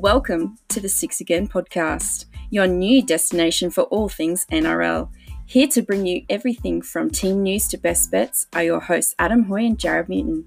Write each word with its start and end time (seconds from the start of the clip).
Welcome 0.00 0.58
to 0.68 0.78
the 0.78 0.88
Six 0.88 1.20
Again 1.20 1.48
podcast, 1.48 2.26
your 2.50 2.68
new 2.68 3.04
destination 3.04 3.68
for 3.68 3.82
all 3.82 4.08
things 4.08 4.46
NRL. 4.46 5.10
Here 5.44 5.66
to 5.66 5.82
bring 5.82 6.06
you 6.06 6.24
everything 6.30 6.82
from 6.82 7.10
team 7.10 7.42
news 7.42 7.66
to 7.66 7.78
best 7.78 8.12
bets 8.12 8.46
are 8.52 8.62
your 8.62 8.78
hosts 8.78 9.16
Adam 9.18 9.42
Hoy 9.42 9.64
and 9.64 9.76
Jarrod 9.76 10.08
Newton. 10.08 10.46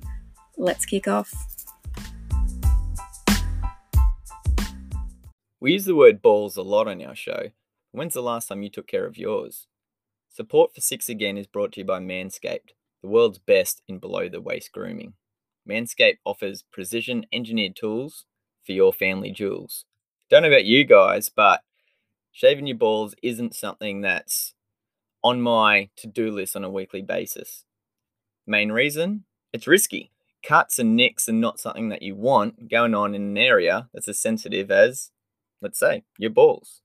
Let's 0.57 0.85
kick 0.85 1.05
off. 1.05 1.33
We 5.59 5.73
use 5.73 5.83
the 5.83 5.95
word 5.95 6.21
balls 6.21 6.55
a 6.55 6.61
lot 6.61 6.87
on 6.87 7.03
our 7.03 7.13
show. 7.13 7.51
When's 7.91 8.13
the 8.13 8.21
last 8.21 8.47
time 8.47 8.63
you 8.63 8.69
took 8.69 8.87
care 8.87 9.05
of 9.05 9.17
yours? 9.17 9.67
Support 10.29 10.73
for 10.73 10.79
Six 10.79 11.09
Again 11.09 11.37
is 11.37 11.45
brought 11.45 11.73
to 11.73 11.81
you 11.81 11.85
by 11.85 11.99
Manscaped, 11.99 12.69
the 13.01 13.09
world's 13.09 13.39
best 13.39 13.81
in 13.89 13.99
below 13.99 14.29
the 14.29 14.39
waist 14.39 14.71
grooming. 14.71 15.15
Manscaped 15.69 16.19
offers 16.23 16.63
precision 16.71 17.25
engineered 17.33 17.75
tools 17.75 18.23
for 18.65 18.71
your 18.71 18.93
family 18.93 19.31
jewels. 19.31 19.85
Don't 20.29 20.43
know 20.43 20.49
about 20.49 20.65
you 20.65 20.85
guys, 20.85 21.29
but 21.29 21.61
shaving 22.31 22.67
your 22.67 22.77
balls 22.77 23.15
isn't 23.21 23.55
something 23.55 24.01
that's 24.01 24.53
on 25.23 25.41
my 25.41 25.89
to 25.97 26.07
do 26.07 26.31
list 26.31 26.55
on 26.55 26.63
a 26.63 26.69
weekly 26.69 27.01
basis. 27.01 27.65
Main 28.47 28.71
reason? 28.71 29.25
It's 29.53 29.67
risky. 29.67 30.11
Cuts 30.43 30.79
and 30.79 30.95
nicks 30.95 31.29
are 31.29 31.33
not 31.33 31.59
something 31.59 31.89
that 31.89 32.01
you 32.01 32.15
want 32.15 32.69
going 32.69 32.95
on 32.95 33.13
in 33.13 33.21
an 33.21 33.37
area 33.37 33.89
that's 33.93 34.07
as 34.07 34.19
sensitive 34.19 34.71
as, 34.71 35.11
let's 35.61 35.77
say, 35.77 36.03
your 36.17 36.31
balls. 36.31 36.81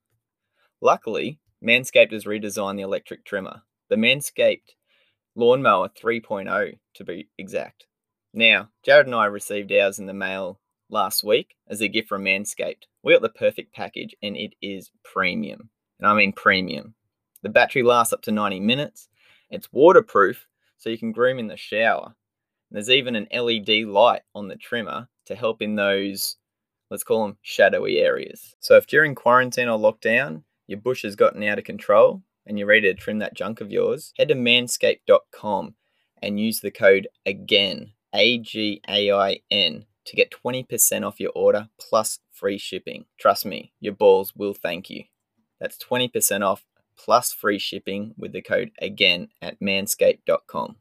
Luckily, 0.83 1.39
Manscaped 1.65 2.13
has 2.13 2.25
redesigned 2.25 2.77
the 2.77 2.83
electric 2.83 3.25
trimmer, 3.25 3.63
the 3.89 3.97
Manscaped 3.97 4.75
Lawnmower 5.35 5.89
3.0 5.89 6.79
to 6.95 7.05
be 7.05 7.29
exact. 7.39 7.87
Now, 8.35 8.69
Jarrod 8.87 9.05
and 9.07 9.15
I 9.15 9.27
received 9.27 9.73
ours 9.73 9.99
in 9.99 10.07
the 10.07 10.13
mail 10.13 10.61
last 10.91 11.25
week 11.25 11.57
as 11.69 11.81
a 11.81 11.89
gift 11.89 12.09
from 12.09 12.25
Manscaped. 12.25 12.85
We 13.03 13.13
got 13.13 13.23
the 13.23 13.29
perfect 13.29 13.75
package 13.75 14.15
and 14.23 14.37
it 14.37 14.55
is 14.63 14.91
premium. 15.03 15.71
And 15.99 16.07
I 16.07 16.15
mean 16.15 16.33
premium. 16.33 16.95
The 17.43 17.49
battery 17.49 17.83
lasts 17.83 18.13
up 18.13 18.23
to 18.23 18.33
90 18.33 18.61
minutes. 18.61 19.09
It's 19.51 19.73
waterproof 19.73 20.47
so 20.77 20.91
you 20.91 20.99
can 20.99 21.13
groom 21.13 21.39
in 21.39 21.47
the 21.47 21.57
shower. 21.57 22.15
There's 22.71 22.91
even 22.91 23.17
an 23.17 23.29
LED 23.33 23.87
light 23.87 24.23
on 24.35 24.49
the 24.49 24.57
trimmer 24.57 25.09
to 25.27 25.35
help 25.35 25.63
in 25.63 25.77
those, 25.77 26.37
let's 26.91 27.05
call 27.05 27.27
them 27.27 27.39
shadowy 27.43 27.99
areas. 27.99 28.55
So 28.61 28.77
if 28.77 28.87
during 28.87 29.15
quarantine 29.15 29.69
or 29.69 29.79
lockdown, 29.79 30.43
your 30.67 30.81
bush 30.81 31.03
has 31.03 31.17
gotten 31.17 31.43
out 31.45 31.59
of 31.59 31.65
control 31.65 32.23
and 32.47 32.59
you're 32.59 32.69
ready 32.69 32.93
to 32.93 32.95
trim 32.95 33.19
that 33.21 33.35
junk 33.35 33.61
of 33.61 33.71
yours, 33.71 34.13
head 34.17 34.29
to 34.29 34.35
manscaped.com 34.35 35.75
and 36.23 36.41
use 36.41 36.61
the 36.61 36.71
code 36.71 37.09
AGAIN, 37.27 37.93
A 38.15 38.39
G 38.39 38.81
A 38.89 39.13
I 39.13 39.41
N, 39.51 39.85
to 40.07 40.17
get 40.17 40.33
20% 40.45 41.07
off 41.07 41.21
your 41.21 41.33
order 41.35 41.69
plus 41.79 42.21
free 42.33 42.59
shipping. 42.59 43.05
Trust 43.19 43.45
me, 43.45 43.73
your 43.81 43.93
balls 43.93 44.35
will 44.35 44.55
thank 44.55 44.89
you. 44.89 45.05
That's 45.61 45.77
20% 45.79 46.47
off 46.47 46.65
plus 46.97 47.33
free 47.33 47.59
shipping 47.59 48.15
with 48.17 48.33
the 48.33 48.41
code 48.41 48.71
again 48.81 49.29
at 49.43 49.61
manscaped.com. 49.61 50.77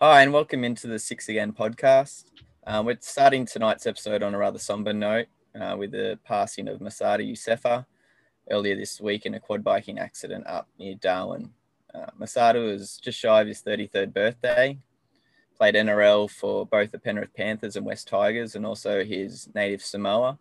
Hi, 0.00 0.22
and 0.22 0.32
welcome 0.32 0.64
into 0.64 0.86
the 0.86 0.98
Six 0.98 1.28
Again 1.28 1.52
podcast. 1.52 2.24
Um, 2.66 2.86
we're 2.86 2.96
starting 3.00 3.44
tonight's 3.44 3.86
episode 3.86 4.22
on 4.22 4.34
a 4.34 4.38
rather 4.38 4.58
somber 4.58 4.92
note 4.92 5.26
uh, 5.60 5.76
with 5.76 5.90
the 5.90 6.18
passing 6.24 6.68
of 6.68 6.80
Masada 6.80 7.22
Iosefa 7.24 7.84
earlier 8.50 8.76
this 8.76 9.00
week 9.00 9.26
in 9.26 9.34
a 9.34 9.40
quad 9.40 9.62
biking 9.62 9.98
accident 9.98 10.46
up 10.46 10.68
near 10.78 10.94
Darwin. 10.94 11.50
Uh, 11.92 12.06
Masada 12.16 12.60
was 12.60 12.98
just 12.98 13.18
shy 13.18 13.40
of 13.40 13.48
his 13.48 13.62
33rd 13.62 14.14
birthday 14.14 14.78
played 15.60 15.74
NRL 15.74 16.30
for 16.30 16.64
both 16.64 16.90
the 16.90 16.98
Penrith 16.98 17.34
Panthers 17.34 17.76
and 17.76 17.84
West 17.84 18.08
Tigers, 18.08 18.54
and 18.54 18.64
also 18.64 19.04
his 19.04 19.46
native 19.54 19.82
Samoa. 19.82 20.38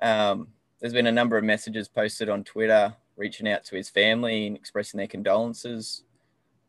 Um, 0.00 0.48
there's 0.80 0.94
been 0.94 1.06
a 1.06 1.12
number 1.12 1.36
of 1.36 1.44
messages 1.44 1.88
posted 1.88 2.30
on 2.30 2.42
Twitter 2.42 2.96
reaching 3.18 3.46
out 3.46 3.64
to 3.64 3.76
his 3.76 3.90
family 3.90 4.46
and 4.46 4.56
expressing 4.56 4.96
their 4.96 5.08
condolences. 5.08 6.04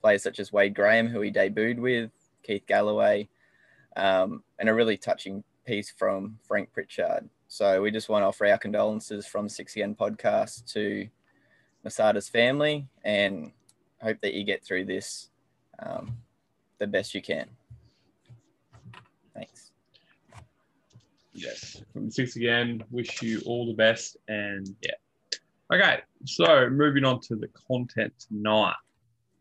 Players 0.02 0.22
such 0.22 0.42
as 0.42 0.52
Wade 0.52 0.76
Graham, 0.76 1.08
who 1.08 1.22
he 1.22 1.32
debuted 1.32 1.80
with, 1.80 2.12
Keith 2.44 2.66
Galloway, 2.68 3.30
um, 3.96 4.44
and 4.60 4.68
a 4.68 4.74
really 4.74 4.98
touching 4.98 5.42
piece 5.66 5.90
from 5.90 6.38
Frank 6.46 6.74
Pritchard. 6.74 7.30
So 7.48 7.82
we 7.82 7.90
just 7.90 8.10
want 8.10 8.24
to 8.24 8.28
offer 8.28 8.46
our 8.48 8.58
condolences 8.58 9.26
from 9.26 9.48
6 9.48 9.76
podcast 9.98 10.74
to 10.74 11.08
Masada's 11.86 12.28
family 12.28 12.90
and 13.06 13.54
hope 14.02 14.20
that 14.24 14.34
you 14.34 14.44
get 14.44 14.62
through 14.62 14.84
this 14.84 15.30
um, 15.80 16.18
the 16.78 16.88
best 16.88 17.14
you 17.14 17.22
can. 17.22 17.48
Thanks. 19.34 19.72
Yes, 21.34 21.82
from 21.92 22.06
the 22.06 22.12
six 22.12 22.36
again. 22.36 22.84
Wish 22.92 23.22
you 23.22 23.42
all 23.46 23.68
the 23.68 23.74
best, 23.74 24.18
and 24.28 24.68
yeah. 24.82 24.92
Okay, 25.74 26.00
so 26.26 26.70
moving 26.70 27.06
on 27.06 27.20
to 27.22 27.36
the 27.36 27.48
content 27.68 28.14
tonight. 28.28 28.76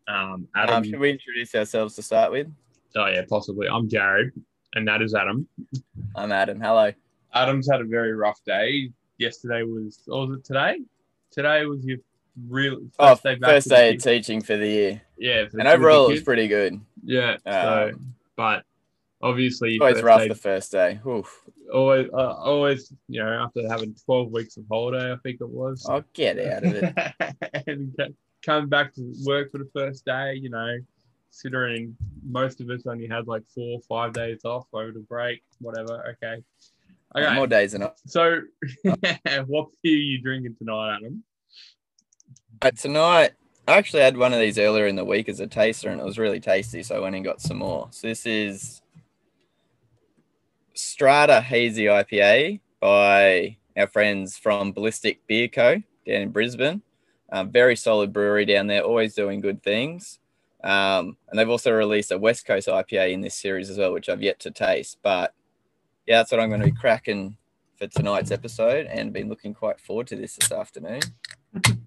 Um, 0.07 0.47
Adam, 0.55 0.75
um, 0.75 0.83
should 0.83 0.99
we 0.99 1.11
introduce 1.11 1.53
ourselves 1.55 1.95
to 1.95 2.01
start 2.01 2.31
with? 2.31 2.47
Oh 2.95 3.07
yeah, 3.07 3.23
possibly. 3.29 3.67
I'm 3.67 3.87
Jarrod, 3.89 4.31
and 4.73 4.87
that 4.87 5.01
is 5.01 5.13
Adam. 5.15 5.47
I'm 6.15 6.31
Adam. 6.31 6.59
Hello. 6.59 6.91
Adam's 7.33 7.69
had 7.69 7.81
a 7.81 7.85
very 7.85 8.13
rough 8.13 8.39
day. 8.45 8.91
Yesterday 9.17 9.63
was, 9.63 10.01
or 10.07 10.27
was 10.27 10.39
it 10.39 10.45
today? 10.45 10.79
Today 11.31 11.65
was 11.65 11.83
your 11.83 11.97
real 12.47 12.79
first 12.97 13.21
oh, 13.25 13.29
day 13.29 13.35
back 13.35 13.49
first 13.49 13.69
day 13.69 13.93
of 13.93 14.01
teaching 14.01 14.41
for 14.41 14.57
the 14.57 14.67
year. 14.67 15.01
Yeah, 15.17 15.45
and 15.53 15.67
overall 15.67 16.07
it 16.07 16.13
was 16.13 16.23
pretty 16.23 16.47
good. 16.47 16.79
Yeah. 17.03 17.37
Um, 17.45 17.51
so, 17.51 17.91
but 18.35 18.63
obviously, 19.21 19.79
always 19.79 20.01
rough 20.01 20.21
day, 20.21 20.27
the 20.27 20.35
first 20.35 20.71
day. 20.71 20.99
Oof. 21.07 21.41
Always, 21.73 22.07
uh, 22.13 22.33
always, 22.33 22.93
you 23.07 23.23
know, 23.23 23.29
after 23.29 23.67
having 23.67 23.95
twelve 24.05 24.31
weeks 24.31 24.57
of 24.57 24.65
holiday, 24.69 25.11
I 25.11 25.17
think 25.17 25.41
it 25.41 25.49
was. 25.49 25.85
I'll 25.89 26.03
get 26.13 26.39
out 26.39 26.63
of 26.63 26.73
it. 26.75 27.63
and 27.67 27.95
coming 28.43 28.69
back 28.69 28.93
to 28.95 29.13
work 29.25 29.51
for 29.51 29.57
the 29.57 29.69
first 29.73 30.05
day, 30.05 30.35
you 30.35 30.49
know, 30.49 30.77
considering 31.29 31.95
most 32.23 32.61
of 32.61 32.69
us 32.69 32.85
only 32.85 33.07
had 33.07 33.27
like 33.27 33.43
four 33.53 33.79
or 33.79 33.81
five 33.81 34.13
days 34.13 34.45
off 34.45 34.67
over 34.73 34.91
the 34.91 34.99
break, 34.99 35.43
whatever. 35.59 36.15
Okay. 36.23 36.43
Okay. 37.15 37.35
More 37.35 37.47
days 37.47 37.71
than 37.71 37.81
enough. 37.81 37.95
So, 38.07 38.41
what 39.47 39.69
beer 39.81 39.97
are 39.97 40.01
you 40.01 40.21
drinking 40.21 40.55
tonight, 40.57 40.97
Adam? 40.97 41.23
Uh, 42.61 42.71
tonight, 42.71 43.31
I 43.67 43.77
actually 43.77 44.03
had 44.03 44.17
one 44.17 44.33
of 44.33 44.39
these 44.39 44.59
earlier 44.59 44.87
in 44.87 44.95
the 44.95 45.05
week 45.05 45.27
as 45.27 45.39
a 45.39 45.47
taster, 45.47 45.89
and 45.89 45.99
it 45.99 46.05
was 46.05 46.17
really 46.17 46.39
tasty. 46.39 46.83
So 46.83 46.95
I 46.95 46.99
went 46.99 47.15
and 47.15 47.25
got 47.25 47.41
some 47.41 47.57
more. 47.57 47.87
So 47.91 48.07
this 48.07 48.25
is 48.25 48.81
Strata 50.73 51.41
Hazy 51.41 51.85
IPA 51.85 52.59
by 52.79 53.57
our 53.77 53.87
friends 53.87 54.37
from 54.37 54.71
Ballistic 54.71 55.25
Beer 55.27 55.47
Co. 55.47 55.75
down 56.05 56.21
in 56.21 56.29
Brisbane. 56.29 56.81
Um, 57.31 57.51
very 57.51 57.75
solid 57.75 58.13
brewery 58.13 58.45
down 58.45 58.67
there, 58.67 58.81
always 58.81 59.15
doing 59.15 59.41
good 59.41 59.63
things. 59.63 60.19
Um, 60.63 61.17
and 61.29 61.37
they've 61.37 61.49
also 61.49 61.71
released 61.71 62.11
a 62.11 62.17
West 62.17 62.45
Coast 62.45 62.67
IPA 62.67 63.11
in 63.13 63.21
this 63.21 63.35
series 63.35 63.69
as 63.69 63.77
well, 63.77 63.93
which 63.93 64.09
I've 64.09 64.21
yet 64.21 64.39
to 64.41 64.51
taste. 64.51 64.99
But 65.01 65.33
yeah, 66.05 66.17
that's 66.17 66.31
what 66.31 66.39
I'm 66.39 66.49
going 66.49 66.61
to 66.61 66.67
be 66.67 66.71
cracking 66.71 67.37
for 67.77 67.87
tonight's 67.87 68.31
episode, 68.31 68.85
and 68.85 69.11
been 69.11 69.27
looking 69.27 69.53
quite 69.53 69.79
forward 69.79 70.07
to 70.07 70.15
this 70.15 70.35
this 70.37 70.51
afternoon. 70.51 71.01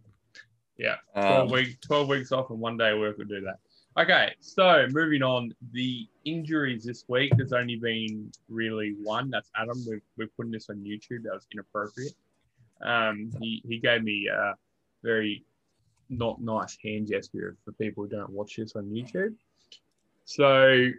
Yeah, 0.79 0.97
12, 1.15 1.41
um, 1.41 1.49
week, 1.53 1.81
12 1.81 2.09
weeks 2.09 2.33
off 2.33 2.51
and 2.51 2.61
one 2.61 2.77
day 2.77 2.95
work 2.95 3.19
would 3.19 3.29
do 3.29 3.41
that. 3.41 3.59
Okay, 4.01 4.33
so 4.39 4.87
moving 4.91 5.23
on, 5.23 5.53
the 5.73 6.07
injuries 6.25 6.85
this 6.85 7.05
week, 7.09 7.33
there's 7.37 7.53
only 7.53 7.75
been 7.77 8.31
really 8.49 8.95
one. 9.03 9.29
That's 9.29 9.51
Adam. 9.57 9.83
We're, 9.85 10.03
we're 10.17 10.29
putting 10.37 10.53
this 10.53 10.71
on 10.71 10.77
YouTube. 10.77 11.25
That 11.25 11.35
was 11.35 11.49
inappropriate. 11.53 12.15
Um, 12.81 13.33
he, 13.41 13.61
he 13.67 13.79
gave 13.79 14.05
me 14.05 14.29
a 14.33 14.55
very 15.03 15.45
not 16.11 16.41
nice 16.41 16.79
hand 16.83 17.09
gesture 17.09 17.57
for 17.65 17.73
people 17.73 18.05
who 18.05 18.11
don't 18.11 18.31
watch 18.31 18.57
this 18.57 18.77
on 18.77 18.85
YouTube. 18.85 19.35
So 20.25 20.91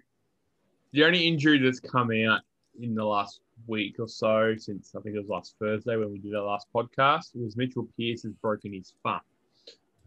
the 0.91 1.03
only 1.03 1.27
injury 1.27 1.59
that's 1.59 1.79
come 1.79 2.11
out 2.27 2.41
in 2.81 2.95
the 2.95 3.05
last 3.05 3.41
week 3.67 3.95
or 3.99 4.07
so, 4.07 4.55
since 4.57 4.93
I 4.95 5.01
think 5.01 5.15
it 5.15 5.19
was 5.19 5.29
last 5.29 5.55
Thursday 5.59 5.95
when 5.95 6.11
we 6.11 6.19
did 6.19 6.35
our 6.35 6.43
last 6.43 6.67
podcast, 6.73 7.35
was 7.35 7.55
Mitchell 7.55 7.87
Pearce 7.97 8.23
has 8.23 8.33
broken 8.33 8.73
his 8.73 8.93
thumb. 9.03 9.21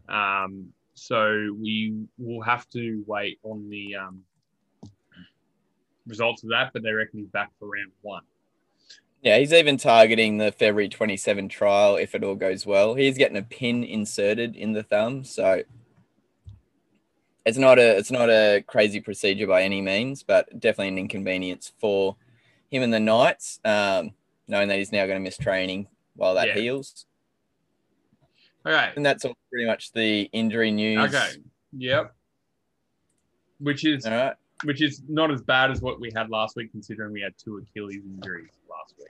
Um, 0.09 0.69
so 0.93 1.55
we 1.59 2.05
will 2.17 2.41
have 2.41 2.69
to 2.69 3.03
wait 3.07 3.39
on 3.43 3.69
the 3.69 3.95
um, 3.95 4.23
results 6.05 6.43
of 6.43 6.49
that, 6.49 6.71
but 6.73 6.83
they 6.83 6.91
reckon 6.91 7.19
he's 7.19 7.29
back 7.29 7.51
for 7.59 7.69
round 7.69 7.91
one. 8.01 8.23
Yeah, 9.21 9.37
he's 9.39 9.53
even 9.53 9.77
targeting 9.77 10.37
the 10.37 10.51
February 10.51 10.89
27 10.89 11.47
trial 11.47 11.95
if 11.95 12.13
it 12.13 12.23
all 12.23 12.35
goes 12.35 12.65
well. 12.65 12.93
He's 12.93 13.17
getting 13.17 13.37
a 13.37 13.41
pin 13.41 13.83
inserted 13.83 14.55
in 14.55 14.73
the 14.73 14.83
thumb, 14.83 15.23
so 15.23 15.63
it's 17.45 17.57
not 17.57 17.79
a 17.79 17.97
it's 17.97 18.11
not 18.11 18.29
a 18.29 18.63
crazy 18.67 18.99
procedure 18.99 19.47
by 19.47 19.63
any 19.63 19.81
means, 19.81 20.23
but 20.23 20.59
definitely 20.59 20.89
an 20.89 20.97
inconvenience 20.97 21.71
for 21.79 22.17
him 22.69 22.83
and 22.83 22.93
the 22.93 22.99
Knights, 22.99 23.59
um, 23.63 24.11
knowing 24.47 24.67
that 24.67 24.77
he's 24.77 24.91
now 24.91 25.05
going 25.05 25.17
to 25.17 25.23
miss 25.23 25.37
training 25.37 25.87
while 26.15 26.35
that 26.35 26.47
yeah. 26.49 26.55
heals. 26.55 27.05
Okay. 28.65 28.91
And 28.95 29.05
that's 29.05 29.25
all 29.25 29.35
pretty 29.51 29.67
much 29.67 29.91
the 29.91 30.23
injury 30.33 30.71
news. 30.71 31.13
Okay. 31.13 31.29
Yep. 31.77 32.13
Which 33.59 33.85
is 33.85 34.05
right. 34.05 34.33
which 34.63 34.81
is 34.81 35.01
not 35.07 35.31
as 35.31 35.41
bad 35.41 35.71
as 35.71 35.81
what 35.81 35.99
we 35.99 36.11
had 36.15 36.29
last 36.29 36.55
week, 36.55 36.71
considering 36.71 37.11
we 37.11 37.21
had 37.21 37.33
two 37.37 37.57
Achilles 37.57 38.03
injuries 38.05 38.51
last 38.69 38.95
week. 38.97 39.07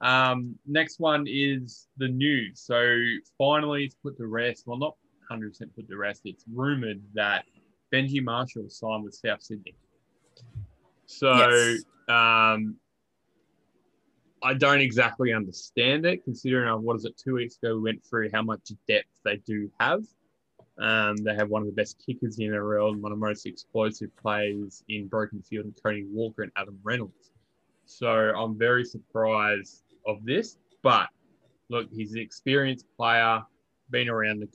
Um, 0.00 0.56
next 0.66 1.00
one 1.00 1.26
is 1.28 1.88
the 1.96 2.08
news. 2.08 2.60
So 2.60 2.96
finally, 3.38 3.84
it's 3.84 3.94
put 3.94 4.16
to 4.18 4.26
rest. 4.26 4.64
Well, 4.66 4.78
not 4.78 4.96
100% 5.30 5.74
put 5.74 5.88
to 5.88 5.96
rest. 5.96 6.22
It's 6.24 6.44
rumored 6.52 7.02
that 7.14 7.44
Benji 7.92 8.22
Marshall 8.22 8.68
signed 8.68 9.04
with 9.04 9.14
South 9.14 9.42
Sydney. 9.42 9.74
So 11.06 11.32
yes. 11.34 11.84
um, 12.08 12.76
I 14.44 14.52
don't 14.52 14.80
exactly 14.80 15.32
understand 15.32 16.04
it, 16.04 16.22
considering 16.22 16.68
uh, 16.68 16.76
what 16.76 16.96
is 16.96 17.06
it? 17.06 17.16
Two 17.16 17.34
weeks 17.34 17.56
ago, 17.56 17.76
we 17.76 17.82
went 17.82 18.04
through 18.04 18.28
how 18.32 18.42
much 18.42 18.72
depth 18.86 19.08
they 19.24 19.38
do 19.38 19.70
have. 19.80 20.04
Um, 20.78 21.16
they 21.16 21.34
have 21.34 21.48
one 21.48 21.62
of 21.62 21.66
the 21.66 21.72
best 21.72 22.02
kickers 22.04 22.38
in 22.38 22.50
the 22.50 22.58
world, 22.58 23.00
one 23.00 23.10
of 23.10 23.18
the 23.18 23.26
most 23.26 23.46
explosive 23.46 24.14
players 24.16 24.84
in 24.88 25.06
broken 25.06 25.40
field, 25.40 25.64
and 25.64 25.74
Cody 25.82 26.04
Walker 26.12 26.42
and 26.42 26.52
Adam 26.56 26.78
Reynolds. 26.82 27.30
So 27.86 28.06
I'm 28.06 28.58
very 28.58 28.84
surprised 28.84 29.82
of 30.06 30.22
this. 30.26 30.58
But 30.82 31.08
look, 31.70 31.88
he's 31.90 32.12
an 32.12 32.18
experienced 32.18 32.84
player, 32.98 33.42
been 33.88 34.10
around 34.10 34.40
the, 34.40 34.48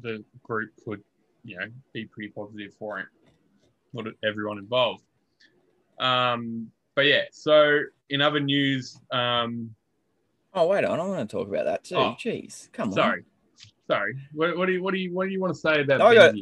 the 0.00 0.24
group 0.44 0.70
could, 0.82 1.02
you 1.44 1.58
know, 1.58 1.66
be 1.92 2.06
pretty 2.06 2.30
positive 2.30 2.72
for 2.78 3.00
him, 3.00 3.06
not 3.92 4.06
everyone 4.24 4.56
involved. 4.56 5.04
Um, 5.98 6.70
but 6.96 7.04
yeah, 7.04 7.22
so 7.30 7.82
in 8.10 8.20
other 8.20 8.40
news, 8.40 8.98
um, 9.12 9.72
oh 10.54 10.66
wait 10.66 10.84
on, 10.84 10.98
I 10.98 11.04
want 11.04 11.30
to 11.30 11.36
talk 11.36 11.46
about 11.46 11.66
that 11.66 11.84
too. 11.84 11.94
Oh, 11.94 12.16
Jeez, 12.18 12.72
come 12.72 12.90
sorry. 12.90 13.20
on. 13.20 13.24
Sorry, 13.88 14.14
sorry. 14.14 14.16
What, 14.32 14.56
what, 14.58 14.66
do 14.66 14.72
you 14.72 14.82
what 14.82 14.94
do 14.94 14.98
you 14.98 15.14
what 15.14 15.26
do 15.26 15.30
you 15.30 15.40
want 15.40 15.54
to 15.54 15.60
say 15.60 15.82
about 15.82 16.00
oh, 16.00 16.12
Got, 16.12 16.34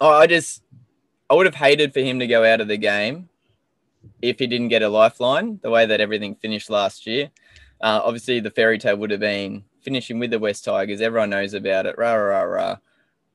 oh, 0.00 0.10
I 0.10 0.26
just 0.26 0.62
I 1.30 1.34
would 1.34 1.46
have 1.46 1.54
hated 1.54 1.94
for 1.94 2.00
him 2.00 2.18
to 2.18 2.26
go 2.26 2.44
out 2.44 2.60
of 2.60 2.68
the 2.68 2.76
game 2.76 3.30
if 4.20 4.40
he 4.40 4.46
didn't 4.46 4.68
get 4.68 4.82
a 4.82 4.88
lifeline, 4.88 5.60
the 5.62 5.70
way 5.70 5.86
that 5.86 6.00
everything 6.00 6.34
finished 6.34 6.68
last 6.68 7.06
year. 7.06 7.30
Uh, 7.80 8.00
obviously, 8.04 8.40
the 8.40 8.50
fairy 8.50 8.78
tale 8.78 8.96
would 8.96 9.10
have 9.10 9.20
been 9.20 9.64
finishing 9.80 10.18
with 10.18 10.30
the 10.30 10.38
West 10.38 10.64
Tigers. 10.64 11.00
Everyone 11.00 11.30
knows 11.30 11.54
about 11.54 11.86
it. 11.86 11.96
Rah, 11.96 12.14
rah, 12.14 12.42
rah. 12.42 12.76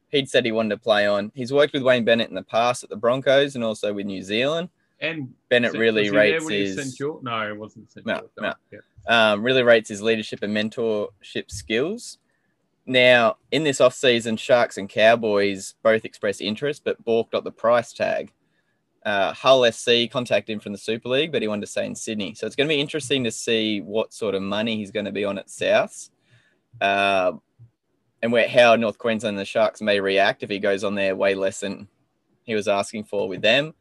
He'd 0.10 0.30
said 0.30 0.46
he 0.46 0.52
wanted 0.52 0.76
to 0.76 0.82
play 0.82 1.06
on. 1.06 1.32
He's 1.34 1.52
worked 1.52 1.74
with 1.74 1.84
Wayne 1.84 2.06
Bennett 2.06 2.30
in 2.30 2.36
the 2.36 2.44
past 2.44 2.84
at 2.84 2.90
the 2.90 2.96
Broncos 2.96 3.56
and 3.56 3.64
also 3.64 3.94
with 3.94 4.06
New 4.06 4.22
Zealand. 4.22 4.70
And 5.00 5.34
Bennett 5.50 5.74
really 5.74 6.10
rates 6.10 6.50
his. 6.50 7.00
No, 7.22 7.48
it 7.48 7.58
wasn't 7.58 7.90
No, 8.06 8.30
no. 8.40 8.54
Yeah. 8.72 8.80
Um, 9.08 9.44
really 9.44 9.64
rates 9.64 9.90
his 9.90 10.02
leadership 10.02 10.42
and 10.42 10.56
mentorship 10.56 11.50
skills. 11.50 12.18
Now, 12.86 13.36
in 13.52 13.64
this 13.64 13.82
off-season, 13.82 14.38
Sharks 14.38 14.78
and 14.78 14.88
Cowboys 14.90 15.76
both 15.84 16.06
expressed 16.06 16.42
interest, 16.42 16.84
but 16.86 17.04
balked 17.04 17.36
at 17.36 17.44
the 17.44 17.52
price 17.52 17.94
tag 17.94 18.32
uh, 19.08 19.34
Hull 19.34 19.62
FC 19.62 20.12
contacted 20.12 20.54
him 20.54 20.60
from 20.60 20.74
the 20.74 20.78
Super 20.78 21.08
League, 21.08 21.32
but 21.32 21.42
he 21.42 21.48
wanted 21.48 21.62
to 21.62 21.68
stay 21.68 21.86
in 21.86 21.96
Sydney. 21.96 22.34
So 22.34 22.46
it's 22.46 22.58
going 22.58 22.68
to 22.68 22.76
be 22.76 22.82
interesting 22.82 23.24
to 23.24 23.32
see 23.32 23.80
what 23.80 24.14
sort 24.14 24.36
of 24.36 24.42
money 24.42 24.76
he's 24.76 24.92
going 24.92 25.06
to 25.06 25.14
be 25.14 25.24
on 25.24 25.38
at 25.38 25.50
South, 25.50 26.10
uh, 26.82 27.32
and 28.22 28.34
where 28.34 28.50
how 28.50 28.76
North 28.76 28.98
Queensland 28.98 29.38
and 29.38 29.40
the 29.40 29.46
Sharks 29.46 29.82
may 29.82 30.02
react 30.02 30.44
if 30.44 30.50
he 30.50 30.60
goes 30.60 30.84
on 30.84 30.96
there 30.96 31.16
way 31.16 31.36
less 31.36 31.62
than 31.62 31.88
he 32.44 32.54
was 32.54 32.68
asking 32.68 33.06
for 33.06 33.30
with 33.30 33.42
them. 33.42 33.74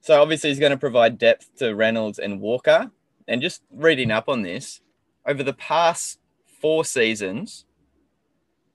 So 0.00 0.20
obviously 0.20 0.50
he's 0.50 0.58
going 0.58 0.70
to 0.72 0.78
provide 0.78 1.18
depth 1.18 1.56
to 1.58 1.74
Reynolds 1.74 2.18
and 2.18 2.40
Walker. 2.40 2.90
And 3.26 3.42
just 3.42 3.62
reading 3.70 4.10
up 4.10 4.28
on 4.28 4.42
this, 4.42 4.80
over 5.26 5.42
the 5.42 5.52
past 5.52 6.18
four 6.60 6.84
seasons, 6.84 7.66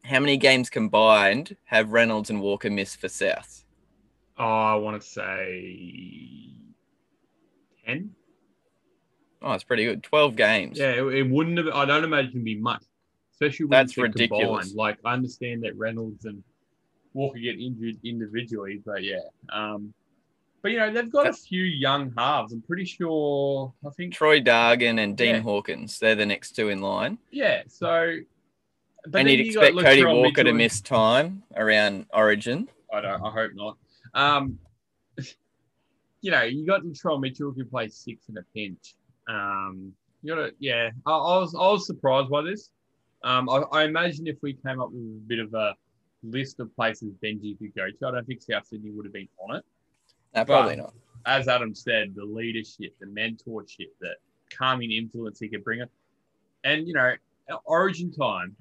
how 0.04 0.20
many 0.20 0.38
games 0.38 0.70
combined 0.70 1.56
have 1.66 1.92
Reynolds 1.92 2.30
and 2.30 2.42
Walker 2.42 2.70
missed 2.70 3.00
for 3.00 3.10
South? 3.10 3.64
Oh, 4.38 4.44
I 4.44 4.75
want 4.75 5.02
to 5.02 5.08
say 5.08 6.50
10. 7.86 8.12
Oh, 9.42 9.54
it's 9.54 9.64
pretty 9.64 9.86
good. 9.86 10.04
12 10.04 10.36
games. 10.36 10.80
Yeah, 10.80 10.92
it, 10.92 11.04
it 11.04 11.30
wouldn't 11.30 11.58
have, 11.58 11.68
I 11.69 11.86
don't 11.86 12.04
imagine 12.04 12.31
it'd 12.31 12.46
be 12.46 12.60
much, 12.60 12.84
especially 13.34 13.66
when 13.66 13.72
That's 13.72 13.98
ridiculous. 13.98 14.69
Combined. 14.69 14.76
Like, 14.76 14.98
I 15.04 15.14
understand 15.14 15.64
that 15.64 15.78
Reynolds 15.78 16.26
and 16.26 16.44
Walker 17.14 17.40
get 17.40 17.60
injured 17.60 17.98
individually, 18.04 18.81
but 18.86 19.04
yeah. 19.04 19.19
Um, 19.52 19.94
but 20.63 20.71
you 20.71 20.80
know, 20.80 20.92
they've 20.92 21.12
got 21.12 21.25
That's... 21.25 21.42
a 21.42 21.48
few 21.48 21.63
young 21.63 22.13
halves. 22.18 22.54
I'm 22.54 22.62
pretty 22.62 22.86
sure, 22.86 23.74
I 23.86 23.89
think 23.92 24.13
Troy 24.13 24.39
Dargan 24.39 25.04
and 25.04 25.15
Dean 25.15 25.36
yeah. 25.36 25.42
Hawkins, 25.42 26.00
they're 26.00 26.15
the 26.15 26.25
next 26.25 26.56
two 26.56 26.69
in 26.69 26.81
line. 26.81 27.19
Yeah, 27.31 27.63
so. 27.68 28.15
and 29.13 29.30
you'd 29.30 29.39
you 29.42 29.62
expect 29.62 29.77
Cody 29.77 30.06
Walker 30.06 30.21
Mitchell 30.21 30.44
to 30.45 30.54
miss 30.54 30.80
time 30.80 31.44
around 31.57 32.06
Origin. 32.13 32.69
I 32.94 33.01
don't. 33.01 33.21
I 33.21 33.30
hope 33.30 33.51
not. 33.54 33.77
Um, 34.13 34.57
you 36.21 36.31
know, 36.31 36.44
you 36.44 36.66
got 36.66 36.83
Latrell 36.83 37.19
Mitchell 37.19 37.51
who 37.51 37.66
plays 37.66 37.95
six 37.98 38.30
in 38.30 38.38
a 38.38 38.44
pinch. 38.56 38.95
Um, 39.27 39.92
you 40.21 40.33
got 40.33 40.42
to, 40.42 40.54
yeah. 40.59 40.92
I, 41.06 41.12
I, 41.12 41.39
was 41.39 41.54
I 41.54 41.68
was 41.68 41.86
surprised 41.86 42.30
by 42.30 42.42
this. 42.42 42.69
Um, 43.25 43.50
I, 43.50 43.63
I, 43.74 43.83
imagine 43.83 44.27
if 44.27 44.38
we 44.42 44.54
came 44.54 44.80
up 44.81 44.92
with 44.92 45.01
a 45.01 45.21
bit 45.27 45.39
of 45.39 45.54
a 45.54 45.75
list 46.24 46.62
of 46.62 46.74
places 46.75 47.13
Benji 47.21 47.57
could 47.57 47.75
go 47.75 47.88
to, 47.88 48.07
I 48.07 48.12
don't 48.12 48.25
think 48.25 48.42
South 48.42 48.66
Sydney 48.66 48.92
would 48.92 49.06
have 49.06 49.13
been 49.13 49.27
on 49.45 49.57
it. 49.57 49.66
No, 50.35 50.45
probably 50.45 50.75
but, 50.75 50.83
not. 50.83 50.94
As 51.25 51.47
Adam 51.47 51.74
said, 51.74 52.13
the 52.15 52.25
leadership, 52.25 52.95
the 53.00 53.06
mentorship, 53.06 53.89
the 54.01 54.15
calming 54.51 54.91
influence 54.91 55.39
he 55.39 55.47
could 55.47 55.63
bring 55.63 55.81
it, 55.81 55.89
and 56.63 56.88
you 56.88 56.94
know, 56.94 57.13
Origin 57.65 58.12
time. 58.12 58.56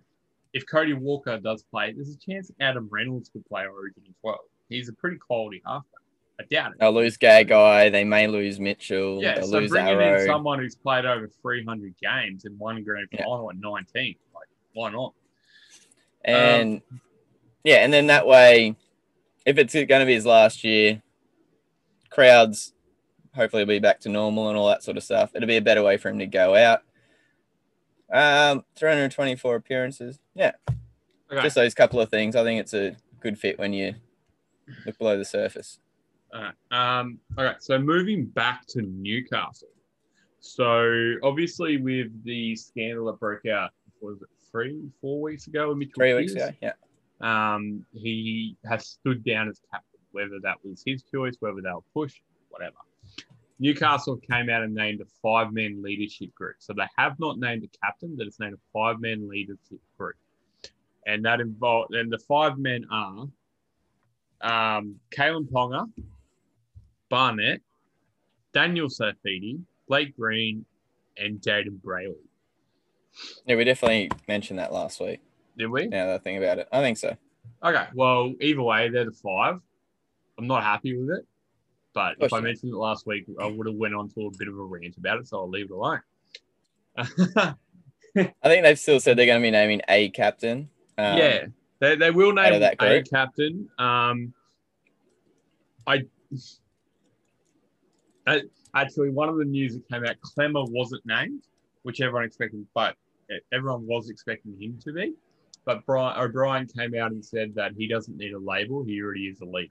If 0.52 0.66
Cody 0.66 0.92
Walker 0.92 1.38
does 1.38 1.62
play, 1.62 1.92
there's 1.92 2.10
a 2.10 2.18
chance 2.18 2.50
Adam 2.60 2.86
Reynolds 2.90 3.30
could 3.30 3.44
play 3.46 3.64
Origin 3.66 4.02
as 4.06 4.14
well. 4.22 4.40
He's 4.68 4.88
a 4.90 4.92
pretty 4.92 5.16
quality 5.16 5.62
halfback. 5.64 6.02
I 6.38 6.44
doubt 6.44 6.72
it. 6.72 6.78
They'll 6.78 6.92
lose 6.92 7.16
guy. 7.16 7.88
They 7.88 8.04
may 8.04 8.26
lose 8.26 8.58
Mitchell. 8.58 9.22
Yeah, 9.22 9.36
they'll 9.36 9.48
so 9.48 9.58
lose 9.58 9.70
bringing 9.70 9.94
Arrow. 9.94 10.20
in 10.20 10.26
someone 10.26 10.58
who's 10.58 10.74
played 10.74 11.04
over 11.04 11.28
300 11.40 11.94
games 12.02 12.44
in 12.44 12.52
one 12.58 12.82
grand 12.82 13.08
final 13.16 13.50
yeah. 13.52 13.56
at 13.56 13.62
19, 13.94 14.16
like 14.34 14.48
why 14.74 14.90
not? 14.90 15.14
And 16.24 16.82
um, 16.90 17.00
yeah, 17.64 17.76
and 17.76 17.92
then 17.92 18.08
that 18.08 18.26
way, 18.26 18.76
if 19.44 19.58
it's 19.58 19.74
going 19.74 19.88
to 19.88 20.06
be 20.06 20.14
his 20.14 20.26
last 20.26 20.64
year, 20.64 21.02
crowds 22.12 22.72
hopefully 23.34 23.62
will 23.62 23.68
be 23.68 23.78
back 23.78 24.00
to 24.00 24.08
normal 24.08 24.48
and 24.48 24.58
all 24.58 24.68
that 24.68 24.82
sort 24.82 24.96
of 24.96 25.02
stuff. 25.02 25.30
It'll 25.34 25.46
be 25.46 25.56
a 25.56 25.62
better 25.62 25.82
way 25.82 25.96
for 25.96 26.10
him 26.10 26.18
to 26.18 26.26
go 26.26 26.54
out. 26.54 26.82
Um, 28.12 28.64
324 28.76 29.56
appearances. 29.56 30.18
Yeah. 30.34 30.52
Okay. 31.32 31.42
Just 31.42 31.56
those 31.56 31.74
couple 31.74 32.00
of 32.00 32.10
things. 32.10 32.36
I 32.36 32.44
think 32.44 32.60
it's 32.60 32.74
a 32.74 32.94
good 33.20 33.38
fit 33.38 33.58
when 33.58 33.72
you 33.72 33.94
look 34.84 34.98
below 34.98 35.16
the 35.16 35.24
surface. 35.24 35.78
All 36.34 36.42
right. 36.42 36.98
Um, 37.00 37.18
all 37.38 37.44
right. 37.44 37.62
So 37.62 37.78
moving 37.78 38.26
back 38.26 38.66
to 38.68 38.82
Newcastle. 38.82 39.68
So 40.40 41.14
obviously 41.22 41.78
with 41.78 42.08
the 42.24 42.54
scandal 42.56 43.06
that 43.06 43.18
broke 43.18 43.46
out, 43.46 43.70
was 44.00 44.20
it 44.20 44.28
three, 44.50 44.82
four 45.00 45.22
weeks 45.22 45.46
ago? 45.46 45.74
Three 45.94 46.14
weeks 46.14 46.32
ago, 46.32 46.50
yeah. 46.60 46.72
Um, 47.20 47.86
he 47.92 48.56
has 48.68 48.86
stood 48.86 49.24
down 49.24 49.48
as 49.48 49.60
captain, 49.70 49.91
whether 50.12 50.38
that 50.42 50.56
was 50.64 50.82
his 50.86 51.02
choice, 51.02 51.34
whether 51.40 51.60
they 51.60 51.70
were 51.70 51.80
pushed, 51.92 52.22
whatever. 52.48 52.76
Newcastle 53.58 54.16
came 54.16 54.50
out 54.50 54.62
and 54.62 54.74
named 54.74 55.00
a 55.00 55.04
five-man 55.22 55.82
leadership 55.82 56.34
group. 56.34 56.56
So 56.58 56.72
they 56.72 56.86
have 56.96 57.18
not 57.20 57.38
named 57.38 57.64
a 57.64 57.78
captain, 57.84 58.14
but 58.16 58.26
it's 58.26 58.40
named 58.40 58.54
a 58.54 58.60
five-man 58.72 59.28
leadership 59.28 59.80
group. 59.98 60.16
And 61.06 61.24
that 61.24 61.40
involved, 61.40 61.94
and 61.94 62.12
the 62.12 62.18
five 62.18 62.58
men 62.58 62.84
are 62.90 63.26
um, 64.40 64.96
Kalyn 65.10 65.48
Ponga, 65.48 65.90
Barnett, 67.08 67.60
Daniel 68.52 68.88
Saifiti, 68.88 69.60
Blake 69.88 70.16
Green, 70.16 70.64
and 71.16 71.40
Jayden 71.40 71.80
Brailey. 71.84 72.14
Yeah, 73.46 73.56
we 73.56 73.64
definitely 73.64 74.10
mentioned 74.26 74.58
that 74.58 74.72
last 74.72 75.00
week. 75.00 75.20
Did 75.56 75.66
we? 75.66 75.88
Yeah, 75.88 76.14
the 76.14 76.18
thing 76.18 76.38
about 76.38 76.58
it. 76.58 76.68
I 76.72 76.80
think 76.80 76.96
so. 76.98 77.16
Okay. 77.62 77.86
Well, 77.94 78.32
either 78.40 78.62
way, 78.62 78.88
they're 78.88 79.04
the 79.04 79.12
five. 79.12 79.60
I'm 80.38 80.46
not 80.46 80.62
happy 80.62 80.96
with 80.96 81.10
it. 81.10 81.26
But 81.94 82.16
if 82.20 82.32
I 82.32 82.40
mentioned 82.40 82.72
it 82.72 82.76
last 82.76 83.06
week, 83.06 83.26
I 83.38 83.46
would 83.46 83.66
have 83.66 83.76
went 83.76 83.94
on 83.94 84.08
to 84.10 84.26
a 84.26 84.30
bit 84.38 84.48
of 84.48 84.58
a 84.58 84.62
rant 84.62 84.96
about 84.96 85.18
it, 85.18 85.28
so 85.28 85.38
I'll 85.38 85.48
leave 85.48 85.66
it 85.66 85.72
alone. 85.72 86.00
I 86.96 87.54
think 88.44 88.62
they've 88.62 88.78
still 88.78 88.98
said 88.98 89.16
they're 89.16 89.26
going 89.26 89.40
to 89.40 89.46
be 89.46 89.50
naming 89.50 89.82
a 89.88 90.08
captain. 90.10 90.70
Um, 90.96 91.18
yeah, 91.18 91.46
they, 91.80 91.96
they 91.96 92.10
will 92.10 92.32
name 92.32 92.60
that 92.60 92.76
a 92.80 93.02
captain. 93.02 93.68
Um, 93.78 94.32
I, 95.86 96.04
actually 98.74 99.10
one 99.10 99.28
of 99.28 99.36
the 99.36 99.44
news 99.44 99.74
that 99.74 99.88
came 99.88 100.04
out, 100.04 100.16
Klemmer 100.20 100.70
wasn't 100.70 101.04
named, 101.04 101.42
which 101.82 102.00
everyone 102.00 102.24
expected, 102.24 102.66
but 102.74 102.96
everyone 103.52 103.86
was 103.86 104.08
expecting 104.10 104.56
him 104.60 104.78
to 104.84 104.92
be. 104.92 105.14
But 105.64 105.84
Brian 105.86 106.18
O'Brien 106.20 106.66
came 106.66 106.94
out 106.94 107.12
and 107.12 107.24
said 107.24 107.54
that 107.54 107.72
he 107.76 107.86
doesn't 107.86 108.16
need 108.16 108.32
a 108.32 108.38
label; 108.38 108.84
he 108.84 109.00
already 109.00 109.26
is 109.26 109.40
a 109.40 109.44
leader, 109.44 109.70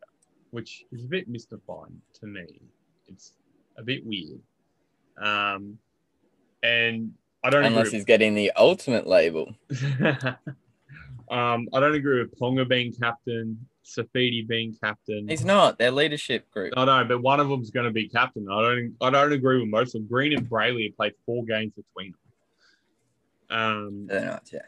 which 0.52 0.86
is 0.92 1.04
a 1.04 1.08
bit 1.08 1.28
mystifying 1.28 2.02
to 2.20 2.28
me. 2.28 2.46
It's 3.08 3.34
a 3.78 3.84
bit 3.84 4.06
weird. 4.06 4.40
Um, 5.22 5.78
and 6.64 7.14
I 7.44 7.50
don't 7.50 7.66
unless 7.66 7.92
he's 7.92 8.06
getting 8.06 8.36
the 8.36 8.52
ultimate 8.56 9.08
label. 9.08 9.56
Um, 11.32 11.70
I 11.74 11.80
don't 11.80 11.96
agree 11.96 12.20
with 12.20 12.38
Ponga 12.38 12.68
being 12.68 12.92
captain, 12.92 13.66
Saifiti 13.86 14.46
being 14.46 14.76
captain. 14.84 15.30
He's 15.30 15.46
not. 15.46 15.80
They're 15.80 15.90
leadership 15.90 16.52
group. 16.52 16.74
I 16.76 16.84
know, 16.84 17.06
but 17.06 17.22
one 17.22 17.40
of 17.40 17.48
them's 17.48 17.72
going 17.72 17.86
to 17.86 17.92
be 17.92 18.10
captain. 18.10 18.48
I 18.52 18.62
don't. 18.62 18.96
I 19.00 19.10
don't 19.10 19.32
agree 19.32 19.62
with 19.62 19.70
most 19.70 19.96
of 19.96 20.02
them. 20.02 20.08
Green 20.10 20.34
and 20.34 20.50
Brailey 20.50 20.88
have 20.90 20.98
played 20.98 21.14
four 21.26 21.46
games 21.46 21.72
between 21.74 22.14
them. 23.50 23.58
Um, 23.58 24.08
They're 24.08 24.26
not. 24.26 24.50
Yeah. 24.52 24.60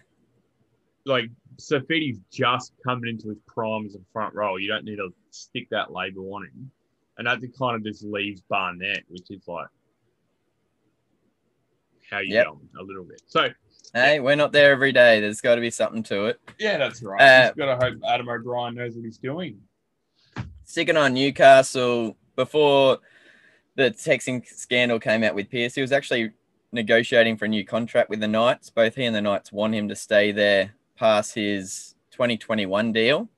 like 1.06 1.30
Saifiti's 1.58 2.20
just 2.32 2.74
coming 2.86 3.10
into 3.10 3.30
his 3.30 3.38
prime 3.48 3.86
as 3.86 3.96
a 3.96 4.00
front 4.12 4.34
row. 4.36 4.58
You 4.58 4.68
don't 4.68 4.86
need 4.86 4.98
to 4.98 5.14
stick 5.32 5.68
that 5.72 5.92
label 5.92 6.34
on 6.34 6.44
him, 6.46 6.72
and 7.18 7.28
that 7.28 7.40
kind 7.58 7.76
of 7.76 7.84
just 7.84 8.04
leaves 8.04 8.42
Barnett, 8.50 9.04
which 9.10 9.30
is 9.30 9.48
like 9.48 9.68
how 12.10 12.20
you 12.20 12.34
Yep. 12.36 12.46
going 12.46 12.70
a 12.80 12.84
little 12.84 13.04
bit. 13.06 13.22
So 13.28 13.50
Hey, 13.96 14.20
we're 14.20 14.36
not 14.36 14.52
there 14.52 14.72
every 14.72 14.92
day. 14.92 15.20
There's 15.20 15.40
got 15.42 15.56
to 15.56 15.62
be 15.62 15.70
something 15.70 16.02
to 16.04 16.26
it. 16.26 16.40
yeah, 16.58 16.78
that's 16.80 17.04
right. 17.04 17.22
Uh, 17.22 17.44
Just 17.48 17.58
gotta 17.58 17.76
hope 17.76 18.00
Adam 18.08 18.28
O'Brien 18.28 18.74
knows 18.76 18.96
what 18.96 19.06
he's 19.06 19.20
doing. 19.20 19.60
Sticking 20.64 20.98
on 20.98 21.14
Newcastle 21.14 22.18
before 22.36 22.98
the 23.76 23.92
texting 23.92 24.44
scandal 24.48 25.00
came 25.00 25.24
out 25.24 25.36
with 25.36 25.50
Pearce, 25.52 25.76
he 25.76 25.82
was 25.82 25.92
actually 25.92 26.32
negotiating 26.72 27.38
for 27.38 27.46
a 27.46 27.48
new 27.48 27.64
contract 27.64 28.10
with 28.10 28.20
the 28.20 28.28
Knights. 28.28 28.72
Both 28.72 28.96
he 28.96 29.04
and 29.06 29.16
the 29.16 29.22
Knights 29.22 29.52
want 29.52 29.76
him 29.76 29.88
to 29.90 29.96
stay 29.96 30.32
there 30.32 30.74
past 30.98 31.36
his 31.36 31.96
2021 32.12 32.92
deal. 32.92 33.30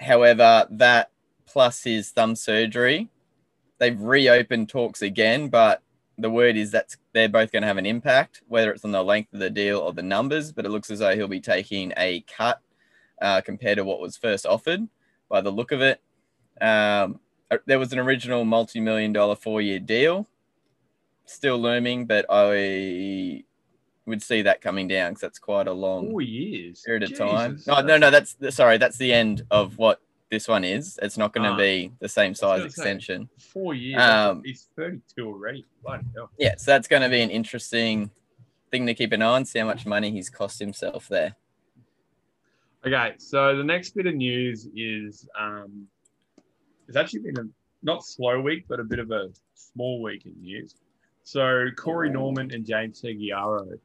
However, 0.00 0.66
that 0.70 1.10
plus 1.46 1.82
his 1.82 2.10
thumb 2.10 2.34
surgery, 2.34 3.08
they've 3.78 4.00
reopened 4.00 4.68
talks 4.68 5.02
again, 5.02 5.48
but 5.48 5.82
the 6.18 6.30
word 6.30 6.56
is 6.56 6.70
that 6.72 6.94
they're 7.12 7.28
both 7.28 7.50
going 7.52 7.62
to 7.62 7.68
have 7.68 7.78
an 7.78 7.86
impact, 7.86 8.42
whether 8.48 8.70
it's 8.70 8.84
on 8.84 8.92
the 8.92 9.02
length 9.02 9.32
of 9.32 9.40
the 9.40 9.50
deal 9.50 9.78
or 9.78 9.92
the 9.92 10.02
numbers. 10.02 10.52
But 10.52 10.66
it 10.66 10.70
looks 10.70 10.90
as 10.90 10.98
though 10.98 11.14
he'll 11.14 11.28
be 11.28 11.40
taking 11.40 11.92
a 11.96 12.20
cut 12.22 12.60
uh, 13.20 13.40
compared 13.40 13.76
to 13.78 13.84
what 13.84 14.00
was 14.00 14.16
first 14.16 14.46
offered 14.46 14.86
by 15.28 15.40
the 15.40 15.50
look 15.50 15.72
of 15.72 15.80
it. 15.80 16.00
Um, 16.60 17.20
uh, 17.50 17.58
there 17.66 17.78
was 17.78 17.92
an 17.92 17.98
original 17.98 18.44
multi-million 18.44 19.12
dollar 19.12 19.34
four-year 19.34 19.80
deal, 19.80 20.28
still 21.24 21.58
looming, 21.58 22.06
but 22.06 22.26
I 22.28 23.44
would 24.06 24.22
see 24.22 24.42
that 24.42 24.60
coming 24.60 24.88
down 24.88 25.12
because 25.12 25.20
that's 25.22 25.38
quite 25.38 25.68
a 25.68 25.72
long 25.72 26.10
Four 26.10 26.22
years. 26.22 26.82
period 26.84 27.02
of 27.04 27.16
time. 27.16 27.52
Jesus. 27.52 27.66
No, 27.66 27.80
no, 27.80 27.96
no. 27.98 28.10
That's 28.10 28.36
sorry. 28.50 28.78
That's 28.78 28.96
the 28.98 29.12
end 29.12 29.42
of 29.50 29.78
what 29.78 30.00
this 30.30 30.48
one 30.48 30.64
is. 30.64 30.98
It's 31.02 31.18
not 31.18 31.32
going 31.34 31.44
to 31.44 31.54
Ah. 31.54 31.56
be 31.56 31.92
the 32.00 32.08
same 32.08 32.34
size 32.34 32.64
extension. 32.64 33.28
Four 33.38 33.74
years. 33.74 34.00
Um, 34.00 34.42
he's 34.44 34.68
32 34.76 35.26
already. 35.26 35.64
Yeah, 36.38 36.56
so 36.56 36.70
that's 36.72 36.88
going 36.88 37.02
to 37.02 37.08
be 37.08 37.20
an 37.20 37.30
interesting 37.30 38.10
thing 38.70 38.86
to 38.86 38.94
keep 38.94 39.12
an 39.12 39.22
eye 39.22 39.26
on. 39.26 39.44
See 39.44 39.58
how 39.58 39.66
much 39.66 39.86
money 39.86 40.10
he's 40.10 40.30
cost 40.30 40.58
himself 40.60 41.08
there. 41.08 41.34
Okay, 42.86 43.14
so 43.18 43.56
the 43.56 43.64
next 43.64 43.94
bit 43.94 44.06
of 44.06 44.14
news 44.14 44.66
is 44.74 45.28
um, 45.38 45.86
it's 46.88 46.96
actually 46.96 47.20
been 47.20 47.38
a 47.38 47.44
not 47.82 48.04
slow 48.04 48.40
week, 48.40 48.64
but 48.68 48.80
a 48.80 48.84
bit 48.84 48.98
of 48.98 49.10
a 49.10 49.28
small 49.54 50.00
week 50.02 50.24
in 50.26 50.32
news. 50.40 50.74
So 51.22 51.66
Corey 51.76 52.10
Norman 52.10 52.52
and 52.52 52.66
James 52.66 53.00
Segeyaro 53.00 53.78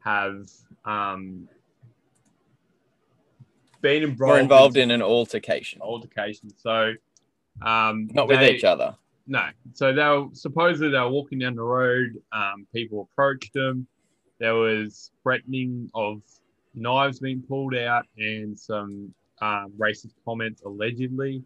have 0.00 0.48
um, 0.84 1.48
been 3.80 4.02
involved, 4.02 4.32
We're 4.32 4.40
involved 4.40 4.76
in 4.76 4.90
an 4.90 5.02
altercation, 5.02 5.80
altercation. 5.80 6.50
So 6.56 6.94
um, 7.62 8.08
not 8.12 8.28
with 8.28 8.42
each 8.42 8.64
other. 8.64 8.96
No. 9.26 9.46
So 9.74 9.92
they 9.92 10.02
were 10.02 10.26
supposedly 10.32 10.90
they 10.90 10.98
were 10.98 11.10
walking 11.10 11.38
down 11.38 11.54
the 11.54 11.62
road. 11.62 12.16
Um, 12.32 12.66
people 12.74 13.08
approached 13.10 13.52
them. 13.52 13.86
There 14.38 14.54
was 14.54 15.12
threatening 15.22 15.90
of 15.94 16.22
knives 16.74 17.20
being 17.20 17.42
pulled 17.42 17.74
out 17.74 18.06
and 18.16 18.58
some 18.58 19.14
um, 19.40 19.72
racist 19.78 20.14
comments 20.24 20.62
allegedly. 20.62 21.42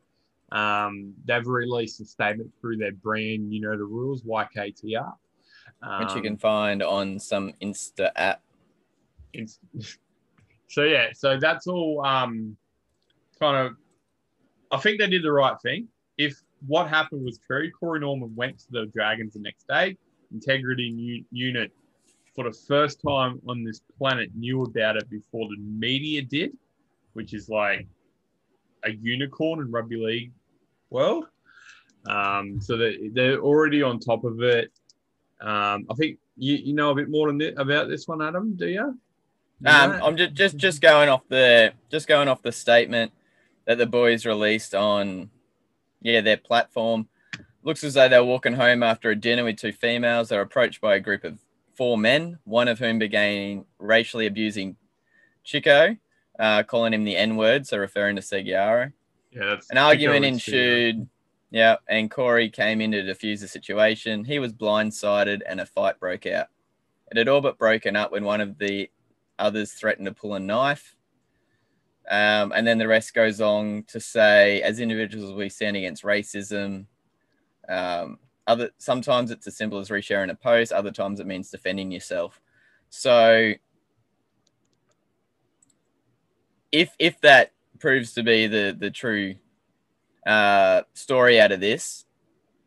Um, 0.53 1.15
they've 1.25 1.47
released 1.47 2.01
a 2.01 2.05
statement 2.05 2.53
through 2.61 2.77
their 2.77 2.93
brand, 2.93 3.53
you 3.53 3.61
know 3.61 3.77
the 3.77 3.85
rules, 3.85 4.23
YKTR. 4.23 5.13
Um, 5.83 6.05
which 6.05 6.15
you 6.15 6.23
can 6.23 6.37
find 6.37 6.83
on 6.83 7.19
some 7.19 7.53
Insta 7.61 8.11
app. 8.17 8.43
So 10.67 10.83
yeah, 10.83 11.11
so 11.15 11.39
that's 11.39 11.69
all 11.69 12.05
um, 12.05 12.57
kind 13.39 13.69
of. 13.69 13.77
I 14.73 14.79
think 14.79 14.99
they 14.99 15.07
did 15.07 15.23
the 15.23 15.31
right 15.31 15.55
thing. 15.63 15.87
If 16.19 16.43
what 16.67 16.89
happened 16.89 17.25
was 17.25 17.39
true, 17.39 17.71
Corey 17.71 18.01
Norman 18.01 18.35
went 18.35 18.59
to 18.59 18.67
the 18.71 18.87
Dragons 18.87 19.35
the 19.35 19.41
next 19.41 19.69
day. 19.69 19.97
Integrity 20.33 21.25
Unit, 21.31 21.71
for 22.35 22.45
the 22.45 22.57
first 22.67 23.01
time 23.07 23.41
on 23.49 23.63
this 23.63 23.83
planet, 23.97 24.31
knew 24.35 24.65
about 24.65 24.97
it 24.97 25.09
before 25.11 25.47
the 25.49 25.59
media 25.61 26.23
did, 26.23 26.57
which 27.13 27.35
is 27.35 27.49
like 27.49 27.87
a 28.85 28.91
unicorn 28.91 29.61
in 29.61 29.71
rugby 29.71 29.97
league 29.97 30.33
world. 30.91 31.27
Um, 32.09 32.61
so 32.61 32.77
they, 32.77 33.11
they're 33.13 33.39
already 33.39 33.83
on 33.83 34.01
top 34.01 34.25
of 34.25 34.43
it. 34.43 34.73
Um, 35.41 35.87
I 35.91 35.95
think 35.95 36.19
you, 36.37 36.55
you 36.55 36.75
know 36.75 36.91
a 36.91 36.95
bit 36.95 37.11
more 37.11 37.33
than 37.33 37.43
about 37.59 37.89
this 37.89 38.09
one, 38.09 38.23
Adam. 38.23 38.57
Do 38.57 38.67
you? 38.67 38.99
Um, 39.67 39.93
I'm 40.03 40.17
just, 40.17 40.35
just 40.35 40.57
just 40.57 40.81
going 40.81 41.09
off 41.09 41.23
the 41.29 41.73
just 41.91 42.07
going 42.07 42.29
off 42.29 42.43
the 42.43 42.53
statement 42.53 43.13
that 43.67 43.79
the 43.79 43.87
boys 43.87 44.27
released 44.27 44.75
on 44.75 45.31
yeah 46.03 46.21
their 46.21 46.37
platform. 46.37 47.09
Looks 47.63 47.83
as 47.83 47.95
though 47.95 48.09
they 48.09 48.19
were 48.19 48.25
walking 48.25 48.53
home 48.53 48.83
after 48.83 49.11
a 49.11 49.17
dinner 49.17 49.45
with 49.45 49.57
two 49.57 49.73
females. 49.73 50.29
They 50.29 50.37
were 50.37 50.43
approached 50.43 50.81
by 50.81 50.97
a 50.97 51.01
group 51.01 51.25
of 51.25 51.39
four 51.75 51.97
men, 51.97 52.39
one 52.45 52.69
of 52.69 52.79
whom 52.79 52.99
began 52.99 53.65
racially 53.79 54.27
abusing 54.27 54.77
Chico, 55.45 55.97
uh, 56.39 56.63
calling 56.65 56.93
him 56.93 57.05
the 57.05 57.17
N 57.17 57.37
word, 57.37 57.67
so 57.67 57.79
referring 57.79 58.17
to 58.17 58.23
Segeyaro. 58.23 58.93
yeah, 59.33 59.45
that's 59.47 59.71
An 59.71 59.79
argument 59.79 60.17
Chico 60.17 60.17
and 60.17 60.25
ensued. 60.27 61.09
Yeah, 61.55 61.77
and 61.89 62.11
Corey 62.11 62.51
came 62.51 62.81
in 62.81 62.91
to 62.91 63.03
defuse 63.05 63.39
the 63.39 63.47
situation. 63.47 64.25
He 64.25 64.41
was 64.41 64.53
blindsided 64.53 65.43
and 65.47 65.61
a 65.61 65.67
fight 65.67 66.01
broke 66.01 66.27
out. 66.27 66.49
It 67.13 67.17
had 67.17 67.29
all 67.29 67.41
but 67.41 67.59
broken 67.59 67.95
up 67.95 68.11
when 68.11 68.25
one 68.25 68.41
of 68.41 68.59
the 68.59 68.91
others 69.39 69.71
threatened 69.71 70.07
to 70.07 70.13
pull 70.13 70.35
a 70.35 70.41
knife. 70.41 70.97
Um, 72.11 72.51
and 72.57 72.67
then 72.67 72.79
the 72.79 72.89
rest 72.89 73.15
goes 73.15 73.41
on 73.41 73.85
to 73.87 74.01
say, 74.01 74.63
as 74.63 74.81
individuals, 74.81 75.33
we 75.33 75.49
stand 75.49 75.77
against 75.77 76.03
racism. 76.03 76.87
Um, 77.69 78.19
other 78.49 78.71
sometimes 78.79 79.31
it's 79.31 79.47
as 79.47 79.57
simple 79.57 79.79
as 79.79 79.91
resharing 79.91 80.33
a 80.33 80.35
post. 80.35 80.73
Other 80.73 80.91
times 80.91 81.21
it 81.21 81.27
means 81.29 81.53
defending 81.53 81.93
yourself. 81.93 82.41
So, 82.91 83.53
if 86.73 86.97
if 86.99 87.21
that 87.21 87.53
proves 87.79 88.13
to 88.15 88.25
be 88.25 88.49
the 88.49 88.77
the 88.77 88.91
true 88.91 89.37
uh, 90.27 90.83
story 90.95 91.41
out 91.41 91.53
of 91.53 91.61
this, 91.61 92.05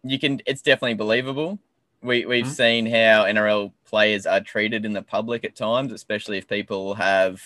you 0.03 0.19
can. 0.19 0.41
It's 0.45 0.61
definitely 0.61 0.95
believable. 0.95 1.59
We 2.01 2.25
we've 2.25 2.45
Mhm. 2.45 2.49
seen 2.55 2.85
how 2.85 3.25
NRL 3.25 3.73
players 3.85 4.25
are 4.25 4.41
treated 4.41 4.85
in 4.85 4.93
the 4.93 5.01
public 5.01 5.43
at 5.43 5.55
times, 5.55 5.91
especially 5.91 6.37
if 6.37 6.47
people 6.47 6.93
have 6.95 7.41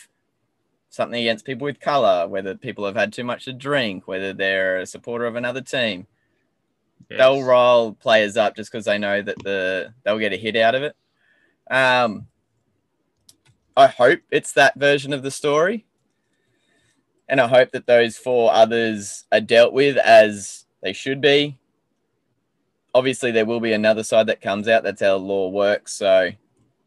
something 0.90 1.22
against 1.22 1.46
people 1.46 1.64
with 1.66 1.80
color, 1.80 2.28
whether 2.28 2.54
people 2.56 2.86
have 2.86 2.96
had 2.96 3.14
too 3.14 3.24
much 3.24 3.46
to 3.46 3.54
drink, 3.54 4.08
whether 4.08 4.34
they're 4.34 4.80
a 4.80 4.86
supporter 4.86 5.26
of 5.26 5.36
another 5.38 5.62
team. 5.62 6.06
Yes. 7.10 7.18
They'll 7.20 7.44
roll 7.44 7.94
players 7.94 8.36
up 8.36 8.56
just 8.58 8.72
because 8.72 8.86
they 8.86 8.98
know 8.98 9.22
that 9.22 9.38
the 9.44 9.94
they'll 10.04 10.20
get 10.20 10.34
a 10.34 10.38
hit 10.38 10.56
out 10.58 10.76
of 10.76 10.84
it. 10.84 10.96
Um, 11.70 12.28
I 13.78 13.88
hope 13.88 14.20
it's 14.32 14.52
that 14.54 14.76
version 14.76 15.14
of 15.14 15.24
the 15.24 15.32
story. 15.32 15.86
And 17.32 17.40
I 17.40 17.48
hope 17.48 17.72
that 17.72 17.88
those 17.88 18.18
four 18.18 18.54
others 18.54 19.26
are 19.32 19.40
dealt 19.40 19.72
with 19.72 19.96
as 19.96 20.66
they 20.84 20.92
should 20.92 21.22
be. 21.22 21.58
Obviously, 22.94 23.32
there 23.32 23.46
will 23.46 23.62
be 23.62 23.72
another 23.72 24.04
side 24.04 24.28
that 24.28 24.42
comes 24.42 24.68
out. 24.68 24.84
That's 24.84 25.02
how 25.02 25.16
law 25.16 25.48
works. 25.48 25.94
So, 25.94 26.30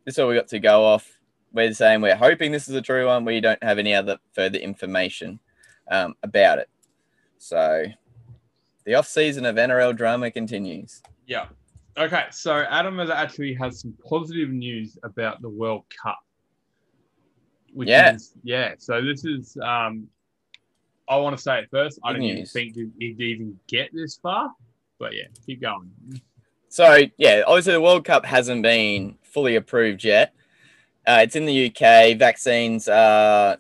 this 0.05 0.17
is 0.17 0.19
all 0.19 0.29
we 0.29 0.35
got 0.35 0.49
to 0.49 0.59
go 0.59 0.85
off. 0.85 1.11
We're 1.55 1.73
saying 1.73 2.03
we're 2.03 2.15
hoping 2.15 2.53
this 2.53 2.69
is 2.69 2.75
a 2.75 2.83
true 2.83 3.07
one. 3.07 3.25
We 3.25 3.41
don't 3.41 3.63
have 3.65 3.79
any 3.79 3.95
other 3.95 4.19
further 4.35 4.59
information 4.59 5.41
um, 5.91 6.15
about 6.23 6.59
it. 6.59 6.69
So, 7.39 7.87
the 8.85 8.97
off 8.97 9.09
season 9.09 9.47
of 9.47 9.57
NRL 9.57 9.97
drama 9.97 10.31
continues. 10.31 11.03
Yeah. 11.27 11.47
Okay, 11.97 12.25
so 12.31 12.67
Adam 12.69 12.99
has 12.99 13.09
actually 13.09 13.55
has 13.55 13.81
some 13.81 13.95
positive 14.07 14.51
news 14.51 14.99
about 15.05 15.41
the 15.41 15.49
World 15.49 15.85
Cup. 16.03 16.19
Which 17.73 17.89
Yeah. 17.89 18.15
Is, 18.15 18.35
yeah. 18.43 18.75
So 18.79 19.01
this 19.03 19.25
is 19.25 19.57
um 19.63 20.09
I 21.09 21.17
want 21.17 21.37
to 21.37 21.43
say 21.43 21.59
it 21.61 21.69
first. 21.71 21.99
I 22.03 22.13
Good 22.13 22.15
didn't 22.19 22.25
even 22.29 22.39
news. 22.41 22.53
think 22.53 22.75
he'd 22.77 23.21
even 23.21 23.59
get 23.67 23.91
this 23.93 24.17
far. 24.17 24.51
But 24.99 25.15
yeah, 25.15 25.25
keep 25.45 25.61
going. 25.61 25.91
So 26.69 27.03
yeah, 27.19 27.43
obviously 27.47 27.73
the 27.73 27.81
World 27.81 28.05
Cup 28.05 28.25
hasn't 28.25 28.63
been 28.63 29.17
fully 29.23 29.57
approved 29.57 30.03
yet. 30.05 30.35
Uh, 31.07 31.21
it's 31.23 31.37
in 31.37 31.45
the 31.45 31.67
UK. 31.67 32.17
Vaccines 32.19 32.89
are 32.89 33.59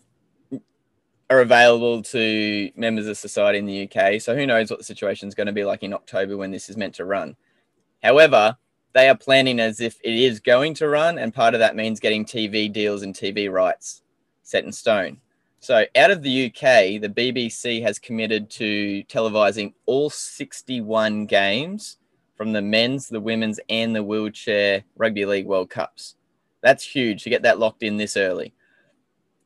are 1.31 1.41
available 1.41 2.03
to 2.03 2.71
members 2.77 3.07
of 3.07 3.17
society 3.17 3.59
in 3.59 3.67
the 3.67 3.89
UK. 3.89 4.21
So 4.21 4.37
who 4.37 4.47
knows 4.47 4.71
what 4.71 4.79
the 4.79 4.85
situation 4.85 5.27
is 5.27 5.35
going 5.35 5.47
to 5.47 5.53
be 5.53 5.65
like 5.65 5.83
in 5.83 5.93
October 5.93 6.37
when 6.37 6.51
this 6.51 6.69
is 6.69 6.77
meant 6.77 6.95
to 6.97 7.05
run. 7.05 7.37
However, 8.03 8.57
they 8.93 9.09
are 9.09 9.17
planning 9.17 9.59
as 9.59 9.81
if 9.81 9.99
it 10.05 10.15
is 10.15 10.39
going 10.39 10.75
to 10.75 10.89
run, 10.89 11.19
and 11.19 11.35
part 11.35 11.55
of 11.55 11.61
that 11.61 11.75
means 11.77 11.99
getting 11.99 12.25
TV 12.25 12.73
deals 12.73 13.03
and 13.03 13.15
TV 13.15 13.51
rights 13.51 14.03
set 14.43 14.65
in 14.65 14.73
stone. 14.73 15.19
So, 15.65 15.87
out 15.97 16.11
of 16.11 16.21
the 16.21 16.49
UK, 16.49 17.01
the 17.01 17.09
BBC 17.09 17.81
has 17.81 17.99
committed 17.99 18.51
to 18.51 19.03
televising 19.05 19.73
all 19.87 20.11
61 20.11 21.25
games 21.25 21.97
from 22.37 22.53
the 22.53 22.61
men's, 22.61 23.09
the 23.09 23.19
women's, 23.19 23.59
and 23.71 23.97
the 23.97 24.05
wheelchair 24.05 24.85
rugby 24.99 25.25
league 25.25 25.47
World 25.47 25.71
Cups. 25.71 26.17
That's 26.61 26.85
huge 26.85 27.23
to 27.23 27.31
get 27.31 27.45
that 27.45 27.59
locked 27.59 27.83
in 27.83 27.97
this 27.97 28.15
early. 28.15 28.53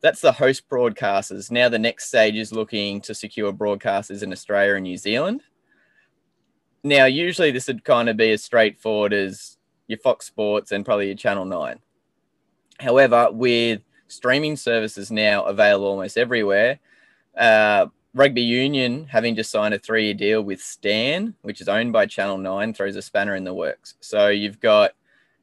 That's 0.00 0.20
the 0.20 0.32
host 0.32 0.68
broadcasters. 0.68 1.52
Now, 1.52 1.68
the 1.68 1.78
next 1.78 2.08
stage 2.08 2.34
is 2.34 2.52
looking 2.52 3.00
to 3.02 3.14
secure 3.14 3.52
broadcasters 3.52 4.24
in 4.24 4.32
Australia 4.32 4.74
and 4.74 4.82
New 4.82 4.96
Zealand. 4.96 5.42
Now, 6.82 7.04
usually 7.04 7.52
this 7.52 7.68
would 7.68 7.84
kind 7.84 8.08
of 8.08 8.16
be 8.16 8.32
as 8.32 8.42
straightforward 8.42 9.12
as 9.12 9.56
your 9.86 10.00
Fox 10.00 10.26
Sports 10.26 10.72
and 10.72 10.84
probably 10.84 11.06
your 11.06 11.14
Channel 11.14 11.44
9. 11.44 11.78
However, 12.80 13.28
with 13.30 13.82
streaming 14.08 14.56
services 14.56 15.10
now 15.10 15.44
available 15.44 15.86
almost 15.86 16.18
everywhere. 16.18 16.78
Uh, 17.36 17.86
Rugby 18.14 18.42
Union, 18.42 19.06
having 19.06 19.36
just 19.36 19.50
signed 19.50 19.74
a 19.74 19.78
three 19.78 20.06
year 20.06 20.14
deal 20.14 20.42
with 20.42 20.60
Stan, 20.60 21.34
which 21.42 21.60
is 21.60 21.68
owned 21.68 21.92
by 21.92 22.06
Channel 22.06 22.38
9, 22.38 22.74
throws 22.74 22.96
a 22.96 23.02
spanner 23.02 23.36
in 23.36 23.44
the 23.44 23.54
works. 23.54 23.94
So 24.00 24.28
you've 24.28 24.60
got 24.60 24.92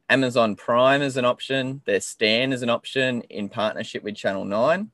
Amazon 0.10 0.55
Prime 0.55 1.01
as 1.01 1.17
an 1.17 1.25
option, 1.25 1.81
there's 1.86 2.05
Stan 2.05 2.51
as 2.51 2.62
an 2.62 2.69
option 2.69 3.22
in 3.29 3.50
partnership 3.50 4.03
with 4.03 4.15
Channel 4.15 4.45
9. 4.45 4.91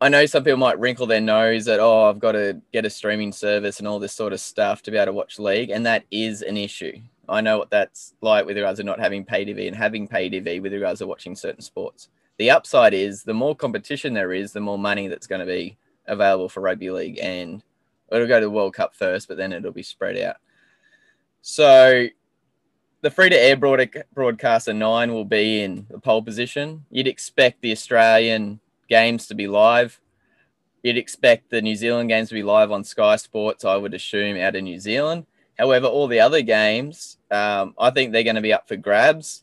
I 0.00 0.08
know 0.08 0.26
some 0.26 0.44
people 0.44 0.58
might 0.58 0.78
wrinkle 0.78 1.06
their 1.06 1.20
nose 1.20 1.66
at, 1.66 1.80
oh, 1.80 2.08
I've 2.08 2.20
got 2.20 2.32
to 2.32 2.62
get 2.72 2.86
a 2.86 2.90
streaming 2.90 3.32
service 3.32 3.80
and 3.80 3.88
all 3.88 3.98
this 3.98 4.12
sort 4.12 4.32
of 4.32 4.40
stuff 4.40 4.80
to 4.82 4.92
be 4.92 4.96
able 4.96 5.06
to 5.06 5.12
watch 5.12 5.40
league. 5.40 5.70
And 5.70 5.84
that 5.86 6.04
is 6.10 6.42
an 6.42 6.56
issue. 6.56 7.00
I 7.28 7.40
know 7.40 7.58
what 7.58 7.70
that's 7.70 8.14
like 8.20 8.46
with 8.46 8.56
regards 8.56 8.78
to 8.78 8.84
not 8.84 9.00
having 9.00 9.24
pay 9.24 9.44
TV 9.44 9.66
and 9.66 9.76
having 9.76 10.08
pay 10.08 10.30
TV 10.30 10.62
with 10.62 10.72
regards 10.72 11.00
to 11.00 11.06
watching 11.06 11.36
certain 11.36 11.62
sports. 11.62 12.08
The 12.38 12.50
upside 12.50 12.94
is 12.94 13.22
the 13.22 13.34
more 13.34 13.54
competition 13.56 14.14
there 14.14 14.32
is, 14.32 14.52
the 14.52 14.60
more 14.60 14.78
money 14.78 15.08
that's 15.08 15.26
going 15.26 15.40
to 15.40 15.46
be 15.46 15.76
available 16.06 16.48
for 16.48 16.60
rugby 16.60 16.90
league, 16.90 17.18
and 17.20 17.62
it'll 18.10 18.26
go 18.26 18.40
to 18.40 18.46
the 18.46 18.50
World 18.50 18.74
Cup 18.74 18.94
first, 18.94 19.28
but 19.28 19.36
then 19.36 19.52
it'll 19.52 19.72
be 19.72 19.82
spread 19.82 20.16
out. 20.18 20.36
So 21.42 22.06
the 23.00 23.10
free 23.10 23.28
to 23.28 23.36
air 23.36 23.56
broadcaster 23.56 24.72
nine 24.72 25.12
will 25.12 25.24
be 25.24 25.62
in 25.62 25.86
the 25.90 25.98
pole 25.98 26.22
position. 26.22 26.84
You'd 26.90 27.06
expect 27.06 27.60
the 27.60 27.72
Australian 27.72 28.60
games 28.88 29.26
to 29.26 29.34
be 29.34 29.46
live. 29.46 30.00
You'd 30.82 30.96
expect 30.96 31.50
the 31.50 31.60
New 31.60 31.76
Zealand 31.76 32.08
games 32.08 32.28
to 32.28 32.34
be 32.34 32.42
live 32.42 32.72
on 32.72 32.84
Sky 32.84 33.16
Sports, 33.16 33.64
I 33.64 33.76
would 33.76 33.94
assume, 33.94 34.36
out 34.36 34.56
of 34.56 34.62
New 34.62 34.78
Zealand. 34.78 35.26
However, 35.58 35.86
all 35.86 36.06
the 36.06 36.20
other 36.20 36.42
games, 36.42 37.18
um, 37.30 37.74
I 37.78 37.90
think 37.90 38.12
they're 38.12 38.22
going 38.22 38.36
to 38.36 38.42
be 38.42 38.52
up 38.52 38.68
for 38.68 38.76
grabs. 38.76 39.42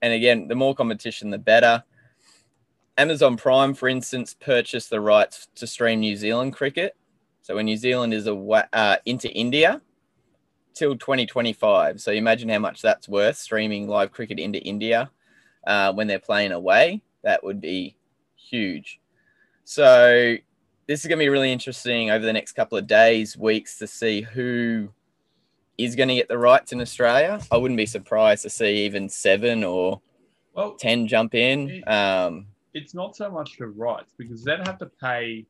And 0.00 0.12
again, 0.12 0.48
the 0.48 0.54
more 0.54 0.74
competition, 0.74 1.30
the 1.30 1.38
better. 1.38 1.84
Amazon 2.96 3.36
Prime, 3.36 3.74
for 3.74 3.88
instance, 3.88 4.34
purchased 4.34 4.90
the 4.90 5.00
rights 5.00 5.48
to 5.56 5.66
stream 5.66 6.00
New 6.00 6.16
Zealand 6.16 6.54
cricket. 6.54 6.96
So 7.42 7.56
when 7.56 7.66
New 7.66 7.76
Zealand 7.76 8.14
is 8.14 8.26
a, 8.26 8.34
uh, 8.72 8.96
into 9.04 9.30
India 9.30 9.80
till 10.74 10.96
2025. 10.96 12.00
So 12.00 12.12
imagine 12.12 12.48
how 12.48 12.58
much 12.58 12.82
that's 12.82 13.08
worth 13.08 13.36
streaming 13.36 13.88
live 13.88 14.12
cricket 14.12 14.38
into 14.38 14.58
India 14.60 15.10
uh, 15.66 15.92
when 15.92 16.06
they're 16.06 16.18
playing 16.18 16.52
away. 16.52 17.02
That 17.22 17.44
would 17.44 17.60
be 17.60 17.96
huge. 18.36 19.00
So 19.64 20.36
this 20.86 21.00
is 21.00 21.06
going 21.06 21.18
to 21.18 21.24
be 21.24 21.28
really 21.28 21.52
interesting 21.52 22.10
over 22.10 22.24
the 22.24 22.32
next 22.32 22.52
couple 22.52 22.76
of 22.76 22.86
days, 22.86 23.36
weeks 23.36 23.78
to 23.78 23.86
see 23.86 24.22
who 24.22 24.88
is 25.78 25.96
going 25.96 26.08
to 26.08 26.14
get 26.14 26.28
the 26.28 26.38
rights 26.38 26.72
in 26.72 26.80
Australia. 26.80 27.40
I 27.50 27.56
wouldn't 27.56 27.78
be 27.78 27.86
surprised 27.86 28.42
to 28.42 28.50
see 28.50 28.84
even 28.84 29.08
seven 29.08 29.64
or 29.64 30.00
well, 30.54 30.74
10 30.74 31.06
jump 31.06 31.34
in. 31.34 31.70
It, 31.70 31.88
um, 31.88 32.46
it's 32.74 32.94
not 32.94 33.16
so 33.16 33.30
much 33.30 33.58
the 33.58 33.66
rights 33.66 34.12
because 34.18 34.44
they'd 34.44 34.66
have 34.66 34.78
to 34.78 34.90
pay. 35.00 35.46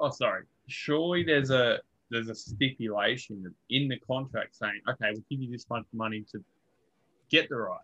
Oh, 0.00 0.10
sorry. 0.10 0.44
Surely 0.66 1.24
there's 1.24 1.50
a 1.50 1.80
there's 2.10 2.28
a 2.28 2.34
stipulation 2.34 3.52
in 3.70 3.88
the 3.88 3.98
contract 3.98 4.56
saying, 4.56 4.80
okay, 4.88 5.10
we'll 5.12 5.24
give 5.30 5.40
you 5.40 5.50
this 5.50 5.66
much 5.68 5.84
money 5.92 6.24
to 6.32 6.42
get 7.30 7.48
the 7.48 7.56
rights. 7.56 7.82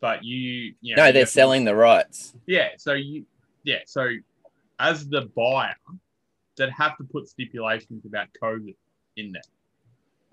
But 0.00 0.22
you, 0.22 0.74
you 0.80 0.94
know, 0.94 1.06
no, 1.06 1.12
they're 1.12 1.26
selling 1.26 1.64
to, 1.64 1.72
the 1.72 1.76
rights. 1.76 2.34
Yeah. 2.46 2.68
So 2.76 2.92
you, 2.92 3.24
yeah. 3.64 3.80
So 3.86 4.08
as 4.78 5.08
the 5.08 5.22
buyer 5.36 5.74
that 6.56 6.70
have 6.70 6.96
to 6.98 7.04
put 7.04 7.28
stipulations 7.28 8.04
about 8.04 8.28
COVID 8.42 8.74
in 9.16 9.32
there. 9.32 9.42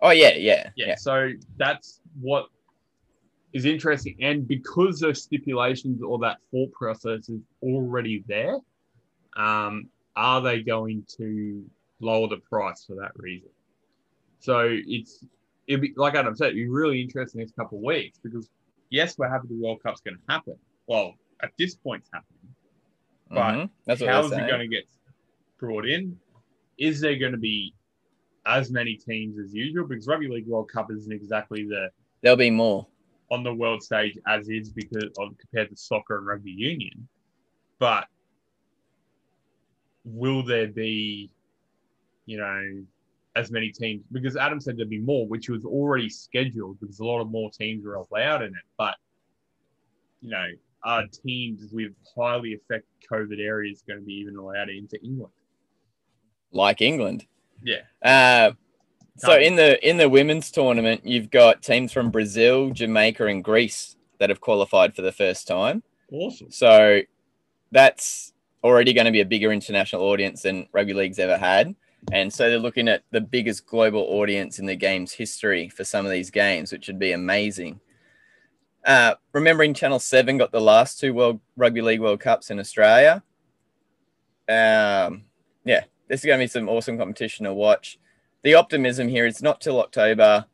Oh 0.02 0.12
yeah, 0.12 0.34
yeah, 0.36 0.70
yeah. 0.76 0.88
yeah. 0.88 0.96
So 0.96 1.32
that's 1.58 2.02
what 2.20 2.48
is 3.54 3.66
interesting, 3.66 4.18
and 4.22 4.48
because 4.48 5.00
those 5.00 5.22
stipulations 5.22 6.02
or 6.02 6.20
that 6.20 6.38
thought 6.52 6.72
process 6.72 7.30
is 7.30 7.42
already 7.62 8.24
there, 8.28 8.58
um, 9.38 9.90
are 10.16 10.42
they 10.42 10.62
going 10.62 11.06
to 11.18 11.64
lower 12.00 12.28
the 12.28 12.38
price 12.38 12.84
for 12.86 12.96
that 12.96 13.12
reason? 13.16 13.50
So 14.40 14.68
it's 14.70 15.24
it'd 15.68 15.82
be 15.82 15.94
like 15.96 16.16
Adam 16.16 16.36
said, 16.36 16.48
it'd 16.48 16.58
be 16.58 16.68
really 16.68 17.02
interesting 17.02 17.40
the 17.40 17.46
next 17.46 17.56
couple 17.56 17.78
of 17.78 17.84
weeks 17.84 18.20
because 18.22 18.50
yes, 18.90 19.18
we're 19.18 19.30
happy 19.30 19.48
the 19.50 19.62
World 19.62 19.82
Cup's 19.82 20.02
going 20.02 20.18
to 20.18 20.34
happen. 20.34 20.56
Well, 20.88 21.14
at 21.42 21.52
this 21.58 21.76
point, 21.76 22.02
it's 22.02 22.10
happening. 22.14 22.40
But 23.34 23.54
mm-hmm. 23.54 24.06
how 24.06 24.26
is 24.26 24.32
it 24.32 24.48
going 24.48 24.60
to 24.60 24.68
get 24.68 24.86
brought 25.60 25.88
in? 25.88 26.18
Is 26.78 27.02
there 27.02 27.18
going 27.18 27.32
to 27.32 27.38
be 27.38 27.74
as 28.46 28.72
many 28.72 28.96
teams 28.96 29.40
as 29.40 29.54
usual? 29.54 29.88
Because 29.88 30.08
Rugby 30.08 30.28
League 30.28 30.48
World 30.48 30.70
Cup 30.72 30.92
isn't 30.92 31.12
exactly 31.12 31.66
the 31.66 31.90
there'll 32.22 32.38
be 32.38 32.50
more 32.50 32.88
on 33.32 33.44
the 33.44 33.54
world 33.54 33.82
stage 33.82 34.18
as 34.28 34.50
is 34.50 34.70
because 34.70 35.10
of 35.18 35.38
compared 35.38 35.70
to 35.70 35.76
soccer 35.76 36.18
and 36.18 36.28
rugby 36.28 36.52
union. 36.52 37.08
But 37.80 38.08
will 40.06 40.44
there 40.44 40.68
be, 40.68 41.32
you 42.26 42.38
know, 42.38 42.84
as 43.36 43.52
many 43.52 43.72
teams? 43.72 44.04
Because 44.12 44.36
Adam 44.36 44.60
said 44.60 44.78
there'd 44.78 44.90
be 44.90 45.00
more, 45.00 45.28
which 45.28 45.50
was 45.50 45.66
already 45.66 46.10
scheduled 46.10 46.80
because 46.80 47.00
a 47.00 47.06
lot 47.06 47.22
of 47.22 47.30
more 47.30 47.50
teams 47.52 47.86
were 47.86 47.96
allowed 47.96 48.42
in 48.42 48.50
it. 48.50 48.66
But 48.78 48.96
you 50.22 50.30
know, 50.30 50.48
are 50.84 51.06
teams 51.26 51.72
with 51.72 51.92
highly 52.16 52.54
affected 52.56 52.88
COVID 53.12 53.40
areas 53.40 53.84
going 53.88 54.00
to 54.00 54.06
be 54.06 54.14
even 54.14 54.36
allowed 54.36 54.70
into 54.70 55.02
England? 55.04 55.34
Like 56.52 56.82
England. 56.82 57.26
Yeah. 57.64 57.82
Uh, 58.04 58.52
so 59.18 59.38
in 59.38 59.56
the 59.56 59.88
in 59.88 59.98
the 59.98 60.10
women's 60.10 60.52
tournament, 60.52 61.02
you've 61.06 61.30
got 61.30 61.62
teams 61.62 61.92
from 61.92 62.10
Brazil, 62.10 62.72
Jamaica, 62.72 63.28
and 63.28 63.44
Greece 63.44 63.96
that 64.20 64.30
have 64.30 64.42
qualified 64.42 64.96
for 64.96 65.02
the 65.02 65.12
first 65.12 65.48
time. 65.48 65.84
Awesome. 66.12 66.52
So 66.52 67.02
that's 67.72 68.34
already 68.64 68.94
going 68.94 69.06
to 69.06 69.12
be 69.12 69.22
a 69.22 69.26
bigger 69.26 69.52
international 69.52 70.04
audience 70.04 70.42
than 70.44 70.68
rugby 70.72 70.94
league's 70.94 71.20
ever 71.20 71.38
had. 71.38 71.76
And 72.12 72.34
so 72.34 72.50
they're 72.50 72.60
looking 72.60 72.88
at 72.88 73.04
the 73.12 73.22
biggest 73.22 73.66
global 73.66 74.02
audience 74.02 74.60
in 74.60 74.66
the 74.66 74.76
game's 74.76 75.14
history 75.14 75.70
for 75.70 75.84
some 75.84 76.06
of 76.06 76.12
these 76.12 76.30
games, 76.30 76.72
which 76.72 76.88
would 76.88 77.00
be 77.00 77.14
amazing. 77.14 77.80
Uh, 78.86 79.16
remembering 79.32 79.74
Channel 79.74 80.00
7 80.00 80.38
got 80.38 80.52
the 80.52 80.60
last 80.60 81.00
two 81.00 81.14
World 81.14 81.40
Rugby 81.56 81.82
League 81.82 82.02
World 82.02 82.20
Cups 82.20 82.52
in 82.52 82.60
Australia. 82.60 83.24
Um, 84.50 85.24
yeah, 85.64 85.86
this 86.10 86.20
is 86.20 86.26
going 86.26 86.40
to 86.40 86.44
be 86.44 86.48
some 86.48 86.68
awesome 86.68 86.98
competition 86.98 87.46
to 87.46 87.54
watch. 87.54 87.98
The 88.44 88.56
optimism 88.56 89.08
here 89.08 89.26
is 89.26 89.42
not 89.42 89.62
till 89.62 89.80
October 89.80 90.46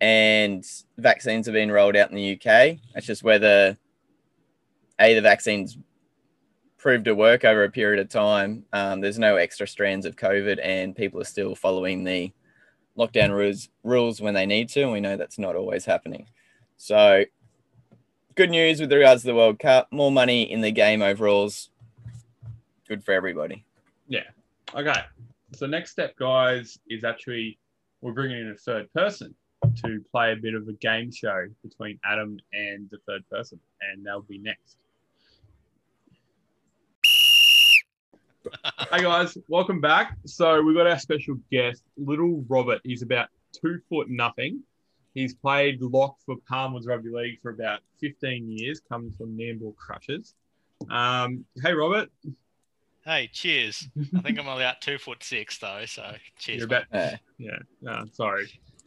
and 0.00 0.64
vaccines 0.96 1.46
have 1.46 1.52
been 1.52 1.70
rolled 1.70 1.96
out 1.96 2.10
in 2.10 2.16
the 2.16 2.32
UK. 2.32 2.78
It's 2.96 3.06
just 3.06 3.22
whether 3.22 3.76
A, 5.00 5.14
the 5.14 5.20
vaccines 5.20 5.78
prove 6.78 7.04
to 7.04 7.14
work 7.14 7.44
over 7.44 7.62
a 7.62 7.70
period 7.70 8.00
of 8.00 8.08
time. 8.08 8.64
Um, 8.72 9.00
there's 9.00 9.20
no 9.20 9.36
extra 9.36 9.68
strands 9.68 10.04
of 10.04 10.16
COVID 10.16 10.58
and 10.62 10.96
people 10.96 11.20
are 11.20 11.24
still 11.24 11.54
following 11.54 12.02
the 12.02 12.32
lockdown 12.98 13.30
rules, 13.30 13.68
rules 13.84 14.20
when 14.20 14.34
they 14.34 14.46
need 14.46 14.68
to. 14.70 14.82
And 14.82 14.92
we 14.92 15.00
know 15.00 15.16
that's 15.16 15.38
not 15.38 15.54
always 15.54 15.84
happening. 15.84 16.26
So 16.76 17.24
good 18.38 18.50
news 18.50 18.80
with 18.80 18.92
regards 18.92 19.22
to 19.22 19.26
the 19.26 19.34
World 19.34 19.58
Cup. 19.58 19.88
More 19.90 20.12
money 20.12 20.42
in 20.42 20.60
the 20.60 20.70
game 20.70 21.02
overalls. 21.02 21.70
Good 22.86 23.02
for 23.02 23.10
everybody. 23.10 23.64
Yeah. 24.06 24.22
Okay. 24.76 25.00
So 25.54 25.66
next 25.66 25.90
step, 25.90 26.14
guys, 26.16 26.78
is 26.88 27.02
actually 27.02 27.58
we're 28.00 28.12
bringing 28.12 28.38
in 28.38 28.52
a 28.52 28.54
third 28.54 28.92
person 28.92 29.34
to 29.82 30.04
play 30.12 30.30
a 30.30 30.36
bit 30.36 30.54
of 30.54 30.68
a 30.68 30.72
game 30.74 31.10
show 31.10 31.48
between 31.64 31.98
Adam 32.04 32.38
and 32.52 32.88
the 32.92 32.98
third 33.08 33.28
person, 33.28 33.58
and 33.82 34.06
they'll 34.06 34.22
be 34.22 34.38
next. 34.38 34.76
hey 38.92 39.02
guys, 39.02 39.36
welcome 39.48 39.80
back. 39.80 40.16
So 40.26 40.62
we've 40.62 40.76
got 40.76 40.86
our 40.86 41.00
special 41.00 41.40
guest, 41.50 41.82
Little 41.96 42.44
Robert. 42.48 42.82
He's 42.84 43.02
about 43.02 43.30
two 43.52 43.80
foot 43.88 44.08
nothing. 44.08 44.62
He's 45.18 45.34
played 45.34 45.82
lock 45.82 46.16
for 46.24 46.36
Palmwoods 46.48 46.86
Rugby 46.86 47.10
League 47.10 47.40
for 47.42 47.50
about 47.50 47.80
15 48.00 48.48
years, 48.48 48.80
comes 48.88 49.16
from 49.16 49.36
Nambour 49.36 49.74
Crushers. 49.74 50.34
Um, 50.88 51.44
hey, 51.60 51.72
Robert. 51.72 52.08
Hey, 53.04 53.28
cheers. 53.32 53.88
I 54.16 54.20
think 54.20 54.38
I'm 54.38 54.46
only 54.46 54.62
about 54.62 54.80
two 54.80 54.96
foot 54.96 55.24
six 55.24 55.58
though, 55.58 55.82
so 55.86 56.14
cheers. 56.38 56.58
You're 56.58 56.66
about, 56.66 56.84
yeah, 57.38 57.56
no, 57.82 58.04
sorry. 58.12 58.46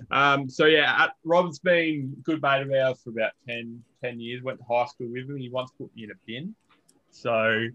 Um, 0.09 0.49
so 0.49 0.67
yeah, 0.67 1.07
Rob's 1.25 1.59
been 1.59 2.15
good 2.23 2.41
mate 2.41 2.61
of 2.61 2.71
ours 2.71 3.01
for 3.03 3.09
about 3.09 3.33
10, 3.49 3.83
10 4.01 4.19
years. 4.21 4.41
Went 4.41 4.59
to 4.59 4.65
high 4.73 4.85
school 4.85 5.09
with 5.11 5.29
him. 5.29 5.35
He 5.35 5.49
once 5.49 5.71
put 5.77 5.93
me 5.97 6.05
in 6.05 6.11
a 6.11 6.19
bin. 6.25 6.55
So, 7.09 7.65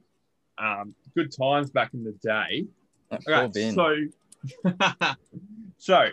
um, 0.57 0.95
good 1.15 1.31
times 1.31 1.71
back 1.71 1.93
in 1.93 2.05
the 2.05 2.13
day. 2.23 2.65
That 3.11 3.23
poor 3.23 3.35
Okay, 3.35 3.53
bin. 3.53 3.75
so, 3.75 3.97
so 5.77 6.11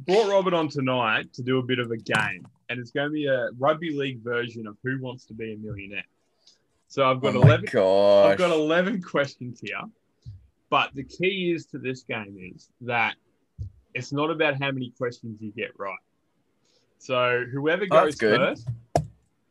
brought 0.00 0.28
Robert 0.30 0.54
on 0.54 0.68
tonight 0.68 1.32
to 1.34 1.42
do 1.42 1.58
a 1.58 1.62
bit 1.62 1.78
of 1.78 1.90
a 1.90 1.96
game, 1.96 2.46
and 2.68 2.78
it's 2.80 2.90
going 2.90 3.08
to 3.08 3.12
be 3.12 3.26
a 3.26 3.48
rugby 3.58 3.90
league 3.96 4.22
version 4.22 4.66
of 4.66 4.76
Who 4.84 5.00
Wants 5.00 5.24
to 5.26 5.34
Be 5.34 5.54
a 5.54 5.56
Millionaire. 5.56 6.04
So 6.88 7.08
I've 7.08 7.20
got 7.20 7.36
oh 7.36 7.42
eleven. 7.42 7.66
gosh. 7.70 8.32
I've 8.32 8.38
got 8.38 8.50
eleven 8.50 9.02
questions 9.14 9.60
here, 9.60 9.82
but 10.70 10.90
the 10.94 11.04
key 11.04 11.52
is 11.54 11.66
to 11.66 11.78
this 11.78 12.02
game 12.02 12.36
is 12.54 12.70
that 12.82 13.14
it's 13.94 14.12
not 14.12 14.30
about 14.30 14.60
how 14.62 14.70
many 14.70 14.90
questions 14.96 15.38
you 15.40 15.50
get 15.52 15.78
right. 15.78 15.96
So 16.98 17.44
whoever 17.52 17.84
Oh, 17.90 18.04
goes 18.04 18.18
first, 18.18 18.68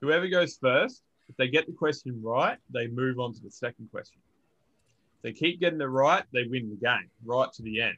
whoever 0.01 0.27
goes 0.27 0.57
first, 0.57 1.03
if 1.29 1.35
they 1.37 1.47
get 1.47 1.65
the 1.67 1.73
question 1.73 2.19
right, 2.23 2.57
they 2.73 2.87
move 2.87 3.19
on 3.19 3.33
to 3.33 3.41
the 3.41 3.51
second 3.51 3.89
question. 3.91 4.19
If 5.17 5.21
they 5.23 5.33
keep 5.33 5.59
getting 5.59 5.81
it 5.81 5.85
right, 5.85 6.23
they 6.33 6.43
win 6.43 6.69
the 6.69 6.75
game 6.75 7.09
right 7.25 7.51
to 7.53 7.61
the 7.61 7.81
end. 7.81 7.97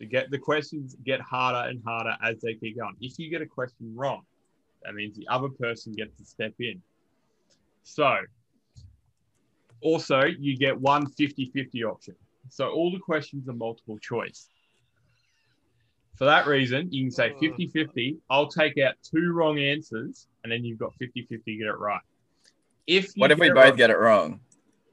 To 0.00 0.06
get 0.06 0.30
the 0.30 0.38
questions 0.38 0.96
get 1.04 1.20
harder 1.20 1.68
and 1.68 1.82
harder 1.84 2.16
as 2.22 2.40
they 2.40 2.54
keep 2.54 2.78
going. 2.78 2.96
If 3.00 3.18
you 3.18 3.30
get 3.30 3.42
a 3.42 3.46
question 3.46 3.94
wrong, 3.94 4.22
that 4.82 4.94
means 4.94 5.16
the 5.16 5.28
other 5.28 5.48
person 5.48 5.92
gets 5.92 6.16
to 6.16 6.24
step 6.24 6.54
in. 6.58 6.80
So 7.82 8.16
also 9.82 10.22
you 10.22 10.56
get 10.56 10.78
one 10.78 11.06
50-50 11.06 11.84
option. 11.84 12.14
So 12.48 12.70
all 12.70 12.90
the 12.90 12.98
questions 12.98 13.48
are 13.48 13.52
multiple 13.52 13.98
choice. 13.98 14.48
For 16.16 16.24
that 16.24 16.46
reason, 16.46 16.90
you 16.90 17.04
can 17.04 17.10
say 17.10 17.30
hmm. 17.30 17.46
50-50. 17.46 18.18
I'll 18.30 18.48
take 18.48 18.78
out 18.78 18.94
two 19.02 19.32
wrong 19.32 19.58
answers, 19.58 20.26
and 20.42 20.52
then 20.52 20.64
you've 20.64 20.78
got 20.78 20.92
50-50 21.00 21.28
to 21.28 21.56
get 21.56 21.66
it 21.66 21.78
right. 21.78 22.00
If 22.86 23.16
you 23.16 23.20
what 23.20 23.30
if 23.30 23.38
we 23.38 23.50
both 23.50 23.64
wrong- 23.64 23.76
get 23.76 23.90
it 23.90 23.98
wrong? 23.98 24.40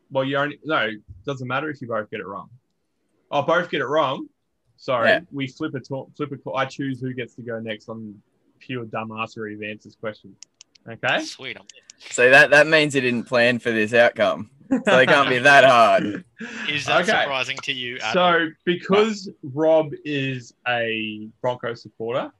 well, 0.09 0.23
you 0.23 0.37
only 0.37 0.59
no, 0.63 0.89
doesn't 1.25 1.47
matter 1.47 1.69
if 1.69 1.81
you 1.81 1.87
both 1.87 2.09
get 2.09 2.19
it 2.19 2.27
wrong. 2.27 2.49
Oh, 3.29 3.41
both 3.41 3.69
get 3.69 3.81
it 3.81 3.87
wrong. 3.87 4.27
Sorry, 4.77 5.09
Yeah. 5.09 5.19
we 5.31 5.47
flip 5.47 5.73
a 5.75 5.79
to- 5.81 6.09
flip 6.15 6.31
a. 6.31 6.37
co- 6.37 6.53
I 6.53 6.65
choose 6.65 7.01
who 7.01 7.13
gets 7.13 7.33
to 7.35 7.41
go 7.41 7.59
next 7.59 7.89
on 7.89 8.21
pure 8.59 8.85
dumbassery 8.85 9.55
of 9.55 9.63
answers 9.63 9.95
question. 9.95 10.35
Okay. 10.87 11.21
Sweet. 11.23 11.57
I'm 11.57 11.65
So 11.99 12.29
that, 12.29 12.51
that 12.51 12.67
means 12.67 12.93
he 12.93 13.01
didn't 13.01 13.23
plan 13.25 13.59
for 13.59 13.71
this 13.71 13.93
outcome. 13.93 14.49
So 14.69 14.97
they 14.97 15.05
can't 15.05 15.29
be 15.29 15.39
that 15.39 15.63
hard. 15.63 16.23
Is 16.69 16.85
that 16.85 17.01
Okay. 17.01 17.21
surprising 17.21 17.57
to 17.63 17.73
you? 17.73 17.97
Adam? 18.01 18.13
So 18.13 18.47
because 18.65 19.29
Rob 19.43 19.91
is 20.05 20.53
a 20.67 21.27
Bronco 21.41 21.73
supporter 21.73 22.31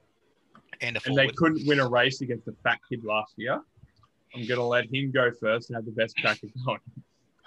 and 0.82 0.98
a 0.98 1.00
and 1.06 1.16
they 1.18 1.28
couldn't 1.30 1.66
win 1.68 1.80
a 1.80 1.88
race 1.90 2.22
against 2.22 2.46
the 2.46 2.54
fat 2.64 2.80
kid 2.90 3.04
last 3.04 3.34
year, 3.38 3.60
I'm 4.36 4.46
gonna 4.46 4.66
let 4.68 4.86
him 4.94 5.12
go 5.12 5.32
first 5.32 5.70
and 5.70 5.76
have 5.76 5.86
the 5.86 5.92
best 5.92 6.16
crack 6.18 6.40
at 6.44 6.50
going. 6.66 6.80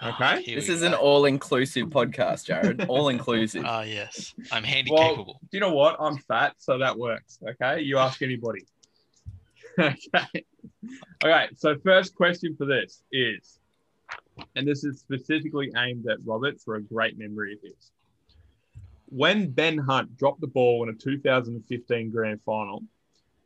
Okay. 0.03 0.41
here 0.41 0.55
This 0.55 0.67
we 0.67 0.73
is 0.73 0.81
an 0.81 0.93
all-inclusive 0.95 1.87
podcast, 1.89 2.49
Jarrod. 2.49 2.87
All-inclusive. 2.87 3.63
Ah, 3.65 3.83
yes. 3.83 4.33
I'm 4.51 4.63
handy 4.63 4.91
Well, 4.91 5.09
capable. 5.09 5.39
Do 5.43 5.57
you 5.57 5.59
know 5.59 5.73
what? 5.73 5.95
I'm 5.99 6.17
fat, 6.17 6.55
so 6.57 6.79
that 6.79 6.97
works. 6.97 7.37
Okay. 7.47 7.81
You 7.81 7.99
ask 7.99 8.21
anybody. 8.21 8.65
okay. 9.79 10.45
Okay. 11.23 11.49
So, 11.55 11.75
first 11.83 12.15
question 12.15 12.55
for 12.57 12.65
this 12.65 13.03
is, 13.11 13.59
and 14.55 14.67
this 14.67 14.83
is 14.83 14.99
specifically 14.99 15.71
aimed 15.77 16.07
at 16.09 16.17
Robert 16.25 16.59
for 16.59 16.75
a 16.75 16.81
great 16.81 17.19
memory 17.19 17.53
of 17.53 17.59
his. 17.61 17.91
When 19.09 19.51
Ben 19.51 19.77
Hunt 19.77 20.17
dropped 20.17 20.41
the 20.41 20.47
ball 20.47 20.83
in 20.83 20.89
a 20.89 20.97
2015 20.97 22.09
grand 22.09 22.39
final, 22.43 22.83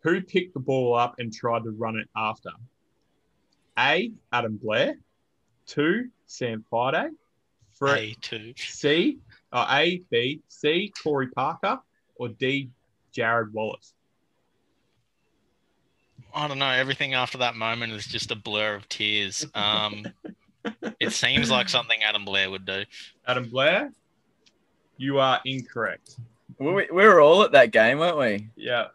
who 0.04 0.22
picked 0.22 0.54
the 0.54 0.60
ball 0.60 0.96
up 0.96 1.16
and 1.20 1.34
tried 1.34 1.64
to 1.64 1.72
run 1.72 1.98
it 1.98 2.08
after? 2.16 2.52
A. 3.78 4.12
Adam 4.32 4.58
Blair. 4.62 4.96
Two. 5.66 6.10
Sam 6.26 6.64
Thaiday. 6.72 7.10
Three. 7.78 7.92
A 7.92 8.16
two. 8.22 8.54
C, 8.58 9.20
uh, 9.52 9.68
A, 9.70 10.02
B, 10.10 10.42
C, 10.48 10.92
Corey 11.04 11.28
Parker, 11.28 11.80
or 12.16 12.30
D, 12.30 12.70
Jarrod 13.16 13.52
Wallace. 13.52 13.94
I 16.34 16.48
don't 16.48 16.60
know. 16.60 16.70
Everything 16.70 17.14
after 17.14 17.38
that 17.40 17.56
moment 17.56 17.94
is 17.94 18.06
just 18.06 18.32
a 18.32 18.36
blur 18.36 18.76
of 18.76 18.88
tears. 18.90 19.46
Um, 19.56 20.06
it 21.00 21.12
seems 21.12 21.52
like 21.52 21.70
something 21.70 22.02
Adam 22.02 22.26
Blair 22.26 22.50
would 22.50 22.66
do. 22.66 22.86
Adam 23.28 23.48
Blair, 23.50 23.92
you 24.98 25.20
are 25.20 25.40
incorrect. 25.46 26.16
we, 26.58 26.74
we 26.74 26.88
were 26.90 27.22
all 27.22 27.44
at 27.44 27.52
that 27.52 27.72
game, 27.72 28.00
weren't 28.00 28.18
we? 28.18 28.48
Yeah, 28.56 28.88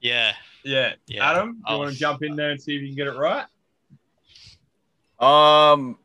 Yeah. 0.00 0.32
yeah. 0.64 0.94
Yeah, 1.06 1.30
Adam, 1.30 1.56
do 1.56 1.62
I 1.66 1.72
you 1.74 1.78
want 1.78 1.92
to 1.92 1.98
jump 1.98 2.22
in 2.22 2.36
there 2.36 2.50
and 2.52 2.60
see 2.62 2.74
if 2.76 2.80
you 2.80 2.88
can 2.88 2.96
get 2.96 3.06
it 3.08 3.18
right? 3.18 3.44
Um, 5.24 5.98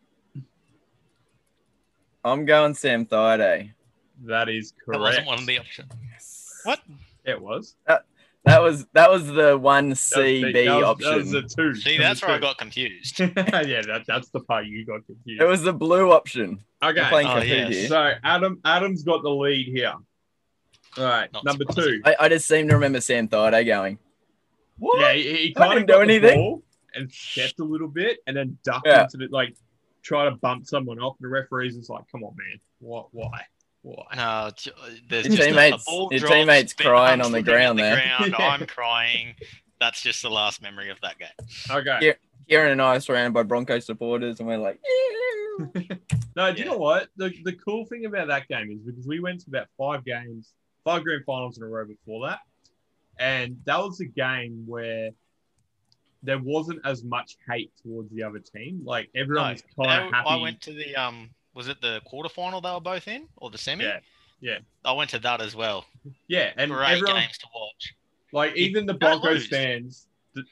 I'm 2.23 2.45
going 2.45 2.73
Sam 2.73 3.05
Thaiday. 3.05 3.71
That 4.25 4.49
is 4.49 4.71
That 4.71 4.85
correct. 4.85 4.99
wasn't 5.01 5.27
one 5.27 5.39
of 5.39 5.45
the 5.45 5.59
options. 5.59 5.91
What? 6.63 6.79
It 7.25 7.41
was. 7.41 7.75
That 8.45 8.61
was 8.61 8.85
that 8.93 9.11
was 9.11 9.27
the 9.27 9.57
one 9.57 9.89
That 9.89 9.97
was 9.97 10.09
the- 10.11 10.43
B 10.53 10.65
that 10.65 10.75
was- 10.75 10.83
option. 10.85 11.09
That 11.09 11.17
was 11.17 11.31
the 11.31 11.41
two. 11.43 11.75
See, 11.75 11.97
that's 11.97 12.21
where 12.21 12.31
I 12.31 12.37
got 12.39 12.57
confused. 12.65 13.19
yeah, 13.19 13.27
that, 13.33 14.03
that's 14.07 14.29
the 14.29 14.39
part 14.39 14.65
you 14.65 14.85
got 14.85 15.05
confused. 15.05 15.41
it 15.41 15.45
was 15.45 15.61
the 15.63 15.73
blue 15.73 16.11
option. 16.11 16.63
We're 16.81 16.89
okay. 16.91 17.09
playing 17.09 17.27
Oh, 17.27 17.37
yes. 17.41 17.73
here. 17.73 17.87
So 17.87 18.11
Adam, 18.23 18.59
Adam's 18.65 19.03
got 19.03 19.21
the 19.23 19.29
lead 19.29 19.67
here. 19.67 19.93
All 20.97 21.03
right, 21.03 21.31
Not 21.31 21.43
number 21.45 21.65
surprising. 21.69 22.01
two. 22.03 22.09
I, 22.09 22.15
I 22.21 22.29
just 22.29 22.47
seem 22.47 22.67
to 22.69 22.73
remember 22.73 22.99
Sam 23.01 23.27
Thaiday 23.27 23.65
going. 23.65 23.99
What? 24.77 24.99
Yeah, 25.01 25.13
he, 25.13 25.23
he 25.35 25.53
I 25.55 25.59
kind 25.59 25.71
didn't 25.71 25.81
of 25.83 25.87
do 25.87 25.93
got 25.93 26.07
the 26.07 26.13
anything. 26.13 26.39
ball 26.39 26.63
and 26.95 27.11
stepped 27.11 27.59
a 27.59 27.63
little 27.63 27.87
bit 27.87 28.19
and 28.27 28.35
then 28.35 28.57
ducked 28.63 28.87
Yeah. 28.87 29.03
into 29.03 29.17
the 29.17 29.27
like 29.31 29.55
try 30.01 30.25
to 30.25 30.31
bump 30.31 30.65
someone 30.65 30.99
off. 30.99 31.17
The 31.19 31.27
referee's 31.27 31.75
just 31.75 31.89
like, 31.89 32.03
"Come 32.11 32.23
on, 32.23 32.35
man, 32.37 32.59
what? 32.79 33.07
Why? 33.13 33.41
Why?" 33.81 34.03
Uh, 34.11 34.15
no, 34.15 34.71
uh, 34.83 34.89
there's 35.09 35.27
Your 35.27 35.35
just 35.37 35.41
a- 35.41 35.51
teammates- 35.51 35.87
a, 35.87 35.91
your 35.91 36.09
drops, 36.19 36.33
teammates 36.33 36.73
crying 36.73 37.21
on 37.21 37.31
the 37.31 37.41
ground 37.41 37.79
the 37.79 37.83
there. 37.83 37.95
ground, 37.95 38.35
Yeah. 38.37 38.47
I'm 38.49 38.65
crying. 38.65 39.35
That's 39.79 40.01
just 40.01 40.21
the 40.21 40.29
last 40.29 40.61
memory 40.61 40.89
of 40.89 40.99
that 41.01 41.17
game. 41.19 41.29
Okay. 41.69 41.97
Yeah. 42.01 42.13
Kieran 42.49 42.71
and 42.71 42.81
I 42.81 42.95
are 42.97 42.99
surrounded 42.99 43.33
by 43.33 43.43
Broncos 43.43 43.85
supporters, 43.85 44.39
and 44.39 44.47
we're 44.47 44.57
like, 44.57 44.79
No, 46.35 46.51
do 46.53 46.59
you 46.59 46.65
Yeah. 46.65 46.71
know 46.71 46.77
what? 46.77 47.09
The 47.17 47.33
the 47.43 47.53
cool 47.53 47.85
thing 47.85 48.05
about 48.05 48.27
that 48.27 48.47
game 48.47 48.71
is 48.71 48.79
because 48.81 49.05
we 49.07 49.19
went 49.19 49.41
to 49.41 49.45
about 49.49 49.67
five 49.77 50.03
games, 50.05 50.53
five 50.83 51.03
grand 51.03 51.23
finals 51.25 51.57
in 51.57 51.63
a 51.63 51.67
row 51.67 51.85
before 51.85 52.27
that, 52.27 52.39
and 53.19 53.57
that 53.65 53.77
was 53.79 53.99
a 53.99 54.05
game 54.05 54.63
where 54.65 55.11
there 56.23 56.39
wasn't 56.39 56.79
as 56.85 57.03
much 57.03 57.37
hate 57.49 57.71
towards 57.81 58.09
the 58.11 58.23
other 58.23 58.39
team. 58.39 58.81
Like 58.83 59.09
everyone 59.15 59.47
No, 59.47 59.51
was 59.53 59.63
kind 59.87 60.05
of 60.05 60.11
happy. 60.11 60.29
I 60.29 60.35
went 60.35 60.61
to 60.61 60.73
the 60.73 60.95
um, 60.95 61.29
was 61.53 61.67
it 61.67 61.81
the 61.81 62.01
quarterfinal 62.11 62.61
they 62.61 62.71
were 62.71 62.79
both 62.79 63.07
in, 63.07 63.27
or 63.37 63.49
the 63.49 63.57
semi? 63.57 63.83
Yeah, 63.85 63.99
yeah. 64.41 64.57
I 64.83 64.91
went 64.93 65.09
to 65.11 65.19
that 65.19 65.41
as 65.41 65.55
well. 65.55 65.85
yeah, 66.27 66.51
and 66.57 66.71
Great 66.71 66.91
everyone, 66.97 67.21
games 67.21 67.37
to 67.39 67.47
watch. 67.55 67.93
Like 68.31 68.55
even 68.55 68.85
the 68.85 68.93
Broncos 68.93 69.47
fans 69.47 70.07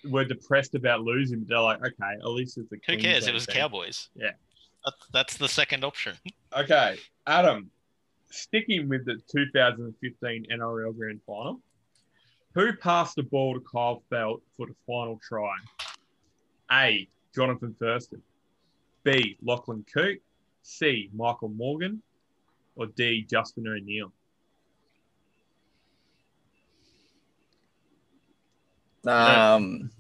were 0.10 0.26
depressed 0.26 0.74
about 0.76 1.02
losing. 1.02 1.40
But 1.42 1.50
they're 1.50 1.60
like, 1.60 1.80
okay, 1.80 2.14
at 2.22 2.28
least 2.28 2.58
it's 2.58 2.70
the. 2.70 2.78
Who 2.88 2.98
cares? 2.98 3.28
It 3.28 3.34
was 3.34 3.46
team." 3.46 3.56
Cowboys. 3.56 4.10
Yeah. 4.16 4.32
That's, 4.86 5.08
that's 5.12 5.38
the 5.38 5.50
second 5.50 5.84
option. 5.84 6.16
Okay, 6.58 6.98
Adam, 7.26 7.70
sticking 8.32 8.88
with 8.88 9.06
the 9.06 9.20
2015 9.30 10.46
NRL 10.50 10.98
Grand 10.98 11.20
Final, 11.28 11.60
who 12.58 12.74
passed 12.74 13.16
the 13.16 13.22
ball 13.22 13.54
to 13.54 13.60
Kyle 13.60 14.02
Feldt 14.12 14.42
for 14.58 14.66
the 14.66 14.74
final 14.88 15.20
try? 15.22 15.54
A. 16.72 17.08
Johnathan 17.38 17.78
Thurston. 17.78 18.20
B. 19.04 19.38
Lachlan 19.44 19.86
Coote. 19.94 20.24
C. 20.64 21.12
Michael 21.14 21.50
Morgan. 21.50 22.02
Or 22.76 22.88
D. 22.88 23.28
Justin 23.30 23.68
O'Neill. 23.68 24.12
um, 29.08 29.92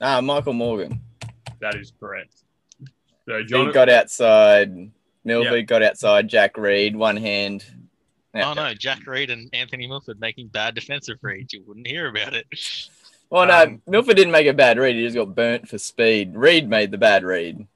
ah, 0.00 0.20
Michael 0.22 0.54
Morgan. 0.54 1.00
that 1.60 1.74
is 1.74 1.92
correct. 2.00 2.42
So 3.26 3.42
He 3.44 3.70
got 3.70 3.90
outside. 3.90 4.90
Milford 5.28 5.66
got 5.66 5.82
outside. 5.82 6.28
Jack 6.28 6.56
Reed, 6.56 6.96
one 6.96 7.16
hand. 7.16 7.64
Oh 8.34 8.52
no, 8.54 8.74
Jack 8.74 9.06
Reed 9.06 9.30
and 9.30 9.48
Anthony 9.52 9.86
Milford 9.86 10.20
making 10.20 10.48
bad 10.48 10.74
defensive 10.74 11.18
reads. 11.22 11.52
You 11.52 11.62
wouldn't 11.66 11.86
hear 11.86 12.08
about 12.08 12.34
it. 12.34 12.46
Well, 13.30 13.46
no, 13.46 13.62
Um, 13.62 13.82
Milford 13.86 14.16
didn't 14.16 14.32
make 14.32 14.46
a 14.46 14.52
bad 14.54 14.78
read. 14.78 14.96
He 14.96 15.02
just 15.02 15.16
got 15.16 15.34
burnt 15.34 15.68
for 15.68 15.76
speed. 15.78 16.34
Reed 16.34 16.68
made 16.68 16.90
the 16.90 16.98
bad 16.98 17.24
read. 17.24 17.66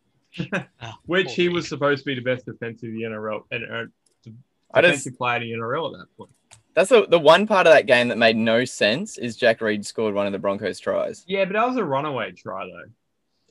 Oh, 0.53 0.65
which 1.07 1.35
he 1.35 1.49
Reed. 1.49 1.55
was 1.57 1.69
supposed 1.69 2.01
to 2.01 2.05
be 2.07 2.15
the 2.15 2.21
best 2.23 2.47
defensive 2.47 2.89
in 2.89 2.95
the 2.97 3.03
NRL 3.03 3.43
and 3.51 3.65
uh, 3.71 4.31
I 4.75 4.81
just 4.83 5.07
player 5.19 5.37
in 5.37 5.43
the 5.43 5.53
NRL 5.53 5.93
at 5.93 5.99
that 5.99 6.17
point. 6.17 6.31
that's 6.75 6.89
the, 6.89 7.07
the 7.07 7.19
one 7.19 7.47
part 7.47 7.67
of 7.67 7.73
that 7.75 7.85
game 7.87 8.09
that 8.09 8.17
made 8.17 8.37
no 8.37 8.65
sense 8.65 9.19
is 9.19 9.37
Jack 9.37 9.61
Reed 9.61 9.85
scored 9.85 10.15
one 10.15 10.27
of 10.27 10.33
the 10.33 10.39
Broncos 10.39 10.79
tries. 10.81 11.25
Yeah, 11.29 11.45
but 11.45 11.53
that 11.55 11.67
was 11.69 11.77
a 11.77 11.85
runaway 11.85 12.33
try 12.33 12.65
though. 12.67 12.91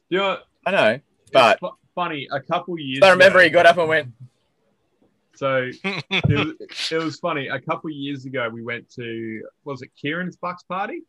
You 0.09 0.17
know, 0.17 0.37
I 0.65 0.71
know, 0.71 0.89
it's 0.93 1.31
but 1.31 1.59
fu- 1.59 1.69
funny. 1.95 2.27
A 2.31 2.39
couple 2.39 2.77
years. 2.79 3.01
I 3.03 3.11
remember 3.11 3.39
ago- 3.39 3.43
he 3.45 3.49
got 3.49 3.65
up 3.65 3.77
and 3.77 3.87
went, 3.89 4.13
So 5.35 5.69
it 5.83 6.25
was, 6.29 6.91
it 6.91 6.97
was 7.03 7.19
funny. 7.19 7.47
A 7.47 7.59
couple 7.59 7.89
years 7.89 8.25
ago, 8.25 8.47
we 8.49 8.63
went 8.63 8.89
to 8.91 9.41
was 9.63 9.81
it 9.81 9.89
Kieran's 9.99 10.37
Bucks 10.37 10.63
party, 10.63 11.01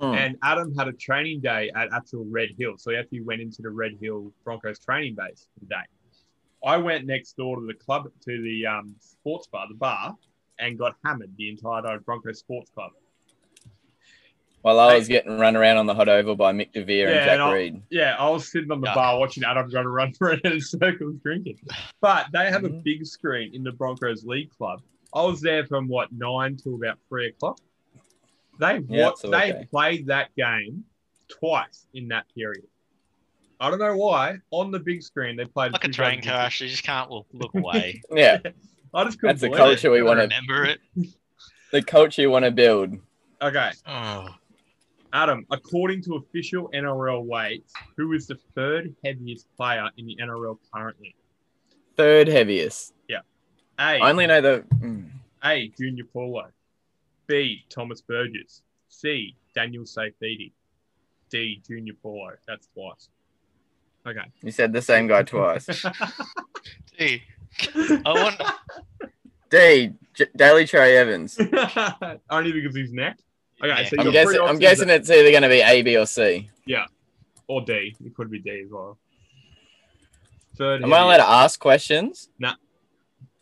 Mm. 0.00 0.16
And 0.16 0.36
Adam 0.42 0.74
had 0.76 0.88
a 0.88 0.92
training 0.92 1.40
day 1.40 1.70
at 1.76 1.88
actual 1.92 2.24
Red 2.24 2.50
Hill. 2.58 2.74
So 2.78 2.90
he 2.90 2.96
actually 2.96 3.20
went 3.20 3.42
into 3.42 3.60
the 3.60 3.70
Red 3.70 3.98
Hill 4.00 4.32
Broncos 4.44 4.78
training 4.78 5.14
base 5.14 5.46
today. 5.58 5.82
I 6.64 6.78
went 6.78 7.06
next 7.06 7.36
door 7.36 7.56
to 7.56 7.66
the 7.66 7.74
club, 7.74 8.04
to 8.04 8.42
the 8.42 8.66
um, 8.66 8.94
sports 8.98 9.46
bar, 9.46 9.66
the 9.68 9.74
bar, 9.74 10.16
and 10.58 10.78
got 10.78 10.94
hammered 11.04 11.30
the 11.36 11.50
entire 11.50 11.82
day 11.82 11.88
at 11.88 12.04
Broncos 12.04 12.38
Sports 12.38 12.70
Club. 12.70 12.92
While 14.62 14.78
I 14.78 14.94
was 14.94 15.08
getting 15.08 15.38
run 15.38 15.56
around 15.56 15.78
on 15.78 15.86
the 15.86 15.94
hot 15.94 16.08
oval 16.08 16.36
by 16.36 16.52
Mick 16.52 16.72
DeVere 16.72 17.10
yeah, 17.10 17.16
and 17.16 17.24
Jack 17.24 17.40
and 17.40 17.52
Reed. 17.52 17.82
Yeah, 17.88 18.16
I 18.18 18.28
was 18.28 18.50
sitting 18.50 18.70
on 18.70 18.82
the 18.82 18.90
bar 18.94 19.18
watching 19.18 19.42
Adam 19.42 19.70
run 19.70 20.12
around 20.20 20.40
in 20.44 20.60
circles 20.60 21.16
drinking. 21.22 21.58
But 22.02 22.26
they 22.32 22.50
have 22.50 22.64
a 22.64 22.68
mm-hmm. 22.68 22.80
big 22.80 23.06
screen 23.06 23.54
in 23.54 23.62
the 23.62 23.72
Broncos 23.72 24.24
League 24.24 24.50
Club. 24.50 24.82
I 25.14 25.22
was 25.22 25.40
there 25.40 25.66
from 25.66 25.88
what 25.88 26.12
nine 26.12 26.56
till 26.56 26.74
about 26.74 26.98
three 27.08 27.28
o'clock. 27.28 27.58
They 28.58 28.80
yeah, 28.88 29.06
what 29.06 29.22
they 29.22 29.54
okay. 29.54 29.66
played 29.70 30.06
that 30.08 30.34
game 30.36 30.84
twice 31.28 31.86
in 31.94 32.08
that 32.08 32.26
period. 32.34 32.66
I 33.60 33.70
don't 33.70 33.78
know 33.78 33.96
why. 33.96 34.38
On 34.50 34.70
the 34.70 34.78
big 34.78 35.02
screen, 35.02 35.36
they 35.36 35.46
played 35.46 35.72
like 35.72 35.84
a 35.84 35.88
train 35.88 36.22
crash. 36.22 36.60
You 36.60 36.68
just 36.68 36.82
can't 36.82 37.10
look, 37.10 37.26
look 37.32 37.54
away. 37.54 38.02
yeah, 38.12 38.38
I 38.94 39.04
just 39.04 39.18
couldn't. 39.18 39.40
That's 39.40 39.52
the 39.52 39.56
culture 39.56 39.88
it. 39.88 39.92
we 39.92 40.02
want 40.02 40.18
to 40.18 40.22
remember 40.22 40.64
it. 40.64 40.80
The 41.72 41.82
culture 41.82 42.20
you 42.20 42.30
want 42.30 42.44
to 42.44 42.50
build. 42.50 42.98
Okay. 43.40 43.70
Oh. 43.86 44.28
Adam, 45.12 45.44
according 45.50 46.02
to 46.02 46.16
official 46.16 46.70
NRL 46.74 47.24
weights, 47.24 47.72
who 47.96 48.12
is 48.12 48.26
the 48.26 48.38
third 48.54 48.94
heaviest 49.04 49.46
player 49.56 49.88
in 49.96 50.06
the 50.06 50.16
NRL 50.22 50.58
currently? 50.72 51.14
Third 51.96 52.28
heaviest. 52.28 52.94
Yeah. 53.08 53.20
A. 53.78 53.82
I 54.00 54.10
only 54.10 54.26
know 54.26 54.40
the. 54.40 54.64
Mm. 54.76 55.10
A. 55.44 55.68
Junior 55.78 56.04
Paulo. 56.04 56.48
B. 57.26 57.64
Thomas 57.68 58.00
Burgess. 58.02 58.62
C. 58.88 59.36
Daniel 59.54 59.84
Saifiti. 59.84 60.52
D. 61.30 61.62
Junior 61.66 61.94
Paulo. 62.02 62.30
That's 62.46 62.68
twice. 62.74 63.08
Okay. 64.06 64.26
You 64.42 64.50
said 64.50 64.72
the 64.72 64.82
same 64.82 65.06
guy 65.06 65.22
twice. 65.22 65.66
D. 66.98 67.22
I 67.74 68.00
want. 68.04 68.40
D. 69.50 69.92
J- 70.14 70.26
Daly 70.36 70.66
Cherry 70.66 70.96
Evans. 70.96 71.38
Only 72.30 72.52
because 72.52 72.74
he's 72.74 72.92
neck. 72.92 73.18
Okay, 73.62 73.88
so 73.88 73.96
I'm 73.98 74.10
guessing. 74.10 74.40
I'm 74.40 74.58
guessing 74.58 74.88
that... 74.88 75.00
it's 75.00 75.10
either 75.10 75.30
going 75.30 75.42
to 75.42 75.48
be 75.48 75.60
A, 75.60 75.82
B, 75.82 75.96
or 75.96 76.06
C. 76.06 76.48
Yeah, 76.66 76.86
or 77.46 77.60
D. 77.62 77.94
It 78.04 78.14
could 78.14 78.30
be 78.30 78.38
D 78.38 78.62
as 78.64 78.70
well. 78.70 78.98
Third. 80.56 80.82
Am 80.82 80.92
I 80.92 80.98
allowed 80.98 81.18
to 81.18 81.28
ask 81.28 81.58
questions? 81.60 82.28
Nah. 82.38 82.54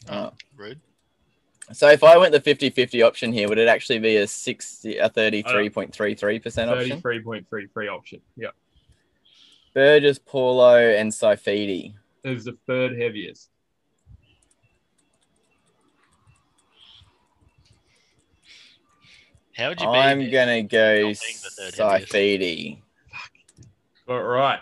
Oh. 0.09 0.33
Rude. 0.57 0.81
So 1.73 1.89
if 1.89 2.03
I 2.03 2.17
went 2.17 2.33
the 2.33 2.41
50-50 2.41 3.05
option 3.05 3.33
here, 3.33 3.49
would 3.49 3.59
it 3.59 3.69
actually 3.69 3.99
be 3.99 4.17
a 4.17 4.27
60 4.27 4.99
a 4.99 5.11
33.33% 5.11 6.69
option? 6.69 7.03
33.33 7.03 7.89
option. 7.93 8.21
Yeah. 8.37 8.49
Burgess, 9.75 10.19
Paulo, 10.19 10.77
and 10.77 11.13
Saifiti. 11.13 11.95
Is 12.25 12.45
the 12.45 12.57
third 12.67 12.99
heaviest. 12.99 13.51
How 19.59 19.71
would 19.71 19.81
you 19.81 19.89
I'm 19.89 20.31
gonna 20.31 20.63
go 20.63 21.11
Saifiti. 21.11 22.81
All 24.09 24.23
right. 24.23 24.61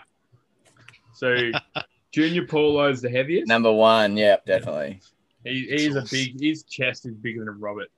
So 1.13 1.51
Junior 2.11 2.47
Paulo 2.47 2.89
is 2.89 3.01
the 3.01 3.09
heaviest. 3.09 3.47
Number 3.47 3.71
one, 3.71 4.17
yep, 4.17 4.43
definitely. 4.47 5.01
He, 5.43 5.67
he's 5.69 5.95
a 5.95 6.03
big. 6.09 6.41
His 6.41 6.63
chest 6.63 7.05
is 7.05 7.13
bigger 7.13 7.41
than 7.41 7.49
a 7.49 7.51
Robert. 7.51 7.89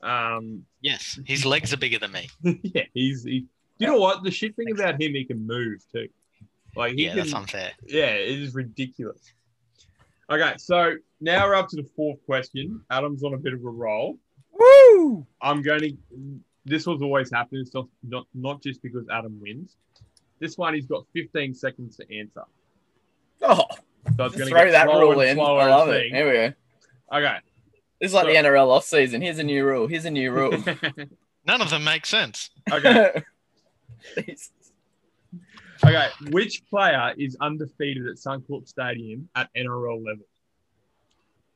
Um, 0.00 0.64
yes, 0.80 1.18
his 1.26 1.44
legs 1.44 1.72
are 1.72 1.76
bigger 1.76 1.98
than 1.98 2.12
me. 2.12 2.28
yeah, 2.62 2.84
he's. 2.94 3.24
He, 3.24 3.46
you 3.78 3.88
know 3.88 3.98
what? 3.98 4.22
The 4.22 4.30
shit 4.30 4.54
thing 4.54 4.70
about 4.70 5.02
him, 5.02 5.12
he 5.12 5.24
can 5.24 5.44
move 5.44 5.82
too. 5.90 6.08
Like 6.76 6.94
he 6.94 7.06
yeah, 7.06 7.10
can, 7.10 7.18
that's 7.18 7.34
unfair. 7.34 7.72
Yeah, 7.84 8.10
it 8.10 8.38
is 8.38 8.54
ridiculous. 8.54 9.32
Okay, 10.30 10.54
so 10.58 10.94
now 11.20 11.48
we're 11.48 11.56
up 11.56 11.68
to 11.70 11.76
the 11.76 11.88
fourth 11.96 12.24
question. 12.26 12.80
Adam's 12.90 13.24
on 13.24 13.34
a 13.34 13.38
bit 13.38 13.54
of 13.54 13.64
a 13.64 13.68
roll. 13.68 14.18
Woo! 14.94 15.26
I'm 15.40 15.62
going 15.62 15.80
to. 15.80 15.96
This 16.64 16.86
was 16.86 17.02
always 17.02 17.30
happening. 17.30 17.62
It's 17.62 17.74
not, 17.74 17.88
not, 18.02 18.26
not 18.34 18.62
just 18.62 18.82
because 18.82 19.06
Adam 19.12 19.38
wins. 19.40 19.76
This 20.40 20.56
one, 20.56 20.74
he's 20.74 20.86
got 20.86 21.04
15 21.12 21.54
seconds 21.54 21.96
to 21.96 22.18
answer. 22.18 22.44
Oh, 23.42 23.64
so 24.16 24.24
it's 24.24 24.36
going 24.36 24.48
to 24.48 24.58
throw 24.58 24.70
that 24.70 24.86
rule 24.86 25.20
in. 25.20 25.38
I 25.38 25.42
love 25.42 25.88
it. 25.88 26.10
Here 26.10 26.26
we 26.26 26.32
go. 26.32 27.18
Okay. 27.18 27.36
This 28.00 28.10
is 28.10 28.14
like 28.14 28.24
so, 28.24 28.32
the 28.32 28.36
NRL 28.36 28.68
off 28.68 28.84
season. 28.84 29.20
Here's 29.22 29.38
a 29.38 29.44
new 29.44 29.64
rule. 29.64 29.86
Here's 29.86 30.04
a 30.04 30.10
new 30.10 30.32
rule. 30.32 30.52
None 31.46 31.60
of 31.60 31.70
them 31.70 31.84
make 31.84 32.06
sense. 32.06 32.50
Okay. 32.70 33.22
okay. 35.84 36.08
Which 36.30 36.62
player 36.68 37.14
is 37.16 37.36
undefeated 37.40 38.06
at 38.06 38.16
Suncorp 38.16 38.66
Stadium 38.66 39.28
at 39.34 39.48
NRL 39.54 40.04
level? 40.04 40.24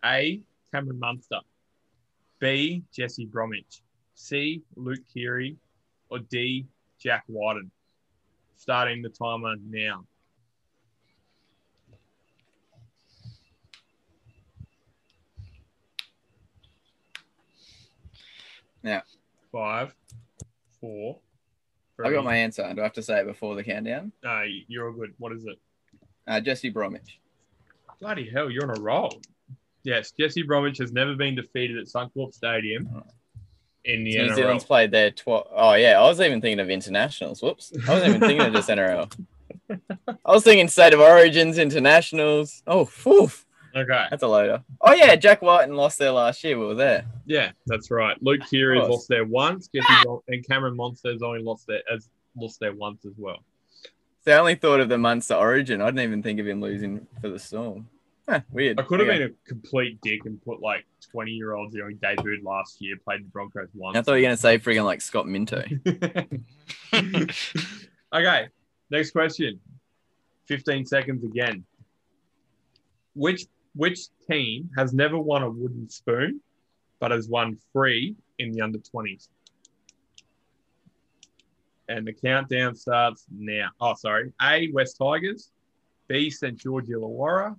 A. 0.05 0.41
Cameron 0.73 0.99
Munster. 0.99 1.41
B. 2.39 2.83
Jesse 2.93 3.27
Bromwich. 3.27 3.83
C. 4.15 4.63
Luke 4.77 5.03
Keary. 5.13 5.57
Or 6.11 6.19
D. 6.19 6.67
Jack 6.99 7.25
Wighton. 7.29 7.71
Starting 8.57 9.03
the 9.03 9.09
timer 9.09 9.55
now. 9.65 10.05
Yeah. 18.83 19.03
Five, 19.53 19.95
four. 20.81 21.19
I 22.05 22.13
got 22.13 22.25
my 22.25 22.37
answer. 22.37 22.63
Do 22.75 22.81
I 22.81 22.85
have 22.85 22.93
to 22.95 23.03
say 23.03 23.21
it 23.21 23.27
before 23.27 23.57
the 23.57 23.65
countdown? 23.65 24.13
Uh, 24.25 24.43
you're 24.69 24.87
all 24.87 24.93
good. 24.93 25.15
What 25.19 25.33
is 25.33 25.45
it? 25.47 25.59
Uh, 26.29 26.41
Jesse 26.41 26.71
Bromwich. 26.71 27.19
Bloody 28.01 28.31
hell, 28.31 28.49
you're 28.51 28.71
on 28.71 28.79
a 28.79 28.81
roll. 28.81 29.21
Yes, 29.89 30.13
Jesse 30.13 30.43
Bromwich 30.43 30.77
has 30.77 30.93
never 30.93 31.15
been 31.15 31.35
defeated 31.35 31.79
at 31.79 31.87
Suncorp 31.87 32.35
Stadium 32.35 32.91
oh. 32.95 33.03
in 33.87 34.05
the 34.05 34.13
so 34.13 34.19
NRL. 34.19 34.29
New 34.29 34.35
Zealand's 34.35 34.65
played 34.65 34.91
there 34.91 35.11
twice. 35.11 35.45
Oh, 35.51 35.73
yeah. 35.73 35.99
I 35.99 36.03
was 36.03 36.21
even 36.21 36.43
thinking 36.43 36.61
of 36.61 36.69
internationals. 36.69 37.43
Whoops. 37.43 37.73
I 37.89 37.95
wasn't 37.95 38.17
even 38.17 38.21
thinking 38.21 38.47
of 38.47 38.53
just 38.53 38.69
NRL. 38.69 39.11
I 39.71 40.31
was 40.31 40.45
thinking 40.45 40.69
state 40.69 40.93
of 40.93 41.01
origins, 41.01 41.57
internationals. 41.57 42.63
Oh, 42.67 42.85
phew. 42.85 43.31
Okay. 43.75 44.07
That's 44.11 44.23
a 44.23 44.29
loader. 44.29 44.63
Oh, 44.83 44.93
yeah. 44.93 45.17
Jack 45.17 45.41
Wighton 45.41 45.75
lost 45.75 45.99
there 45.99 46.11
last 46.11 46.45
year. 46.45 46.59
We 46.59 46.67
were 46.67 46.75
there. 46.75 47.07
Yeah, 47.25 47.53
that's 47.67 47.91
right. 47.91 48.23
Luke 48.23 48.43
Keary 48.51 48.81
has 48.81 48.91
lost 48.91 49.09
there 49.09 49.25
once. 49.25 49.71
Jesse 49.75 50.05
and 50.29 50.47
Cameron 50.47 50.77
Munster's 50.77 51.23
only 51.23 51.41
lost 51.41 51.67
there 51.67 51.81
as 51.91 52.11
lost 52.37 52.61
there 52.61 52.75
once 52.75 53.07
as 53.07 53.15
well. 53.17 53.39
So 54.27 54.33
I 54.33 54.39
only 54.39 54.57
thought 54.57 54.81
of 54.81 54.91
the 54.91 54.99
Munster 54.99 55.33
origin. 55.33 55.81
I 55.81 55.87
didn't 55.87 56.01
even 56.01 56.23
think 56.23 56.41
of 56.41 56.47
him 56.47 56.61
losing 56.61 57.07
for 57.23 57.31
the 57.31 57.39
Storm. 57.39 57.89
Huh, 58.29 58.41
weird. 58.51 58.79
I 58.79 58.83
could 58.83 59.01
have 59.01 59.09
okay. 59.09 59.19
been 59.19 59.31
a 59.31 59.49
complete 59.49 59.99
dick 60.03 60.27
and 60.27 60.43
put 60.43 60.61
like 60.61 60.85
20 61.13 61.31
year 61.31 61.55
olds 61.55 61.75
you 61.75 61.83
know, 61.83 61.89
debuted 61.89 62.45
last 62.45 62.81
year, 62.81 62.97
played 63.03 63.25
the 63.25 63.29
Broncos 63.29 63.69
once. 63.75 63.97
I 63.97 64.03
thought 64.03 64.13
you 64.13 64.19
were 64.19 64.23
going 64.23 64.37
to 64.37 64.41
say 64.41 64.59
friggin' 64.59 64.85
like 64.85 65.01
Scott 65.01 65.27
Minto. 65.27 65.65
okay, 68.15 68.49
next 68.91 69.13
question. 69.13 69.59
15 70.47 70.85
seconds 70.85 71.25
again. 71.25 71.65
Which 73.15 73.47
which 73.75 74.09
team 74.31 74.69
has 74.77 74.93
never 74.93 75.19
won 75.19 75.43
a 75.43 75.51
wooden 75.51 75.89
spoon 75.89 76.41
but 77.01 77.11
has 77.13 77.29
won 77.29 77.57
three 77.73 78.15
in 78.39 78.53
the 78.53 78.61
under 78.61 78.79
20s? 78.79 79.29
And 81.89 82.07
the 82.07 82.13
countdown 82.13 82.75
starts 82.75 83.25
now. 83.31 83.71
Oh, 83.81 83.95
sorry. 83.95 84.33
A, 84.43 84.71
West 84.73 84.99
Tigers. 84.99 85.51
B, 86.09 86.29
St. 86.29 86.59
George 86.59 86.89
Illawarra. 86.89 87.57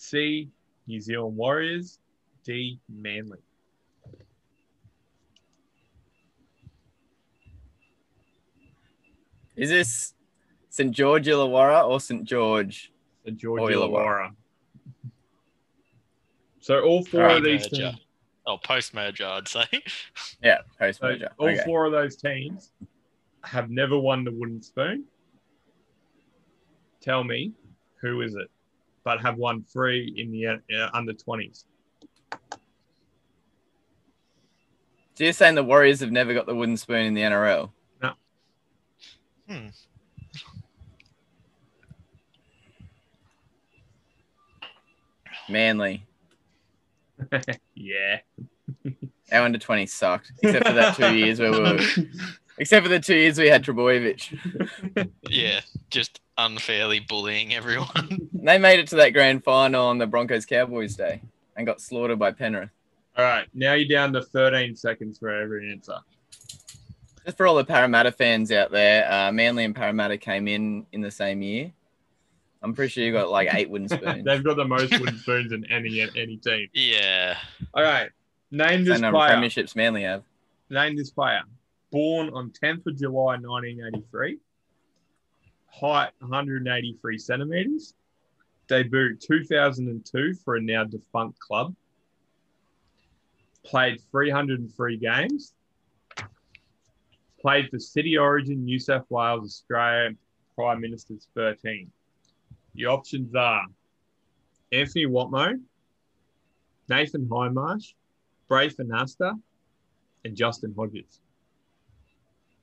C, 0.00 0.48
New 0.86 0.98
Zealand 0.98 1.36
Warriors. 1.36 1.98
D, 2.42 2.80
Manly. 2.88 3.38
Is 9.56 9.68
this 9.68 10.14
St. 10.70 10.90
George 10.90 11.26
Illawarra 11.26 11.86
or 11.86 12.00
St. 12.00 12.24
George? 12.24 12.90
St. 13.26 13.36
George 13.36 13.74
Illawarra. 13.74 14.30
So 16.60 16.80
all 16.80 17.04
four 17.04 17.28
of 17.28 17.44
these 17.44 17.68
teams. 17.68 17.96
Oh, 18.46 18.56
post 18.56 18.94
merger, 18.94 19.26
I'd 19.26 19.48
say. 19.48 19.66
Yeah, 20.42 20.60
post 20.78 21.02
merger. 21.02 21.28
So 21.28 21.34
all 21.44 21.48
okay. 21.50 21.62
four 21.66 21.84
of 21.84 21.92
those 21.92 22.16
teams 22.16 22.72
have 23.44 23.68
never 23.68 23.98
won 23.98 24.24
the 24.24 24.32
wooden 24.32 24.62
spoon. 24.62 25.04
Tell 27.02 27.22
me, 27.22 27.52
who 28.00 28.22
is 28.22 28.34
it? 28.34 28.50
But 29.04 29.20
have 29.22 29.36
won 29.36 29.62
three 29.62 30.14
in 30.16 30.30
the 30.30 30.46
uh, 30.46 30.90
under 30.92 31.12
20s. 31.12 31.64
So 35.14 35.24
you're 35.24 35.32
saying 35.32 35.54
the 35.54 35.64
Warriors 35.64 36.00
have 36.00 36.12
never 36.12 36.32
got 36.32 36.46
the 36.46 36.54
wooden 36.54 36.76
spoon 36.76 37.04
in 37.04 37.14
the 37.14 37.20
NRL? 37.20 37.70
No. 38.02 38.12
Hmm. 39.48 39.68
Manly. 45.48 46.06
yeah. 47.74 48.20
Our 49.32 49.42
under 49.42 49.58
20 49.58 49.86
sucked, 49.86 50.32
except 50.42 50.66
for 50.66 50.72
that 50.72 50.96
two 50.96 51.14
years 51.14 51.38
where 51.38 51.52
we 51.52 51.60
were 51.60 51.80
Except 52.58 52.84
for 52.84 52.90
the 52.90 53.00
two 53.00 53.14
years 53.14 53.38
we 53.38 53.48
had 53.48 53.64
Trbojevic. 53.64 55.08
Yeah, 55.28 55.60
just 55.88 56.20
unfairly 56.46 57.00
bullying 57.00 57.54
everyone. 57.54 58.28
they 58.32 58.58
made 58.58 58.80
it 58.80 58.88
to 58.88 58.96
that 58.96 59.10
grand 59.10 59.44
final 59.44 59.86
on 59.86 59.98
the 59.98 60.06
Broncos 60.06 60.46
Cowboys 60.46 60.96
day 60.96 61.20
and 61.56 61.66
got 61.66 61.80
slaughtered 61.80 62.18
by 62.18 62.32
Penrith. 62.32 62.70
All 63.16 63.24
right, 63.24 63.46
now 63.54 63.74
you're 63.74 63.88
down 63.88 64.12
to 64.14 64.22
13 64.22 64.76
seconds 64.76 65.18
for 65.18 65.30
every 65.30 65.70
answer. 65.70 65.96
Just 67.24 67.36
for 67.36 67.46
all 67.46 67.54
the 67.56 67.64
Parramatta 67.64 68.12
fans 68.12 68.50
out 68.50 68.70
there, 68.70 69.10
uh, 69.12 69.30
Manly 69.32 69.64
and 69.64 69.74
Parramatta 69.74 70.16
came 70.16 70.48
in 70.48 70.86
in 70.92 71.00
the 71.00 71.10
same 71.10 71.42
year. 71.42 71.70
I'm 72.62 72.74
pretty 72.74 72.90
sure 72.90 73.04
you 73.04 73.12
got 73.12 73.30
like 73.30 73.52
eight 73.54 73.68
wooden 73.68 73.88
spoons. 73.90 74.24
They've 74.24 74.42
got 74.44 74.56
the 74.56 74.64
most 74.64 74.98
wooden 74.98 75.18
spoons 75.18 75.52
in 75.52 75.64
any 75.70 76.00
any 76.00 76.36
team. 76.38 76.68
yeah. 76.72 77.36
All 77.74 77.82
right, 77.82 78.10
name 78.50 78.84
this 78.84 78.94
Same 78.94 79.02
number 79.02 79.18
of 79.18 79.26
player. 79.28 79.36
premierships 79.36 79.76
Manly 79.76 80.02
have. 80.02 80.22
Name 80.70 80.96
this 80.96 81.10
player. 81.10 81.42
Born 81.90 82.30
on 82.30 82.50
10th 82.50 82.86
of 82.86 82.96
July 82.96 83.36
1983. 83.36 84.38
Height 85.72 86.10
183 86.18 87.18
centimeters. 87.18 87.94
Debuted 88.68 89.20
2002 89.20 90.34
for 90.44 90.56
a 90.56 90.60
now 90.60 90.84
defunct 90.84 91.38
club. 91.38 91.74
Played 93.64 94.00
303 94.10 94.96
games. 94.96 95.54
Played 97.40 97.70
for 97.70 97.78
City 97.78 98.18
Origin, 98.18 98.64
New 98.64 98.78
South 98.78 99.06
Wales, 99.08 99.44
Australia, 99.44 100.14
Prime 100.54 100.80
Minister's 100.80 101.26
13. 101.34 101.90
The 102.74 102.86
options 102.86 103.34
are 103.34 103.64
Anthony 104.72 105.06
Watmough, 105.06 105.60
Nathan 106.88 107.26
Hindmarsh, 107.26 107.94
Braith 108.48 108.76
Anasta, 108.76 109.40
and 110.24 110.36
Justin 110.36 110.74
Hodges. 110.76 111.20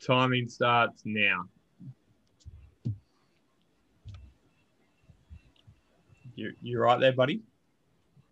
Timing 0.06 0.48
starts 0.48 1.02
now. 1.06 1.46
You 6.38 6.54
you're 6.62 6.84
right 6.84 7.00
there, 7.00 7.12
buddy? 7.12 7.42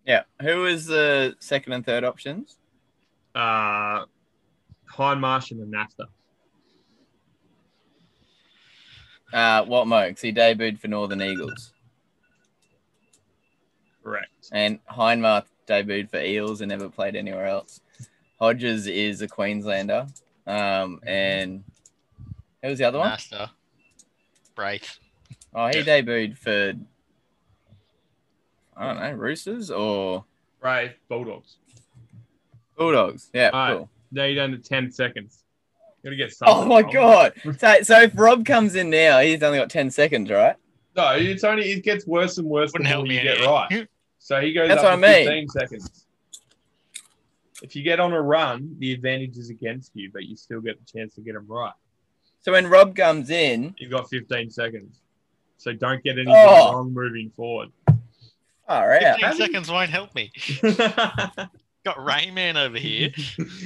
Yeah. 0.05 0.21
Who 0.41 0.61
was 0.61 0.85
the 0.85 1.35
second 1.39 1.73
and 1.73 1.85
third 1.85 2.03
options? 2.03 2.57
Uh 3.33 4.05
Hindmarsh 4.89 5.51
and 5.51 5.73
Anasta. 5.73 6.07
Uh, 9.33 9.65
what 9.65 9.87
Mokes? 9.87 10.21
He 10.21 10.31
debuted 10.31 10.79
for 10.79 10.87
Northern 10.87 11.21
Eagles. 11.21 11.73
Correct. 14.03 14.29
And 14.51 14.79
Hindmarsh 14.85 15.47
debuted 15.67 16.09
for 16.09 16.21
Eels 16.21 16.61
and 16.61 16.69
never 16.69 16.87
played 16.89 17.15
anywhere 17.15 17.47
else. 17.47 17.81
Hodges 18.39 18.87
is 18.87 19.21
a 19.21 19.27
Queenslander. 19.27 20.07
Um, 20.47 21.01
and 21.05 21.63
who 22.61 22.69
was 22.69 22.77
the 22.77 22.85
other 22.85 22.99
one? 22.99 23.09
Master. 23.09 23.49
Braith. 24.55 24.99
Oh, 25.53 25.67
he 25.67 25.81
debuted 25.81 26.37
for 26.37 26.73
I 28.77 28.87
don't 28.93 28.99
know, 29.01 29.11
Roosters 29.13 29.71
or 29.71 30.25
Right, 30.61 30.95
Bulldogs. 31.09 31.57
Bulldogs. 32.77 33.29
Yeah, 33.33 33.49
All 33.53 33.59
right. 33.59 33.77
cool. 33.77 33.89
Now 34.11 34.23
you're 34.25 34.35
down 34.35 34.51
to 34.51 34.57
10 34.57 34.91
seconds. 34.91 35.43
You 36.03 36.11
Gotta 36.11 36.15
get 36.17 36.33
something. 36.33 36.55
Oh 36.55 36.65
my 36.65 36.81
wrong. 36.81 36.93
god! 36.93 37.33
So, 37.57 37.81
so 37.81 38.01
if 38.01 38.11
Rob 38.15 38.45
comes 38.45 38.75
in 38.75 38.89
now, 38.91 39.19
he's 39.21 39.41
only 39.41 39.57
got 39.57 39.71
ten 39.71 39.89
seconds, 39.89 40.29
right? 40.29 40.55
No, 40.95 41.13
it's 41.15 41.43
only 41.43 41.71
it 41.71 41.83
gets 41.83 42.05
worse 42.05 42.37
and 42.37 42.47
worse 42.47 42.71
Wouldn't 42.73 42.83
the 42.85 42.89
help 42.89 42.99
more 43.05 43.07
me 43.07 43.15
you 43.17 43.23
get 43.23 43.37
any. 43.39 43.47
right. 43.47 43.87
So 44.19 44.39
he 44.39 44.53
goes 44.53 44.67
That's 44.69 44.83
up 44.83 44.99
what 44.99 45.01
to 45.01 45.07
I 45.07 45.25
mean. 45.25 45.47
15 45.47 45.49
seconds. 45.49 46.05
If 47.63 47.75
you 47.75 47.81
get 47.83 47.99
on 47.99 48.13
a 48.13 48.21
run, 48.21 48.75
the 48.79 48.91
advantage 48.93 49.37
is 49.37 49.49
against 49.49 49.91
you, 49.95 50.11
but 50.13 50.25
you 50.25 50.35
still 50.35 50.61
get 50.61 50.77
the 50.79 50.85
chance 50.99 51.15
to 51.15 51.21
get 51.21 51.33
them 51.33 51.45
right. 51.47 51.73
So 52.41 52.51
when 52.51 52.67
Rob 52.67 52.95
comes 52.95 53.31
in, 53.31 53.73
You've 53.79 53.91
got 53.91 54.07
15 54.09 54.51
seconds. 54.51 55.01
So 55.57 55.73
don't 55.73 56.03
get 56.03 56.17
anything 56.17 56.33
Oh. 56.35 56.71
wrong 56.73 56.93
moving 56.93 57.31
forward. 57.31 57.71
All 58.67 58.87
right. 58.87 59.15
15 59.19 59.33
seconds 59.37 59.71
won't 59.71 59.89
help 59.89 60.13
me. 60.15 60.31
Got 61.85 62.03
Rain 62.03 62.33
Man 62.33 62.57
over 62.57 62.77
here. 62.79 63.09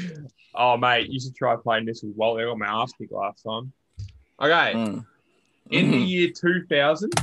oh, 0.56 0.76
mate, 0.78 1.10
you 1.10 1.20
should 1.22 1.36
try 1.36 1.56
playing 1.56 1.86
this 1.86 2.04
with 2.04 2.16
Wally. 2.16 2.44
I 2.44 2.48
got 2.48 2.58
my 2.58 2.68
ass 2.68 2.92
kicked 2.98 3.14
last 3.14 3.44
time. 3.44 3.72
Okay. 4.42 4.74
Mm. 4.74 5.06
In 5.72 5.92
the 5.92 5.98
Mhm. 5.98 6.10
year 6.10 6.30
2000, 6.32 7.14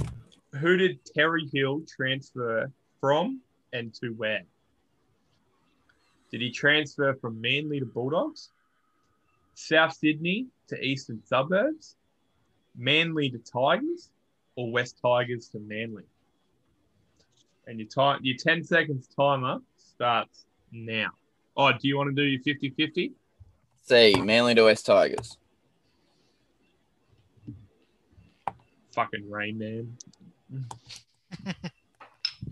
who 0.60 0.76
did 0.76 1.04
Terry 1.04 1.46
Hill 1.52 1.82
transfer 1.86 2.70
from 3.00 3.40
and 3.72 3.92
to 3.94 4.10
where? 4.10 4.44
Did 6.30 6.40
he 6.40 6.50
transfer 6.50 7.14
from 7.14 7.40
Manly 7.40 7.80
to 7.80 7.86
Bulldogs? 7.86 8.50
South 9.54 9.92
Sydney 9.94 10.46
to 10.68 10.82
Eastern 10.82 11.22
Suburbs? 11.24 11.96
Manly 12.76 13.30
to 13.30 13.38
Tigers? 13.38 14.10
Or 14.54 14.70
West 14.70 14.98
Tigers 15.02 15.48
to 15.50 15.58
Manly? 15.58 16.04
And 17.66 17.78
your 17.80 17.88
time, 17.88 18.20
your 18.22 18.36
10 18.36 18.62
seconds 18.62 19.08
timer 19.08 19.58
starts 19.76 20.46
now. 20.70 21.10
Oh, 21.56 21.72
do 21.72 21.88
you 21.88 21.96
want 21.96 22.14
to 22.14 22.14
do 22.14 22.22
your 22.22 22.40
50 22.42 22.70
50? 22.70 23.12
C, 23.82 24.14
Manly 24.20 24.54
to 24.54 24.64
West 24.64 24.86
Tigers. 24.86 25.36
Fucking 28.94 29.28
Rain 29.30 29.58
Man. 29.58 29.96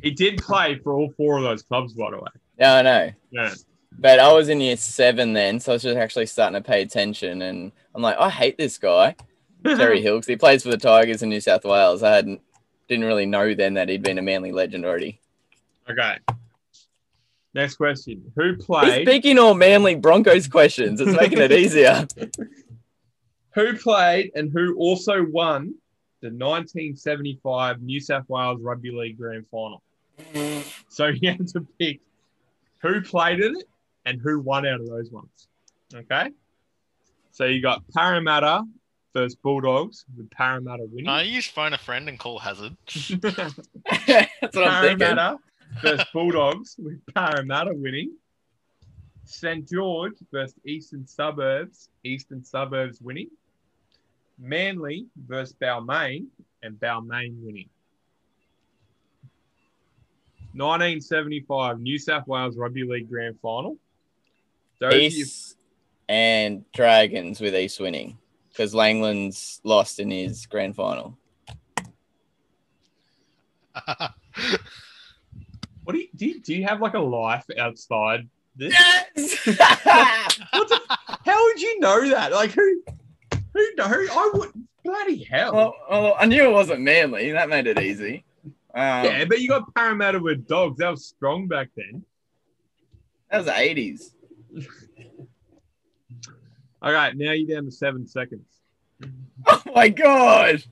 he 0.02 0.10
did 0.10 0.38
play 0.42 0.78
for 0.78 0.94
all 0.94 1.12
four 1.16 1.38
of 1.38 1.44
those 1.44 1.62
clubs, 1.62 1.94
by 1.94 2.10
the 2.10 2.18
way. 2.18 2.28
Yeah, 2.58 2.74
I 2.74 2.82
know. 2.82 3.12
Yeah. 3.30 3.54
But 3.98 4.18
I 4.18 4.32
was 4.32 4.48
in 4.48 4.60
year 4.60 4.76
seven 4.76 5.32
then, 5.32 5.60
so 5.60 5.72
I 5.72 5.74
was 5.74 5.82
just 5.82 5.96
actually 5.96 6.26
starting 6.26 6.60
to 6.60 6.66
pay 6.66 6.82
attention. 6.82 7.42
And 7.42 7.72
I'm 7.94 8.02
like, 8.02 8.16
I 8.18 8.28
hate 8.28 8.58
this 8.58 8.78
guy, 8.78 9.14
Terry 9.64 10.02
Hill, 10.02 10.16
'cause 10.18 10.26
he 10.26 10.36
plays 10.36 10.64
for 10.64 10.70
the 10.70 10.76
Tigers 10.76 11.22
in 11.22 11.28
New 11.28 11.40
South 11.40 11.64
Wales. 11.64 12.02
I 12.02 12.10
hadn't 12.14 12.40
didn't 12.88 13.04
really 13.04 13.26
know 13.26 13.54
then 13.54 13.74
that 13.74 13.88
he'd 13.88 14.02
been 14.02 14.18
a 14.18 14.22
Manly 14.22 14.52
legend 14.52 14.84
already. 14.84 15.20
Okay. 15.90 16.18
Next 17.54 17.76
question. 17.76 18.32
Who 18.36 18.54
He's 18.54 18.64
played 18.64 19.06
picking 19.06 19.38
all 19.38 19.54
Manly 19.54 19.94
Broncos 19.94 20.48
questions. 20.48 21.00
It's 21.00 21.16
making 21.16 21.38
it 21.38 21.52
easier. 21.52 22.06
who 23.54 23.76
played 23.76 24.32
and 24.34 24.50
who 24.52 24.74
also 24.76 25.24
won 25.24 25.74
the 26.20 26.28
1975 26.28 27.80
New 27.80 28.00
South 28.00 28.28
Wales 28.28 28.60
Rugby 28.60 28.90
League 28.90 29.16
Grand 29.16 29.46
Final? 29.46 29.82
So 30.88 31.06
you 31.20 31.30
have 31.30 31.46
to 31.52 31.66
pick 31.78 32.00
who 32.78 33.00
played 33.00 33.40
in 33.40 33.56
it 33.56 33.68
and 34.04 34.20
who 34.20 34.40
won 34.40 34.66
out 34.66 34.80
of 34.80 34.88
those 34.88 35.10
ones. 35.10 35.48
Okay. 35.94 36.30
So 37.30 37.44
you 37.44 37.62
got 37.62 37.82
Parramatta 37.94 38.64
versus 39.14 39.36
Bulldogs 39.36 40.04
with 40.16 40.30
Parramatta 40.30 40.84
winning. 40.90 41.08
I 41.08 41.22
use 41.22 41.46
phone 41.46 41.72
a 41.72 41.78
friend 41.78 42.08
and 42.08 42.18
call 42.18 42.38
hazard. 42.38 42.76
That's 43.20 43.30
what 44.52 44.68
I'm 44.68 44.82
thinking. 44.82 44.98
Parramatta 44.98 45.38
versus 45.80 46.06
Bulldogs 46.12 46.76
with 46.78 47.00
Parramatta 47.14 47.72
winning. 47.72 48.12
St 49.24 49.66
George 49.66 50.16
versus 50.30 50.56
Eastern 50.66 51.06
Suburbs, 51.06 51.88
Eastern 52.02 52.44
Suburbs 52.44 53.00
winning. 53.00 53.30
Manly 54.38 55.06
versus 55.16 55.54
Balmain 55.62 56.26
and 56.62 56.74
Balmain 56.78 57.40
winning. 57.42 57.68
1975 60.52 61.80
New 61.80 61.98
South 61.98 62.26
Wales 62.28 62.56
Rugby 62.56 62.84
League 62.84 63.08
Grand 63.08 63.38
Final. 63.40 63.76
Those 64.80 64.92
are 64.92 64.96
your- 64.96 65.10
East 65.10 65.56
and 66.08 66.70
Dragons 66.72 67.40
with 67.40 67.54
East 67.54 67.80
winning 67.80 68.18
because 68.54 68.72
Langlands 68.72 69.60
lost 69.64 69.98
in 69.98 70.10
his 70.10 70.46
grand 70.46 70.76
final. 70.76 71.18
what 75.82 75.92
do 75.92 75.98
you, 75.98 76.06
do 76.14 76.26
you 76.26 76.40
do 76.40 76.54
you 76.54 76.64
have 76.64 76.80
like 76.80 76.94
a 76.94 77.00
life 77.00 77.44
outside 77.58 78.28
this? 78.54 78.72
Yes! 78.72 79.58
How 81.24 81.44
would 81.44 81.60
you 81.60 81.80
know 81.80 82.08
that? 82.10 82.30
Like 82.32 82.52
who 82.52 82.82
who 83.52 83.74
know? 83.74 83.86
I 83.86 84.30
would 84.34 84.52
bloody 84.84 85.24
hell. 85.24 85.52
well, 85.52 85.74
well, 85.90 86.16
I 86.18 86.26
knew 86.26 86.44
it 86.44 86.52
wasn't 86.52 86.82
Manly. 86.82 87.32
That 87.32 87.48
made 87.48 87.66
it 87.66 87.80
easy. 87.80 88.24
Um, 88.74 89.04
yeah, 89.04 89.24
but 89.24 89.40
you 89.40 89.48
got 89.48 89.74
Parramatta 89.74 90.20
with 90.20 90.46
dogs. 90.46 90.78
That 90.78 90.90
was 90.90 91.06
strong 91.06 91.48
back 91.48 91.70
then. 91.76 92.04
That 93.30 93.38
was 93.38 93.46
the 93.46 93.52
80s. 93.52 94.10
All 96.82 96.92
right, 96.92 97.16
now 97.16 97.32
you're 97.32 97.56
down 97.56 97.64
to 97.64 97.70
seven 97.70 98.06
seconds. 98.06 98.53
Oh 99.46 99.62
my 99.74 99.88
God. 99.88 100.62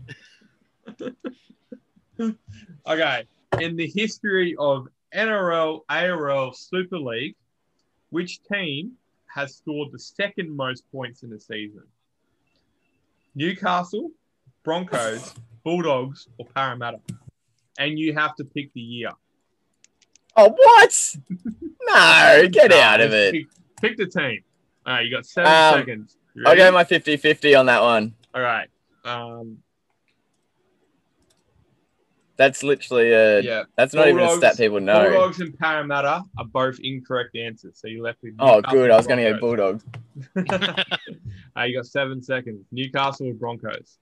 Okay, 2.86 3.24
in 3.60 3.76
the 3.76 3.86
history 3.86 4.54
of 4.58 4.86
NRL, 5.14 5.80
ARL, 5.88 6.52
Super 6.52 6.98
League, 6.98 7.36
which 8.10 8.40
team 8.44 8.92
has 9.26 9.54
scored 9.56 9.90
the 9.92 9.98
second 9.98 10.54
most 10.54 10.84
points 10.92 11.22
in 11.22 11.32
a 11.32 11.38
season? 11.40 11.82
Newcastle, 13.34 14.10
Broncos, 14.64 15.34
Bulldogs, 15.64 16.28
or 16.38 16.46
Parramatta? 16.54 17.00
And 17.78 17.98
you 17.98 18.12
have 18.14 18.34
to 18.36 18.44
pick 18.44 18.72
the 18.74 18.80
year. 18.80 19.10
Oh, 20.36 20.50
what? 20.50 21.16
No, 21.84 22.48
get 22.50 22.70
Nah, 22.70 22.76
out 22.76 23.00
of 23.00 23.12
it. 23.12 23.32
Pick, 23.32 23.46
pick 23.80 23.96
the 23.96 24.06
team. 24.06 24.42
All 24.86 24.94
right, 24.94 25.04
you 25.04 25.10
got 25.10 25.26
seven 25.26 25.50
Um, 25.52 25.74
seconds. 25.80 26.16
You 26.34 26.42
I'll 26.46 26.52
ready? 26.52 26.58
go 26.60 26.72
my 26.72 26.84
50 26.84 27.16
50 27.16 27.54
on 27.54 27.66
that 27.66 27.82
one. 27.82 28.14
All 28.34 28.40
right. 28.42 28.68
Um, 29.04 29.58
That's 32.36 32.62
literally 32.62 33.12
a. 33.12 33.40
yeah. 33.40 33.64
That's 33.76 33.94
not 33.94 34.08
even 34.08 34.22
a 34.22 34.30
stat 34.30 34.56
people 34.56 34.80
know. 34.80 35.10
Bulldogs 35.10 35.40
and 35.40 35.56
Parramatta 35.58 36.22
are 36.38 36.44
both 36.44 36.78
incorrect 36.80 37.36
answers. 37.36 37.78
So 37.78 37.88
you 37.88 38.02
left 38.02 38.22
with. 38.22 38.34
Oh, 38.38 38.60
good. 38.62 38.90
I 38.90 38.96
was 38.96 39.06
going 39.06 39.18
to 39.18 39.26
and 39.30 39.40
go 39.40 39.56
Bulldogs. 39.56 39.84
Uh, 41.54 41.64
you 41.64 41.76
got 41.76 41.84
seven 41.84 42.22
seconds. 42.22 42.64
Newcastle 42.72 43.28
or 43.28 43.34
Broncos? 43.34 43.98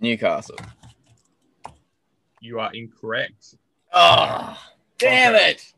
Newcastle. 0.00 0.56
You 2.40 2.58
are 2.60 2.70
incorrect. 2.74 3.54
Oh, 3.92 4.58
damn 4.98 5.34
Okay. 5.34 5.50
it. 5.50 5.72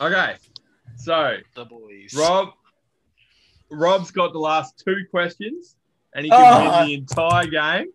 Okay. 0.00 0.34
So 0.96 1.36
the 1.54 1.64
boys. 1.64 2.14
Rob, 2.16 2.50
Rob's 3.70 4.10
got 4.10 4.32
the 4.32 4.38
last 4.38 4.82
two 4.84 5.04
questions, 5.10 5.76
and 6.14 6.24
he 6.24 6.30
can 6.30 6.40
Oh. 6.40 6.78
win 6.80 6.86
the 6.88 6.94
entire 6.94 7.46
game. 7.46 7.92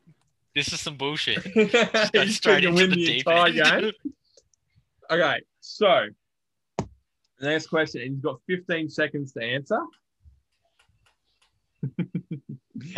This 0.55 0.73
is 0.73 0.79
some 0.81 0.97
bullshit. 0.97 1.41
He's 1.43 1.71
Go 2.11 2.25
straight 2.25 2.63
into 2.65 2.75
win 2.75 2.89
the 2.91 2.95
the 3.05 3.17
entire 3.19 3.51
game. 3.51 3.91
Okay, 5.11 5.41
so 5.59 6.07
the 6.77 6.87
next 7.47 7.67
question, 7.67 8.01
and 8.01 8.11
he's 8.11 8.19
got 8.21 8.39
15 8.47 8.89
seconds 8.89 9.31
to 9.33 9.41
answer. 9.43 9.79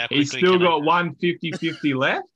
He's 0.09 0.29
still 0.31 0.53
can 0.53 0.61
I- 0.63 0.65
got 0.65 0.83
one 0.83 1.15
50 1.15 1.51
50 1.53 1.93
left. 1.93 2.27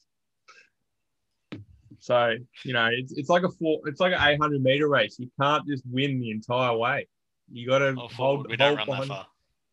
So, 1.99 2.36
you 2.63 2.74
know, 2.74 2.88
it's, 2.91 3.13
it's 3.13 3.30
like 3.30 3.41
a 3.43 3.49
four, 3.49 3.80
it's 3.88 3.99
like 3.99 4.13
an 4.13 4.20
800 4.22 4.61
meter 4.61 4.88
race. 4.88 5.18
You 5.18 5.32
can't 5.41 5.66
just 5.68 5.82
win 5.89 6.20
the 6.20 6.30
entire 6.30 6.78
way. 6.78 7.07
You 7.51 7.67
got 7.67 7.79
to 7.79 7.95
Oh, 7.97 8.07
hold, 8.07 8.47
we 8.49 8.57
don't 8.57 8.77
run 8.77 8.87
that 8.87 9.07
far. 9.07 9.27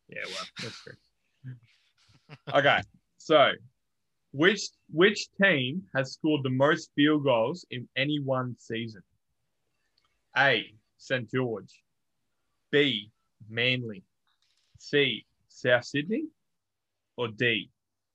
Yeah, 0.09 0.21
well, 0.25 0.45
that's 0.61 0.83
true. 0.83 1.55
okay, 2.53 2.81
so 3.17 3.51
which 4.31 4.61
which 4.91 5.27
team 5.41 5.83
has 5.95 6.13
scored 6.13 6.43
the 6.43 6.49
most 6.49 6.91
field 6.95 7.23
goals 7.23 7.65
in 7.71 7.87
any 7.95 8.19
one 8.19 8.55
season? 8.59 9.01
A. 10.37 10.73
St 10.97 11.29
George. 11.29 11.83
B. 12.71 13.11
Manly. 13.49 14.03
C. 14.79 15.25
South 15.49 15.85
Sydney. 15.85 16.25
Or 17.17 17.27
D. 17.27 17.69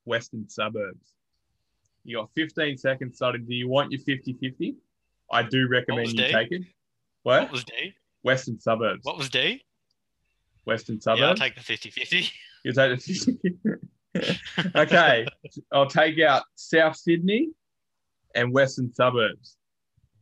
Western 0.04 0.48
Suburbs. 0.48 1.14
You 2.04 2.16
got 2.16 2.30
15 2.34 2.76
seconds 2.78 3.16
started. 3.16 3.46
Do 3.46 3.54
you 3.54 3.68
want 3.68 3.92
your 3.92 4.00
50-50? 4.00 4.74
I 5.30 5.42
do 5.42 5.68
recommend 5.68 6.08
you 6.08 6.24
D? 6.24 6.32
take 6.32 6.50
it. 6.52 6.62
What? 7.22 7.42
What 7.42 7.52
was 7.52 7.64
D? 7.64 7.94
Western 8.28 8.60
Suburbs. 8.60 9.00
What 9.04 9.16
was 9.16 9.30
D? 9.30 9.62
Western 10.66 11.00
suburbs. 11.00 11.22
Yeah, 11.22 11.28
I'll 11.28 11.34
take 11.34 11.54
the 11.54 11.62
50 11.62 11.88
50. 11.88 12.30
You 12.62 12.72
take 12.74 13.00
the 13.00 13.78
okay. 14.76 15.26
I'll 15.72 15.86
take 15.86 16.20
out 16.20 16.42
South 16.56 16.94
Sydney 16.94 17.48
and 18.34 18.52
Western 18.52 18.92
suburbs. 18.92 19.56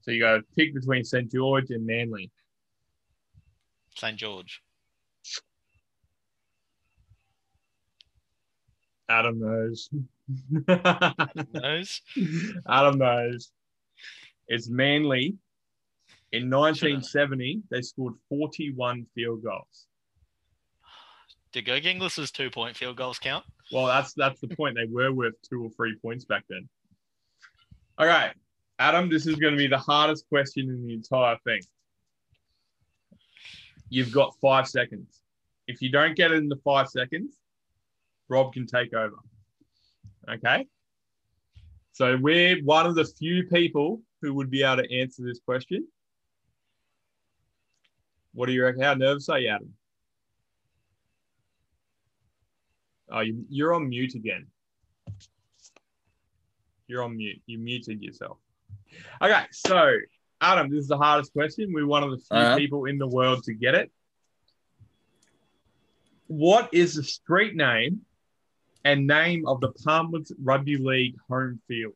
So 0.03 0.13
you 0.13 0.21
got 0.21 0.37
to 0.37 0.43
pick 0.57 0.73
between 0.73 1.03
St 1.03 1.29
George 1.33 1.71
and 1.71 1.85
Manly. 1.85 2.31
St. 3.97 4.17
George. 4.17 4.63
Adam 9.09 9.41
knows. 9.41 9.91
Adam 10.69 11.49
knows. 11.53 12.03
Adam 12.69 12.99
knows. 12.99 13.51
It's 14.47 14.69
Manly. 14.69 15.39
In 16.33 16.51
1970, 16.51 17.63
they 17.71 17.83
scored 17.83 18.15
41 18.29 19.07
field 19.15 19.43
goals. 19.43 19.87
Did 21.53 21.65
Go 21.65 21.81
Ginglis's 21.81 22.31
two 22.31 22.51
point 22.51 22.77
field 22.77 22.97
goals 22.97 23.19
count? 23.19 23.45
Well, 23.73 23.87
that's 23.87 24.13
that's 24.13 24.41
the 24.41 24.49
point. 24.49 24.77
They 24.77 24.85
were 24.85 25.13
worth 25.13 25.35
two 25.49 25.65
or 25.65 25.71
three 25.71 25.97
points 25.97 26.25
back 26.25 26.45
then. 26.51 26.69
All 27.99 28.07
right, 28.07 28.35
Adam, 28.79 29.09
this 29.09 29.27
is 29.27 29.37
going 29.37 29.55
to 29.55 29.59
be 29.59 29.67
the 29.67 29.79
hardest 29.79 30.29
question 30.29 30.69
in 30.69 30.87
the 30.87 30.93
entire 30.93 31.39
thing. 31.45 31.61
You've 33.89 34.13
got 34.13 34.35
five 34.41 34.69
seconds. 34.69 35.23
If 35.67 35.81
you 35.81 35.91
don't 35.91 36.17
get 36.17 36.31
it 36.31 36.39
in 36.39 36.49
the 36.49 36.61
five 36.65 36.89
seconds, 36.89 37.37
Rob 38.29 38.53
can 38.53 38.67
take 38.67 38.93
over. 38.93 39.17
Okay. 40.29 40.67
So 41.93 42.19
we're 42.21 42.63
one 42.65 42.85
of 42.85 42.95
the 42.95 43.05
few 43.05 43.45
people 43.45 44.03
who 44.21 44.35
would 44.35 44.51
be 44.51 44.63
able 44.63 44.83
to 44.83 45.01
answer 45.01 45.23
this 45.23 45.41
question. 45.41 45.87
What 48.37 48.47
do 48.49 48.53
you 48.53 48.63
reckon? 48.65 48.83
How 48.83 48.93
nervous 48.93 49.31
are 49.31 49.39
you, 49.39 49.49
Adam? 49.49 49.73
Oh, 53.11 53.21
you, 53.21 53.47
you're 53.49 53.73
on 53.73 53.89
mute 53.89 54.15
again. 54.15 54.47
You're 56.87 57.03
on 57.03 57.17
mute. 57.17 57.41
You 57.47 57.59
muted 57.59 58.03
yourself. 58.03 58.37
Okay, 59.23 59.45
so 59.53 59.91
Adam, 60.43 60.69
this 60.71 60.81
is 60.81 60.89
the 60.89 60.99
hardest 60.99 61.33
question. 61.33 61.73
We're 61.73 61.87
one 61.87 62.03
of 62.03 62.11
the 62.11 62.19
few 62.19 62.37
Uh-huh. 62.37 62.57
people 62.59 62.85
in 62.85 62.99
the 62.99 63.07
world 63.09 63.43
to 63.45 63.55
get 63.55 63.75
it. 63.75 63.91
What 66.27 66.69
is 66.75 66.95
the 66.97 67.05
street 67.05 67.57
name 67.57 68.03
and 68.85 69.07
name 69.07 69.47
of 69.49 69.63
the 69.63 69.73
Palmwoods 69.73 70.31
Rugby 70.39 70.77
League 70.77 71.17
home 71.31 71.59
field? 71.69 71.95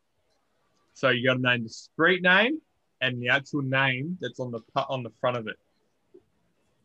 So 0.95 1.11
you 1.11 1.23
got 1.23 1.35
to 1.35 1.41
name 1.43 1.65
the 1.65 1.69
street 1.69 2.23
name 2.23 2.63
and 3.03 3.21
the 3.21 3.29
actual 3.29 3.61
name 3.61 4.17
that's 4.23 4.41
on 4.41 4.53
the 4.53 4.61
on 4.89 5.03
the 5.03 5.11
front 5.21 5.37
of 5.37 5.49
it. 5.49 5.57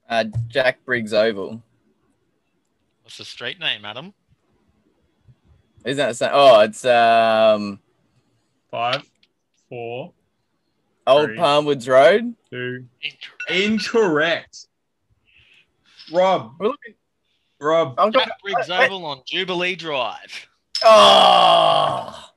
Uh, 0.09 0.25
Jack 0.47 0.83
Briggs 0.85 1.13
Oval. 1.13 1.61
What's 3.03 3.17
the 3.17 3.25
street 3.25 3.59
name, 3.59 3.85
Adam? 3.85 4.13
Isn't 5.83 5.97
that 5.97 6.07
the 6.09 6.13
same? 6.15 6.29
Oh, 6.33 6.59
it's 6.61 6.83
um 6.85 7.79
Five, 8.71 9.03
four, 9.69 10.11
Old 11.07 11.25
Three. 11.27 11.37
Palmwoods 11.37 11.87
Road. 11.87 12.35
two. 12.49 12.85
Incorrect. 13.01 13.51
Incorrect. 13.51 14.67
Rob, 16.11 16.55
We're 16.59 16.67
looking. 16.67 16.93
Rob, 17.59 17.95
I'm 17.97 18.11
Jack 18.11 18.29
Briggs 18.43 18.69
Oval 18.69 19.05
on 19.05 19.21
Jubilee 19.25 19.75
Drive. 19.75 20.47
Oh, 20.83 22.29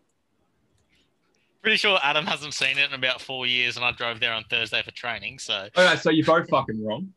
Pretty 1.61 1.77
sure 1.77 1.99
Adam 2.03 2.25
hasn't 2.25 2.55
seen 2.55 2.79
it 2.79 2.89
in 2.89 2.95
about 2.95 3.21
four 3.21 3.47
years, 3.47 3.77
and 3.77 3.85
I 3.85 3.93
drove 3.93 4.21
there 4.21 4.33
on 4.33 4.45
Thursday 4.45 4.81
for 4.83 4.91
training. 4.93 5.39
So 5.39 5.69
Okay, 5.77 5.97
so 5.97 6.11
you're 6.11 6.25
both 6.25 6.49
fucking 6.49 6.83
wrong. 6.85 7.13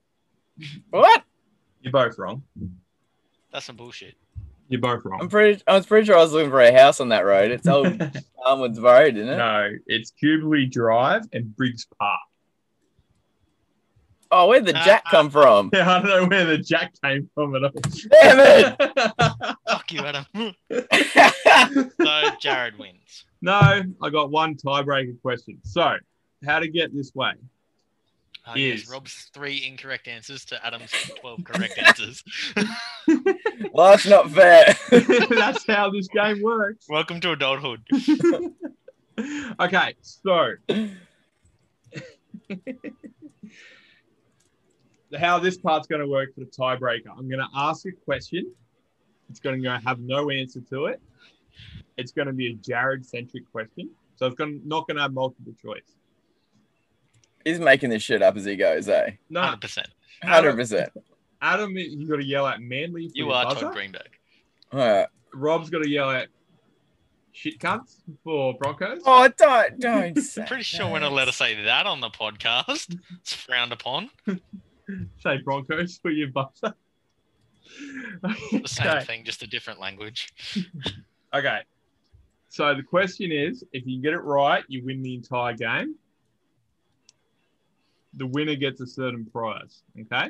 what? 0.90 1.24
You're 1.82 1.92
both 1.92 2.18
wrong. 2.18 2.44
that's 3.52 3.66
some 3.66 3.76
bullshit. 3.76 4.16
You're 4.70 4.82
both 4.82 5.04
wrong. 5.04 5.16
I'm 5.16 5.20
wrong. 5.22 5.30
pretty. 5.30 5.64
I 5.68 5.76
was 5.76 5.86
pretty 5.86 6.06
sure 6.06 6.18
I 6.18 6.22
was 6.22 6.32
looking 6.32 6.50
for 6.50 6.62
a 6.62 6.72
house 6.72 7.00
on 7.00 7.10
that 7.10 7.26
road. 7.26 7.52
It's 7.52 7.68
Old 7.68 7.88
Palmwoods 8.46 8.82
Road, 8.82 9.18
isn't 9.18 9.30
it? 9.30 9.38
no, 9.38 9.72
it's 9.88 10.12
Jubilee 10.12 10.66
Drive 10.66 11.24
and 11.34 11.56
Briggs 11.56 11.88
Park. 12.00 12.20
Oh, 14.34 14.48
where'd 14.48 14.66
the 14.66 14.72
Jack 14.72 15.04
ah, 15.08 15.12
come 15.12 15.28
ah. 15.28 15.30
from? 15.30 15.70
Yeah, 15.74 15.92
I 15.98 16.02
don't 16.02 16.08
know 16.08 16.28
where 16.28 16.46
the 16.46 16.58
Jack 16.58 16.94
came 17.04 17.30
from 17.36 17.54
at 17.56 17.66
all. 17.66 17.72
Damn 18.22 18.78
Fuck 19.68 19.92
you, 19.92 20.00
Adam. 20.00 20.26
it! 20.70 21.92
so 22.02 22.30
Jared 22.40 22.80
wins. 22.80 23.26
no, 23.42 23.60
I 24.02 24.10
got 24.10 24.32
one 24.32 24.56
tiebreaker 24.56 25.22
question. 25.22 25.60
So, 25.66 25.96
how 26.46 26.60
to 26.60 26.70
get 26.70 26.96
this 26.96 27.14
way? 27.14 27.34
Uh, 28.46 28.54
yes, 28.56 28.82
Is- 28.82 28.90
Rob's 28.90 29.30
three 29.34 29.64
incorrect 29.66 30.08
answers 30.08 30.46
to 30.46 30.66
Adam's 30.66 30.92
12 31.20 31.44
correct 31.46 31.78
answers. 31.78 32.24
well, 33.72 33.92
that's 33.92 34.08
not 34.08 34.32
fair. 34.32 34.76
That's 35.30 35.66
how 35.68 35.92
this 35.92 36.08
game 36.08 36.42
works. 36.42 36.88
Welcome 36.90 37.22
to 37.22 37.32
adulthood. 37.32 37.84
okay, 39.60 39.96
so 40.02 40.56
how 45.18 45.40
this 45.40 45.58
part's 45.58 45.88
going 45.88 46.02
to 46.02 46.08
work 46.08 46.34
for 46.34 46.42
the 46.42 46.46
tiebreaker. 46.46 47.10
I'm 47.16 47.28
going 47.30 47.40
to 47.40 47.50
ask 47.56 47.86
a 47.86 47.92
question. 47.92 48.52
It's 49.30 49.40
going 49.40 49.62
to 49.62 49.80
have 49.86 50.00
no 50.00 50.30
answer 50.30 50.62
to 50.70 50.88
it. 50.88 51.02
It's 51.98 52.12
going 52.12 52.28
to 52.28 52.34
be 52.34 52.52
a 52.52 52.54
Jared 52.56 53.06
centric 53.06 53.50
question. 53.52 53.90
So 54.16 54.26
it's 54.26 54.36
going 54.36 54.62
not 54.66 54.88
going 54.88 54.98
to 54.98 55.04
have 55.04 55.14
multiple 55.14 55.54
choice. 55.62 55.96
He's 57.46 57.60
making 57.60 57.90
this 57.90 58.04
shit 58.04 58.22
up 58.22 58.36
as 58.38 58.46
he 58.46 58.56
goes, 58.56 58.88
eh? 58.90 59.12
No, 59.30 59.42
100%. 59.42 59.86
Hundred 60.24 60.56
percent. 60.56 60.90
Adam, 61.42 61.76
you 61.76 62.08
got 62.08 62.18
to 62.18 62.26
yell 62.26 62.46
at 62.48 62.62
Manly. 62.62 63.08
For 63.10 63.14
You 63.16 63.26
your 63.26 63.34
are 63.36 63.46
buzzer. 63.46 63.62
Todd 63.62 63.74
Greenberg. 63.74 64.10
Alright. 64.74 65.08
Rob's 65.34 65.70
got 65.72 65.82
to 65.84 65.90
yell 65.90 66.12
at 66.12 66.28
shit 67.32 67.58
cunts 67.60 68.02
for 68.24 68.54
Broncos. 68.60 69.02
Oh, 69.06 69.28
don't 69.38 69.80
don't. 69.80 70.18
say 70.22 70.46
Pretty 70.46 70.64
sure 70.64 70.88
we're 70.92 71.00
not 71.00 71.12
allowed 71.12 71.26
to 71.26 71.34
say 71.34 71.64
that 71.64 71.88
on 71.88 72.00
the 72.02 72.10
podcast. 72.10 72.96
It's 73.22 73.34
frowned 73.34 73.72
upon. 73.74 74.10
Say 75.20 75.38
Broncos 75.44 75.98
for 76.00 76.12
your 76.12 76.28
buzzer. 76.32 76.74
The 78.52 78.62
same 78.66 78.88
Okay. 78.88 79.06
thing, 79.06 79.24
just 79.26 79.42
a 79.42 79.48
different 79.48 79.80
language. 79.80 80.28
Okay. 81.34 81.60
So 82.50 82.76
the 82.76 82.84
question 82.84 83.32
is, 83.32 83.64
if 83.72 83.84
you 83.88 84.02
get 84.02 84.12
it 84.14 84.20
right, 84.20 84.64
you 84.68 84.84
win 84.86 85.02
the 85.02 85.16
entire 85.16 85.54
game. 85.54 85.96
The 88.14 88.28
winner 88.28 88.56
gets 88.56 88.82
a 88.82 88.88
certain 88.88 89.26
prize. 89.26 89.84
Okay. 90.00 90.30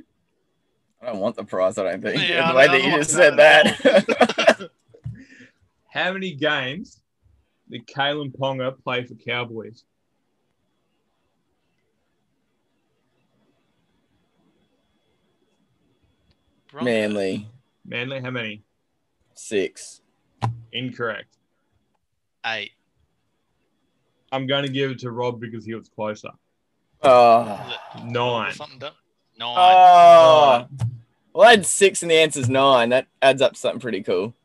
I 1.02 1.06
don't 1.06 1.20
want 1.20 1.36
the 1.36 1.44
prize. 1.44 1.78
I 1.78 1.84
don't 1.84 2.02
think. 2.02 2.28
Yeah, 2.28 2.52
the 2.52 2.58
way 2.58 2.66
I 2.66 2.68
that 2.68 2.84
you 2.84 2.92
just 2.92 3.12
said 3.12 3.38
that. 3.38 4.70
How 5.90 6.14
many 6.14 6.36
games 6.36 7.02
did 7.70 7.88
Kalyn 7.88 8.36
Ponga 8.36 8.82
play 8.84 9.04
for 9.04 9.16
Cowboys? 9.16 9.84
Broncos. 16.72 16.86
Manly 16.86 17.50
Manly, 17.86 18.22
how 18.22 18.32
many? 18.32 18.64
six. 19.34 20.02
Incorrect. 20.72 21.36
Eight. 22.46 22.72
I'm 24.32 24.48
going 24.48 24.66
to 24.66 24.72
give 24.72 24.92
it 24.92 25.00
to 25.00 25.12
Rob 25.12 25.42
because 25.42 25.66
he 25.66 25.74
was 25.76 25.90
closer. 25.90 26.30
Oh. 27.04 27.78
Was 27.96 28.04
Nine. 28.06 28.54
something 28.54 28.80
done? 28.80 28.92
Nine. 29.40 29.56
Oh. 29.58 30.68
Well, 31.34 31.48
I 31.48 31.52
had 31.52 31.66
six 31.66 32.02
and 32.02 32.12
the 32.12 32.16
answer's 32.16 32.50
nine. 32.50 32.90
That 32.90 33.08
adds 33.22 33.42
up 33.42 33.54
to 33.54 33.60
something 33.60 33.80
pretty 33.82 34.04
cool. 34.04 34.34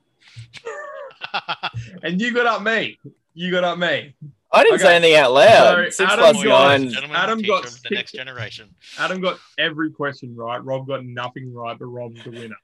And 2.03 2.19
you 2.21 2.33
got 2.33 2.47
up 2.47 2.63
me. 2.63 2.99
You 3.35 3.51
got 3.51 3.63
up 3.65 3.77
me. 3.79 4.15
I 4.53 4.63
didn't 4.63 4.77
Okay. 4.77 4.85
say 4.85 4.97
anything 4.97 5.17
out 5.17 5.33
loud. 5.33 5.85
So, 5.93 6.05
six 6.05 6.13
Adam 6.13 6.19
plus 6.33 6.45
got- 6.45 6.81
nine. 6.81 6.95
Adam 7.15 7.43
got 7.43 7.59
of 7.67 7.71
the 7.73 7.79
six- 7.79 7.91
next 7.91 8.13
generation. 8.13 8.75
Adam 8.99 9.21
got 9.21 9.39
every 9.59 9.91
question 9.91 10.35
right. 10.35 10.65
Rob 10.65 10.87
got 10.87 11.05
nothing 11.05 11.53
right, 11.53 11.79
but 11.79 11.87
Rob's 11.87 12.23
the 12.25 12.31
winner. 12.31 12.57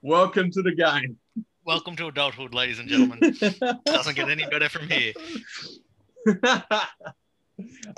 Welcome 0.00 0.50
to 0.52 0.62
the 0.62 0.72
game. 0.74 1.18
Welcome 1.66 1.96
to 1.96 2.06
adulthood, 2.06 2.54
ladies 2.54 2.78
and 2.78 2.88
gentlemen. 2.88 3.36
Doesn't 3.84 4.16
get 4.16 4.30
any 4.30 4.46
better 4.46 4.70
from 4.70 4.88
here. 4.88 5.12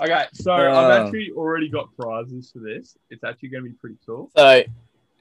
okay, 0.01 0.25
so 0.33 0.51
Uh. 0.51 0.71
I've 0.71 1.05
actually 1.05 1.31
already 1.35 1.69
got 1.69 1.89
prizes 1.95 2.51
for 2.51 2.59
this. 2.59 2.97
It's 3.09 3.23
actually 3.23 3.49
going 3.49 3.63
to 3.63 3.69
be 3.69 3.75
pretty 3.75 3.97
cool. 4.05 4.31
So, 4.35 4.63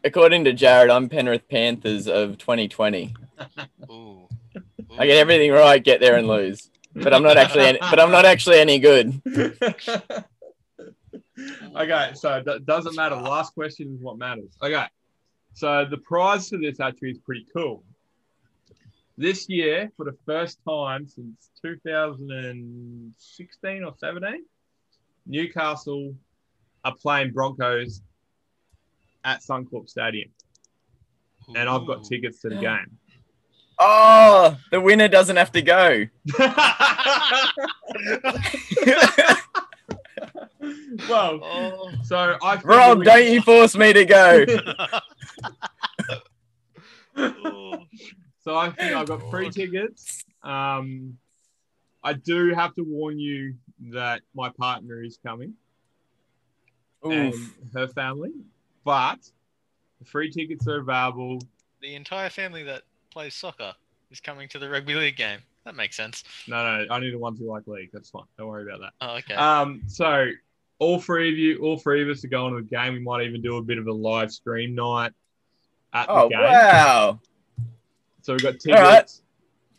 according 0.05 0.45
to 0.45 0.53
Jared, 0.53 0.91
I'm 0.91 1.09
Penrith 1.09 1.49
Panthers 1.49 2.09
of 2.09 2.39
2020. 2.39 3.15
Ooh. 3.91 4.29
I 4.99 5.07
get 5.07 5.17
everything 5.17 5.51
right, 5.53 5.83
get 5.83 6.01
there 6.01 6.17
and 6.17 6.29
lose. 6.29 6.71
But 6.95 7.15
I'm 7.15 7.23
not 7.23 7.39
actually. 7.39 7.65
Any, 7.65 7.79
but 7.79 7.99
I'm 7.99 8.11
not 8.11 8.27
actually 8.27 8.59
any 8.59 8.79
good. 8.79 9.21
okay, 11.77 12.11
so 12.15 12.35
it 12.37 12.45
do- 12.45 12.59
doesn't 12.61 12.95
matter. 12.95 13.17
The 13.17 13.23
last 13.23 13.55
question 13.55 13.95
is 13.95 14.03
what 14.03 14.19
matters. 14.19 14.51
Okay, 14.63 14.85
so 15.55 15.87
the 15.89 15.97
prize 15.99 16.51
for 16.51 16.59
this 16.59 16.81
actually 16.81 17.13
is 17.13 17.19
pretty 17.19 17.47
cool. 17.55 17.83
This 19.23 19.49
year, 19.49 19.91
for 19.97 20.05
the 20.05 20.17
first 20.27 20.59
time 20.69 21.07
since 21.07 21.51
2016 21.65 23.85
or 23.85 23.95
17, 23.97 24.45
Newcastle 25.27 26.17
are 26.85 26.95
playing 27.01 27.31
Broncos 27.31 28.03
at 29.23 29.41
Suncorp 29.41 29.89
Stadium, 29.89 30.29
and 31.55 31.69
I've 31.69 31.87
got 31.87 32.03
tickets 32.03 32.41
to 32.41 32.49
the 32.49 32.57
game. 32.57 32.99
Oh, 33.79 34.59
the 34.73 34.81
winner 34.81 35.07
doesn't 35.07 35.37
have 35.37 35.53
to 35.53 35.63
go. 35.63 36.07
well, 41.09 41.39
Oh. 41.45 41.93
so 42.03 42.37
I 42.43 42.57
Rob, 42.65 42.99
we- 42.99 43.05
don't 43.05 43.31
you 43.31 43.41
force 43.43 43.77
me 43.77 43.93
to 43.93 44.05
go. 44.05 44.45
Oh. 47.15 47.77
Ooh. 48.47 48.51
So 48.51 48.57
I 48.57 48.71
think 48.71 48.95
I've 48.95 49.07
got 49.07 49.23
free 49.31 49.45
God. 49.45 49.53
tickets. 49.55 50.25
Um, 50.43 51.17
I 52.05 52.15
do 52.15 52.53
have 52.55 52.75
to 52.75 52.83
warn 52.83 53.19
you 53.19 53.55
that 53.93 54.23
my 54.35 54.49
partner 54.51 55.03
is 55.03 55.19
coming 55.25 55.55
and 57.05 57.35
her 57.75 57.89
family, 57.89 58.31
but 58.85 59.19
the 59.99 60.05
free 60.05 60.31
tickets 60.31 60.67
are 60.69 60.79
available. 60.81 61.39
the 61.81 61.95
entire 61.95 62.31
family 62.31 62.63
that 62.65 62.83
plays 63.11 63.35
soccer 63.35 63.73
is 64.11 64.21
coming 64.21 64.49
to 64.49 64.59
the 64.59 64.69
rugby 64.69 64.95
league 64.95 65.17
game. 65.17 65.41
That 65.65 65.75
makes 65.77 65.97
sense. 65.97 66.25
No, 66.49 66.57
no, 66.65 66.87
only 66.95 67.11
the 67.11 67.19
ones 67.19 67.39
who 67.39 67.47
like 67.47 67.67
league. 67.69 67.91
That's 67.93 68.11
fine. 68.11 68.25
Don't 68.39 68.49
worry 68.49 68.65
about 68.65 68.81
that. 68.81 68.93
Oh, 69.01 69.17
okay. 69.19 69.35
Um, 69.35 69.83
so 69.87 70.27
all 70.81 71.01
three 71.01 71.31
of 71.31 71.39
you, 71.39 71.59
all 71.59 71.77
three 71.79 72.03
of 72.03 72.09
us 72.09 72.25
are 72.25 72.29
going 72.29 72.55
to 72.57 72.63
the 72.63 72.69
game. 72.69 72.95
We 72.95 73.01
might 73.01 73.23
even 73.27 73.41
do 73.43 73.57
a 73.59 73.63
bit 73.63 73.79
of 73.79 73.87
a 73.87 73.93
live 73.93 74.33
stream 74.33 74.75
night 74.75 75.13
at 75.93 76.07
the 76.07 76.13
Oh 76.13 76.29
game. 76.29 76.41
wow! 76.41 77.21
So 78.23 78.33
we've 78.35 78.43
got 78.43 78.53
tickets. 78.55 78.69
All 78.69 78.83
right. 78.83 79.07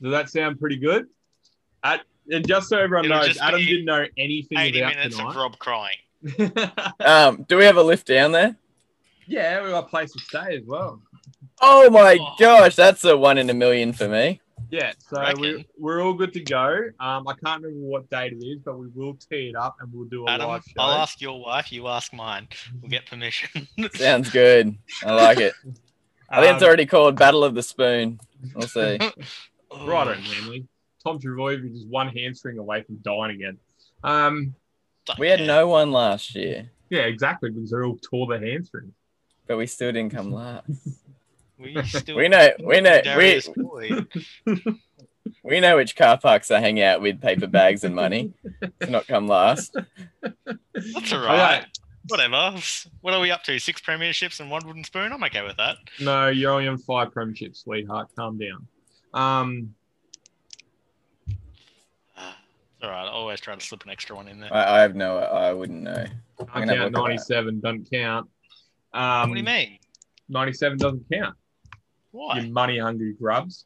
Does 0.02 0.12
that 0.12 0.30
sound 0.30 0.60
pretty 0.60 0.78
good? 0.78 1.08
At, 1.84 2.02
and 2.32 2.48
just 2.48 2.70
so 2.70 2.78
everyone 2.78 3.06
It'll 3.06 3.18
knows, 3.20 3.38
Adam 3.39 3.60
didn't 3.60 3.86
know 3.86 4.06
anything 4.18 4.58
80 4.58 4.80
about 4.80 4.96
minutes 4.96 5.16
tonight. 5.18 5.30
of 5.30 5.36
Rob 5.36 5.60
crying. 5.60 5.98
Um, 7.00 7.46
do 7.50 7.58
we 7.58 7.66
have 7.66 7.76
a 7.78 7.84
lift 7.84 8.08
down 8.08 8.32
there? 8.32 8.56
yeah, 9.28 9.62
we 9.64 9.70
got 9.70 9.86
a 9.86 9.88
place 9.88 10.12
to 10.14 10.20
stay 10.20 10.58
as 10.58 10.64
well. 10.66 11.02
Oh 11.62 11.89
my 11.89 12.18
Oh. 12.20 12.36
gosh, 12.39 12.76
that's 12.76 13.04
a 13.06 13.16
one 13.18 13.38
in 13.38 13.50
a 13.50 13.54
million 13.54 13.94
for 13.94 14.08
me. 14.08 14.41
Yeah, 14.70 14.91
so 14.98 15.20
Reckon. 15.22 15.41
we're, 15.41 15.64
we're 15.78 16.04
all 16.04 16.14
good 16.14 16.34
to 16.34 16.39
go. 16.39 16.89
Um, 17.00 17.28
I 17.28 17.34
can't 17.44 17.62
remember 17.64 17.86
what 17.88 18.10
date 18.10 18.34
it 18.34 18.44
is, 18.44 18.60
but 18.64 18.78
we 18.78 18.88
will 18.96 19.14
tee 19.16 19.50
it 19.50 19.56
up 19.56 19.76
and 19.82 19.91
we'll 19.94 20.08
do 20.08 20.26
a 20.26 20.32
Adam, 20.32 20.48
live 20.48 20.64
show. 20.64 20.74
I'll 20.80 20.91
ask 21.02 21.22
your 21.22 21.39
wife, 21.41 21.72
you 21.72 21.88
ask 21.88 22.12
mine. 22.14 22.48
We'll 22.82 22.89
get 22.89 23.06
permission. 23.06 23.68
Sounds 23.96 24.30
good. 24.30 24.76
I 25.06 25.14
like 25.14 25.38
it. 25.39 25.54
I 26.30 26.41
think 26.41 26.56
it's 26.56 26.64
Um, 26.64 26.68
already 26.68 26.86
called 26.86 27.18
Battle 27.18 27.44
of 27.44 27.54
the 27.56 27.62
Spoon. 27.64 28.20
We'll 28.56 28.68
see. 28.68 28.98
right 29.72 30.08
on, 30.08 30.22
Manly. 30.24 30.68
Tom 31.04 31.20
Trbojevic 31.20 31.66
is 31.72 31.80
just 31.80 31.88
one 31.89 32.08
hamstring 32.10 32.58
away 32.58 32.84
from 32.84 32.96
dying 32.98 33.32
again. 33.36 33.58
Um, 34.04 34.56
We 35.20 35.28
had 35.28 35.41
no 35.41 35.68
one 35.68 35.91
last 35.91 36.34
year, 36.36 36.70
yeah, 36.89 37.02
exactly, 37.02 37.50
because 37.52 37.72
they 37.72 37.78
all 37.78 37.98
tore 37.98 38.28
their 38.28 38.39
hamstrings. 38.39 38.94
but 39.48 39.58
we 39.58 39.68
still 39.68 39.91
didn't 39.91 40.14
come 40.14 40.32
last. 40.32 40.66
We 41.58 41.82
still 41.84 42.16
We 42.18 42.28
know, 42.30 42.50
we 42.64 42.80
know, 42.82 43.02
we, 43.18 43.41
we 45.44 45.60
know 45.60 45.76
which 45.78 45.96
car 45.96 46.18
parks 46.18 46.52
I 46.52 46.60
hang 46.60 46.82
out 46.82 47.02
with 47.02 47.22
paper 47.22 47.48
bags 47.48 47.84
and 47.84 47.94
money 47.96 48.34
to 48.82 48.89
not 48.89 49.08
come 49.08 49.28
last. 49.28 49.76
That's 50.22 51.14
all 51.14 51.20
Okay, 51.20 51.28
right. 51.28 51.66
Whatever. 52.10 52.56
What 53.01 53.14
are 53.14 53.20
we 53.22 53.32
up 53.32 53.43
to? 53.43 53.58
Six 53.60 53.82
premierships 53.82 54.39
and 54.39 54.51
one 54.51 54.66
wooden 54.68 54.84
spoon? 54.84 55.12
I'm 55.14 55.24
okay 55.24 55.41
with 55.41 55.58
that. 55.58 55.78
No, 56.01 56.28
you're 56.28 56.51
only 56.51 56.68
on 56.68 56.78
five 56.78 57.14
premierships, 57.14 57.64
sweetheart. 57.64 58.10
Calm 58.16 58.38
down. 58.38 58.68
Um, 59.14 59.74
It's 61.28 62.84
all 62.84 62.89
right. 62.89 63.06
I 63.06 63.10
always 63.10 63.39
try 63.39 63.56
to 63.56 63.62
slip 63.62 63.84
an 63.86 63.89
extra 63.91 64.16
one 64.16 64.28
in 64.28 64.39
there. 64.41 64.54
I, 64.54 64.80
I 64.80 64.82
have 64.82 64.95
no, 64.95 65.18
I 65.20 65.54
wouldn't 65.54 65.84
know. 65.84 65.93
I 65.93 66.43
I'm 66.54 66.68
gonna 66.68 66.74
count 66.76 66.80
look 66.80 66.86
at 66.88 66.91
that. 66.93 66.99
97, 66.99 67.60
doesn't 67.62 67.89
count. 67.91 68.30
Um, 68.93 69.30
what 69.30 69.36
do 69.36 69.39
you 69.39 69.45
mean? 69.45 69.80
97 70.30 70.78
doesn't 70.80 71.06
count. 71.12 71.36
Why? 72.12 72.39
You 72.39 72.51
money 72.51 72.78
hungry 72.80 73.14
grubs. 73.14 73.66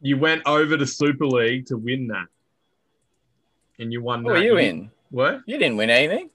You 0.00 0.16
went 0.16 0.42
over 0.46 0.76
to 0.76 0.86
Super 0.86 1.26
League 1.26 1.66
to 1.66 1.76
win 1.76 2.06
that. 2.08 2.26
And 3.80 3.92
you 3.92 4.00
won 4.02 4.22
What 4.22 4.34
were 4.34 4.38
that. 4.38 4.44
you 4.44 4.56
in? 4.58 4.90
What? 5.10 5.40
You 5.46 5.58
didn't 5.58 5.76
win 5.76 5.90
anything. 5.90 6.30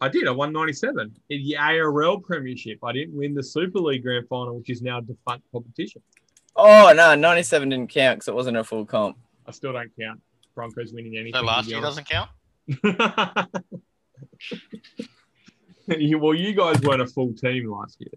I 0.00 0.08
did. 0.08 0.26
I 0.26 0.30
won 0.30 0.52
97 0.52 1.14
in 1.28 1.42
the 1.44 1.56
ARL 1.58 2.20
Premiership. 2.20 2.78
I 2.82 2.92
didn't 2.92 3.14
win 3.16 3.34
the 3.34 3.42
Super 3.42 3.78
League 3.80 4.02
Grand 4.02 4.26
Final, 4.28 4.56
which 4.58 4.70
is 4.70 4.80
now 4.82 4.98
a 4.98 5.02
defunct 5.02 5.44
competition. 5.52 6.02
Oh 6.56 6.92
no, 6.96 7.14
97 7.14 7.68
didn't 7.68 7.90
count 7.90 8.18
because 8.18 8.28
it 8.28 8.34
wasn't 8.34 8.56
a 8.56 8.64
full 8.64 8.84
comp. 8.86 9.16
I 9.46 9.50
still 9.52 9.72
don't 9.72 9.90
count 9.98 10.20
Broncos 10.54 10.92
winning 10.92 11.16
anything. 11.16 11.38
So 11.38 11.44
last 11.44 11.68
year 11.68 11.78
honest. 11.78 12.04
doesn't 12.04 12.08
count? 12.08 12.30
You- 15.98 16.18
well, 16.20 16.34
you 16.34 16.52
guys 16.54 16.80
weren't 16.82 17.02
a 17.02 17.06
full 17.06 17.32
team 17.34 17.68
last 17.70 17.96
year. 18.00 18.12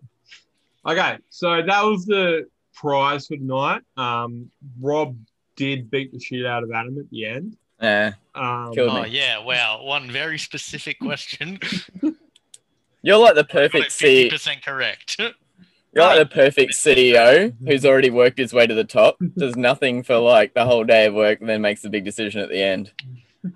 Okay, 0.85 1.17
so 1.29 1.61
that 1.65 1.81
was 1.83 2.05
the 2.05 2.45
prize 2.75 3.25
for 3.25 3.35
tonight. 3.35 3.81
Um, 3.97 4.51
Rob 4.79 5.17
did 5.55 5.89
beat 5.89 6.11
the 6.11 6.19
shit 6.19 6.45
out 6.45 6.61
of 6.63 6.71
Adam 6.71 6.99
at 6.99 7.09
the 7.09 7.25
end. 7.25 7.57
Nah, 7.83 8.07
Um, 8.33 8.73
Oh 8.79 9.03
yeah, 9.03 9.39
wow. 9.39 9.83
One 9.83 10.09
very 10.09 10.39
specific 10.39 10.97
question. 10.99 11.59
you're 13.01 13.17
like 13.17 13.35
the 13.35 13.43
Got 13.43 13.63
it 13.63 13.71
perfect 13.71 13.91
C. 13.91 14.29
50% 14.29 14.63
correct. 14.63 15.17
You're 15.19 16.05
like 16.05 16.17
the 16.19 16.25
perfect 16.25 16.71
CEO 16.73 17.53
who's 17.67 17.85
already 17.85 18.09
worked 18.09 18.39
his 18.39 18.53
way 18.53 18.65
to 18.65 18.73
the 18.73 18.85
top. 18.85 19.17
Does 19.37 19.55
nothing 19.57 20.01
for 20.01 20.17
like 20.17 20.53
the 20.53 20.65
whole 20.65 20.85
day 20.85 21.05
of 21.07 21.13
work, 21.13 21.41
and 21.41 21.49
then 21.49 21.61
makes 21.61 21.81
the 21.81 21.89
big 21.89 22.05
decision 22.05 22.41
at 22.41 22.49
the 22.49 22.63
end. 22.63 22.91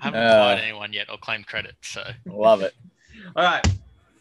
I 0.01 0.05
haven't 0.05 0.19
Uh. 0.21 0.43
fired 0.43 0.59
anyone 0.59 0.91
yet 0.93 1.09
or 1.09 1.17
claimed 1.17 1.47
credit, 1.47 1.75
so 1.81 2.03
Love 2.25 2.61
it. 2.61 2.75
All 3.35 3.43
right. 3.43 3.65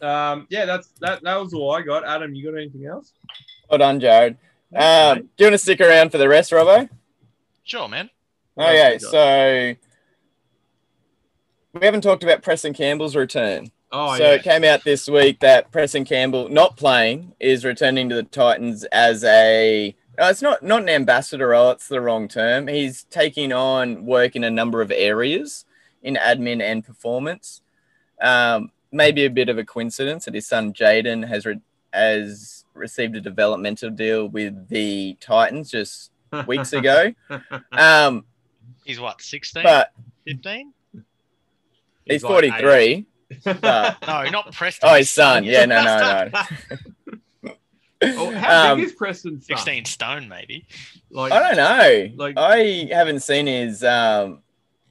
Um, 0.00 0.46
yeah, 0.50 0.66
that's 0.66 0.88
that. 1.00 1.22
That 1.24 1.36
was 1.40 1.52
all 1.52 1.72
I 1.72 1.82
got. 1.82 2.06
Adam, 2.06 2.34
you 2.34 2.48
got 2.50 2.56
anything 2.56 2.86
else? 2.86 3.12
Well 3.68 3.78
done, 3.78 3.98
Jared. 3.98 4.36
Um, 4.74 5.18
do 5.36 5.44
you 5.44 5.46
want 5.46 5.54
to 5.54 5.58
stick 5.58 5.80
around 5.80 6.10
for 6.12 6.18
the 6.18 6.28
rest, 6.28 6.52
Robo? 6.52 6.88
sure, 7.64 7.88
man. 7.88 8.08
What 8.54 8.66
else 8.68 8.74
Okay, 8.78 8.92
you 8.94 8.98
got? 9.00 9.10
so 9.10 9.76
we 11.80 11.86
haven't 11.86 12.02
talked 12.02 12.22
about 12.22 12.42
Preston 12.42 12.74
Campbell's 12.74 13.16
return. 13.16 13.70
oh 13.92 14.16
so 14.16 14.22
yeah, 14.22 14.32
it 14.32 14.42
came 14.42 14.64
out 14.64 14.84
this 14.84 15.08
week 15.08 15.40
that 15.40 15.70
Preston 15.70 16.04
Campbell, 16.04 16.48
not 16.48 16.76
playing, 16.76 17.34
is 17.40 17.64
returning 17.64 18.08
to 18.08 18.14
the 18.14 18.22
Titans 18.22 18.84
as 18.84 19.24
a. 19.24 19.94
It's 20.18 20.40
not 20.40 20.62
not 20.62 20.82
an 20.82 20.88
ambassador 20.88 21.48
role. 21.48 21.70
It's 21.72 21.88
the 21.88 22.00
wrong 22.00 22.26
term. 22.28 22.68
He's 22.68 23.04
taking 23.04 23.52
on 23.52 24.06
work 24.06 24.34
in 24.34 24.44
a 24.44 24.50
number 24.50 24.80
of 24.80 24.90
areas 24.90 25.66
in 26.02 26.14
admin 26.16 26.62
and 26.62 26.84
performance. 26.84 27.60
Um, 28.20 28.70
maybe 28.90 29.26
a 29.26 29.30
bit 29.30 29.50
of 29.50 29.58
a 29.58 29.64
coincidence 29.64 30.24
that 30.24 30.34
his 30.34 30.46
son 30.46 30.72
Jayden 30.72 31.28
has 31.28 31.44
re- 31.44 31.60
has 31.92 32.64
received 32.72 33.14
a 33.16 33.20
developmental 33.20 33.90
deal 33.90 34.26
with 34.26 34.68
the 34.68 35.16
Titans 35.20 35.70
just 35.70 36.12
weeks 36.46 36.72
ago. 36.72 37.12
Um, 37.72 38.24
He's 38.84 39.00
what, 39.00 39.20
16? 39.20 39.64
but 39.64 39.92
15? 40.26 40.72
He's 42.06 42.22
like 42.22 42.32
43. 42.32 43.06
But, 43.44 43.96
No, 44.06 44.30
not 44.30 44.52
Preston. 44.54 44.88
oh, 44.88 44.94
his 44.94 45.10
son. 45.10 45.44
Yeah, 45.44 45.64
no, 45.66 45.82
no, 45.84 46.30
no. 46.32 47.52
Oh, 48.02 48.30
how 48.30 48.72
Um, 48.72 48.78
big 48.78 48.88
is 48.88 48.92
Preston's 48.92 49.46
son? 49.46 49.56
16 49.56 49.84
stone, 49.86 50.28
maybe. 50.28 50.66
Like, 51.10 51.32
I 51.32 51.40
don't 51.40 51.56
know. 51.56 52.24
Like- 52.24 52.36
I 52.36 52.88
haven't 52.94 53.20
seen 53.20 53.46
his 53.46 53.82
um 53.82 54.42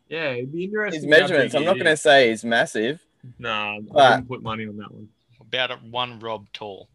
yeah, 0.07 0.31
it'd 0.31 0.51
be 0.51 0.65
interesting. 0.65 1.01
his 1.01 1.09
measurements. 1.09 1.55
I'm 1.55 1.65
not 1.65 1.73
going 1.75 1.85
to 1.87 1.97
say 1.97 2.29
he's 2.29 2.45
massive. 2.45 2.99
Nah, 3.39 3.77
I 3.77 3.79
wouldn't 3.79 4.27
put 4.27 4.43
money 4.43 4.67
on 4.67 4.77
that 4.77 4.91
one. 4.91 5.09
About 5.41 5.81
one 5.83 6.19
Rob 6.19 6.45
tall. 6.53 6.89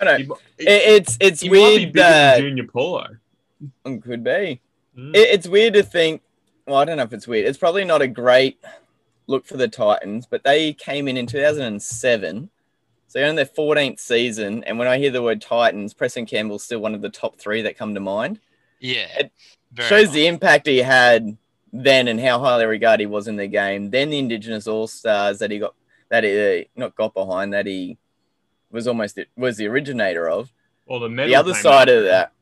I 0.00 0.04
don't 0.04 0.28
know. 0.28 0.36
It, 0.58 0.68
it's 0.68 1.16
it's 1.20 1.40
he 1.40 1.48
might 1.48 1.54
be 1.54 1.60
weird 1.60 1.80
bigger 1.92 2.02
than 2.04 2.10
that 2.12 2.40
Junior 2.40 2.64
Paulo. 2.64 3.06
Mm, 3.86 4.02
could 4.02 4.22
be. 4.24 4.60
Mm. 4.98 5.14
It, 5.16 5.18
it's 5.18 5.48
weird 5.48 5.74
to 5.74 5.82
think. 5.82 6.20
Well, 6.66 6.76
I 6.76 6.84
don't 6.84 6.98
know 6.98 7.04
if 7.04 7.12
it's 7.14 7.26
weird. 7.26 7.46
It's 7.46 7.58
probably 7.58 7.84
not 7.84 8.02
a 8.02 8.08
great 8.08 8.58
look 9.26 9.46
for 9.46 9.56
the 9.56 9.68
Titans, 9.68 10.26
but 10.26 10.44
they 10.44 10.72
came 10.72 11.08
in 11.08 11.16
in 11.16 11.26
2007. 11.26 12.50
So 13.06 13.18
they're 13.18 13.28
in 13.28 13.36
their 13.36 13.44
14th 13.46 14.00
season, 14.00 14.64
and 14.64 14.78
when 14.78 14.88
I 14.88 14.98
hear 14.98 15.10
the 15.10 15.22
word 15.22 15.40
Titans, 15.40 15.94
Preston 15.94 16.26
Campbell's 16.26 16.64
still 16.64 16.80
one 16.80 16.94
of 16.94 17.00
the 17.02 17.08
top 17.10 17.38
three 17.38 17.62
that 17.62 17.78
come 17.78 17.94
to 17.94 18.00
mind. 18.00 18.40
Yeah. 18.80 19.06
It 19.18 19.32
Shows 19.78 20.06
much. 20.08 20.14
the 20.14 20.26
impact 20.26 20.66
he 20.66 20.78
had 20.78 21.36
then 21.72 22.06
and 22.08 22.20
how 22.20 22.38
highly 22.38 22.66
regarded 22.66 23.02
he 23.02 23.06
was 23.06 23.26
in 23.28 23.36
the 23.36 23.46
game. 23.46 23.90
Then 23.90 24.10
the 24.10 24.18
Indigenous 24.18 24.66
All 24.66 24.86
Stars 24.86 25.38
that 25.40 25.50
he 25.50 25.58
got 25.58 25.74
that 26.10 26.22
he 26.22 26.60
uh, 26.60 26.64
not 26.76 26.94
got 26.94 27.14
behind 27.14 27.52
that 27.54 27.66
he 27.66 27.98
was 28.70 28.86
almost 28.86 29.18
was 29.36 29.56
the 29.56 29.66
originator 29.66 30.28
of. 30.28 30.52
Or 30.86 31.00
the 31.00 31.08
medal 31.08 31.28
The 31.30 31.36
other 31.36 31.54
side 31.54 31.88
out. 31.88 31.96
of 31.96 32.04
that, 32.04 32.32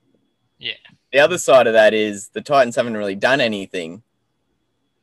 Yeah. 0.58 0.72
the 1.12 1.20
other 1.20 1.38
side 1.38 1.66
of 1.66 1.72
that 1.74 1.94
is 1.94 2.28
the 2.28 2.40
Titans 2.42 2.76
haven't 2.76 2.96
really 2.96 3.14
done 3.14 3.40
anything 3.40 4.02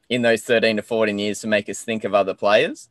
in 0.09 0.21
those 0.23 0.41
13 0.43 0.77
to 0.77 0.81
14 0.81 1.17
years 1.19 1.39
to 1.41 1.47
make 1.47 1.69
us 1.69 1.81
think 1.83 2.03
of 2.03 2.13
other 2.13 2.33
players. 2.33 2.89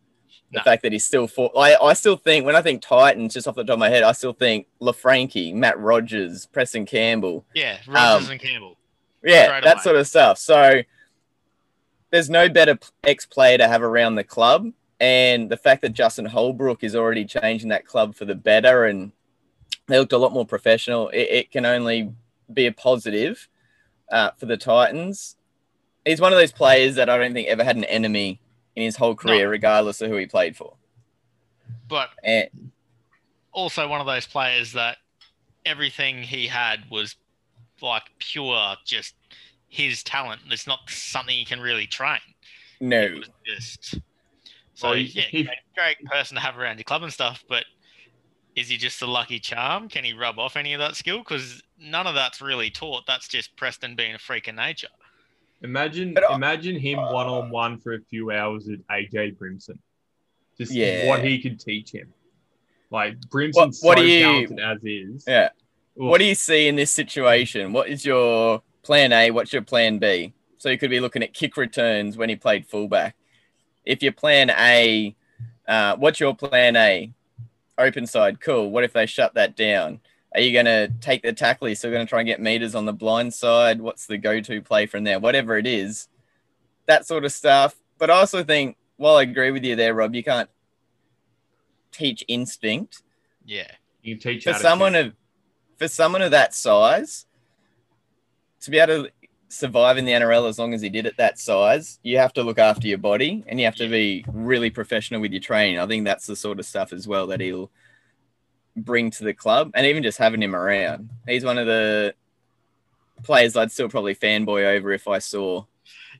The 0.52 0.58
No. 0.58 0.62
fact 0.62 0.82
that 0.84 0.92
he's 0.92 1.04
still 1.04 1.26
for, 1.26 1.50
I, 1.58 1.74
I 1.76 1.92
still 1.92 2.16
think 2.16 2.46
when 2.46 2.56
I 2.56 2.62
think 2.62 2.80
Titans, 2.80 3.34
just 3.34 3.46
off 3.46 3.56
the 3.56 3.64
top 3.64 3.74
of 3.74 3.78
my 3.80 3.88
head, 3.90 4.02
I 4.02 4.12
still 4.12 4.32
think 4.32 4.66
Laffranchi, 4.80 5.52
Matt 5.52 5.78
Rogers, 5.78 6.46
Preston 6.46 6.86
Campbell. 6.86 7.44
Yeah. 7.54 7.78
Rogers 7.86 8.26
Um, 8.26 8.32
and 8.32 8.40
Campbell. 8.40 8.78
Yeah, 9.22 9.46
Straight 9.46 9.64
that 9.64 9.74
away. 9.74 9.82
sort 9.82 9.96
of 9.96 10.06
stuff. 10.06 10.38
So 10.38 10.80
there's 12.10 12.30
no 12.30 12.48
better 12.48 12.78
ex 13.04 13.26
player 13.26 13.58
to 13.58 13.68
have 13.68 13.82
around 13.82 14.14
the 14.14 14.24
club. 14.24 14.70
And 15.00 15.50
the 15.50 15.56
fact 15.56 15.82
that 15.82 15.90
Justin 15.90 16.24
Holbrook 16.24 16.82
is 16.82 16.96
already 16.96 17.24
changing 17.24 17.68
that 17.68 17.84
club 17.84 18.14
for 18.14 18.24
the 18.24 18.34
better 18.34 18.86
and 18.86 19.12
they 19.86 19.98
looked 19.98 20.12
a 20.12 20.18
lot 20.18 20.32
more 20.32 20.46
professional, 20.46 21.08
it, 21.10 21.28
it 21.30 21.50
can 21.50 21.66
only 21.66 22.12
be 22.52 22.66
a 22.66 22.72
positive 22.72 23.48
uh, 24.10 24.30
for 24.38 24.46
the 24.46 24.56
Titans. 24.56 25.36
He's 26.08 26.20
one 26.20 26.32
of 26.32 26.38
those 26.38 26.52
players 26.52 26.94
that 26.96 27.08
I 27.10 27.18
don't 27.18 27.34
think 27.34 27.48
ever 27.48 27.62
had 27.64 27.76
an 27.76 27.84
enemy 27.84 28.40
in 28.76 28.82
his 28.82 28.96
whole 28.96 29.14
career, 29.14 29.50
regardless 29.50 30.00
of 30.00 30.10
who 30.10 30.16
he 30.16 30.26
played 30.26 30.56
for. 30.56 30.74
But 31.88 32.10
And 32.24 32.48
also 33.52 33.88
one 33.88 34.00
of 34.00 34.06
those 34.06 34.26
players 34.26 34.72
that 34.72 34.98
everything 35.66 36.22
he 36.22 36.46
had 36.46 36.88
was 36.90 37.16
like 37.82 38.04
pure 38.18 38.76
just 38.84 39.14
his 39.68 40.02
talent. 40.02 40.40
It's 40.50 40.66
not 40.66 40.80
something 40.88 41.36
you 41.36 41.44
can 41.46 41.60
really 41.60 41.86
train. 41.86 42.20
no, 42.80 43.00
It 43.02 43.18
was 43.18 43.28
just 43.46 44.00
so 44.74 44.88
Well, 44.90 44.96
yeah, 44.96 45.22
he- 45.22 45.42
great, 45.44 45.58
great 45.76 46.04
person 46.06 46.36
to 46.36 46.40
have 46.40 46.56
around 46.58 46.78
your 46.78 46.84
club 46.84 47.02
and 47.02 47.12
stuff, 47.12 47.44
but 47.48 47.64
is 48.54 48.68
he 48.68 48.76
just 48.76 49.02
a 49.02 49.06
lucky 49.06 49.38
charm? 49.38 49.88
Can 49.88 50.04
he 50.04 50.12
rub 50.14 50.38
off 50.38 50.56
any 50.56 50.72
of 50.72 50.78
that 50.80 50.96
skill? 50.96 51.18
Because 51.18 51.62
none 51.78 52.06
of 52.06 52.14
that's 52.14 52.40
really 52.40 52.70
taught. 52.70 53.04
That's 53.06 53.28
just 53.28 53.54
Preston 53.56 53.94
being 53.94 54.14
a 54.14 54.18
freak 54.18 54.48
of 54.48 54.54
nature. 54.54 54.88
Imagine, 55.62 56.14
But 56.14 56.30
I- 56.30 56.34
imagine 56.34 56.78
him 56.78 56.98
one 56.98 57.26
on 57.26 57.50
one 57.50 57.78
for 57.78 57.94
a 57.94 58.00
few 58.00 58.30
hours 58.30 58.66
with 58.66 58.80
AJ 58.88 59.32
Brimson. 59.36 59.78
Just 60.56 60.72
Yeah. 60.72 61.06
what 61.08 61.24
he 61.24 61.40
could 61.40 61.58
teach 61.58 61.90
him. 61.90 62.12
Like 62.90 63.20
Brimson's 63.28 63.80
what 63.82 63.98
so 63.98 64.04
do 64.04 64.08
you- 64.10 64.22
talented 64.22 64.60
as 64.60 64.78
is. 64.84 65.24
yeah. 65.26 65.50
Oof. 66.00 66.04
What 66.10 66.18
do 66.18 66.24
you 66.24 66.34
see 66.34 66.68
in 66.68 66.76
this 66.76 66.90
situation? 66.92 67.72
What 67.72 67.88
is 67.88 68.04
your 68.04 68.62
plan 68.82 69.12
A? 69.12 69.30
What's 69.32 69.52
your 69.52 69.62
plan 69.62 69.98
B? 69.98 70.32
So 70.58 70.70
you 70.70 70.78
could 70.78 70.90
be 70.90 71.00
looking 71.00 71.22
at 71.22 71.34
kick 71.34 71.56
returns 71.56 72.16
when 72.16 72.28
he 72.28 72.36
played 72.36 72.66
fullback. 72.66 73.16
If 73.84 74.02
your 74.02 74.12
plan 74.12 74.50
A, 74.50 75.14
uh, 75.66 75.96
what's 75.96 76.20
your 76.20 76.34
plan 76.34 76.76
A? 76.76 77.12
Open 77.76 78.06
side, 78.06 78.40
cool. 78.40 78.70
What 78.70 78.84
if 78.84 78.92
they 78.92 79.06
shut 79.06 79.34
that 79.34 79.54
down? 79.56 80.00
Are 80.34 80.40
you 80.40 80.52
going 80.52 80.66
to 80.66 80.88
take 81.00 81.22
the 81.22 81.32
tackle? 81.32 81.66
Are 81.66 81.70
you 81.70 81.74
still 81.74 81.90
going 81.90 82.04
to 82.04 82.08
try 82.08 82.20
and 82.20 82.26
get 82.26 82.40
meters 82.40 82.74
on 82.74 82.84
the 82.84 82.92
blind 82.92 83.32
side? 83.32 83.80
What's 83.80 84.06
the 84.06 84.18
go 84.18 84.40
to 84.40 84.62
play 84.62 84.86
from 84.86 85.04
there? 85.04 85.18
Whatever 85.18 85.56
it 85.56 85.66
is, 85.66 86.08
that 86.86 87.06
sort 87.06 87.24
of 87.24 87.32
stuff. 87.32 87.76
But 87.96 88.10
I 88.10 88.14
also 88.14 88.44
think, 88.44 88.76
while 88.96 89.16
I 89.16 89.22
agree 89.22 89.50
with 89.50 89.64
you 89.64 89.74
there, 89.74 89.94
Rob, 89.94 90.14
you 90.14 90.22
can't 90.22 90.50
teach 91.90 92.22
instinct 92.28 93.02
Yeah. 93.44 93.70
You 94.02 94.14
can 94.16 94.22
teach 94.22 94.44
for 94.44 94.50
attitude. 94.50 94.62
someone 94.62 94.94
of 94.94 95.14
for 95.78 95.88
someone 95.88 96.22
of 96.22 96.30
that 96.32 96.54
size 96.54 97.26
to 98.60 98.70
be 98.70 98.78
able 98.78 99.04
to 99.04 99.12
survive 99.48 99.96
in 99.96 100.04
the 100.04 100.12
NRL 100.12 100.48
as 100.48 100.58
long 100.58 100.74
as 100.74 100.82
he 100.82 100.88
did 100.88 101.06
at 101.06 101.16
that 101.16 101.38
size, 101.38 101.98
you 102.02 102.18
have 102.18 102.32
to 102.34 102.42
look 102.42 102.58
after 102.58 102.86
your 102.86 102.98
body 102.98 103.44
and 103.46 103.58
you 103.58 103.64
have 103.64 103.76
to 103.76 103.88
be 103.88 104.24
really 104.28 104.68
professional 104.70 105.20
with 105.20 105.32
your 105.32 105.40
training. 105.40 105.78
I 105.78 105.86
think 105.86 106.04
that's 106.04 106.26
the 106.26 106.36
sort 106.36 106.58
of 106.58 106.66
stuff 106.66 106.92
as 106.92 107.08
well 107.08 107.26
that 107.28 107.40
he'll 107.40 107.70
bring 108.84 109.10
to 109.12 109.24
the 109.24 109.34
club 109.34 109.72
and 109.74 109.86
even 109.86 110.02
just 110.02 110.18
having 110.18 110.42
him 110.42 110.54
around. 110.54 111.10
He's 111.26 111.44
one 111.44 111.58
of 111.58 111.66
the 111.66 112.14
players 113.22 113.56
I'd 113.56 113.72
still 113.72 113.88
probably 113.88 114.14
fanboy 114.14 114.76
over 114.76 114.92
if 114.92 115.08
I 115.08 115.18
saw. 115.18 115.64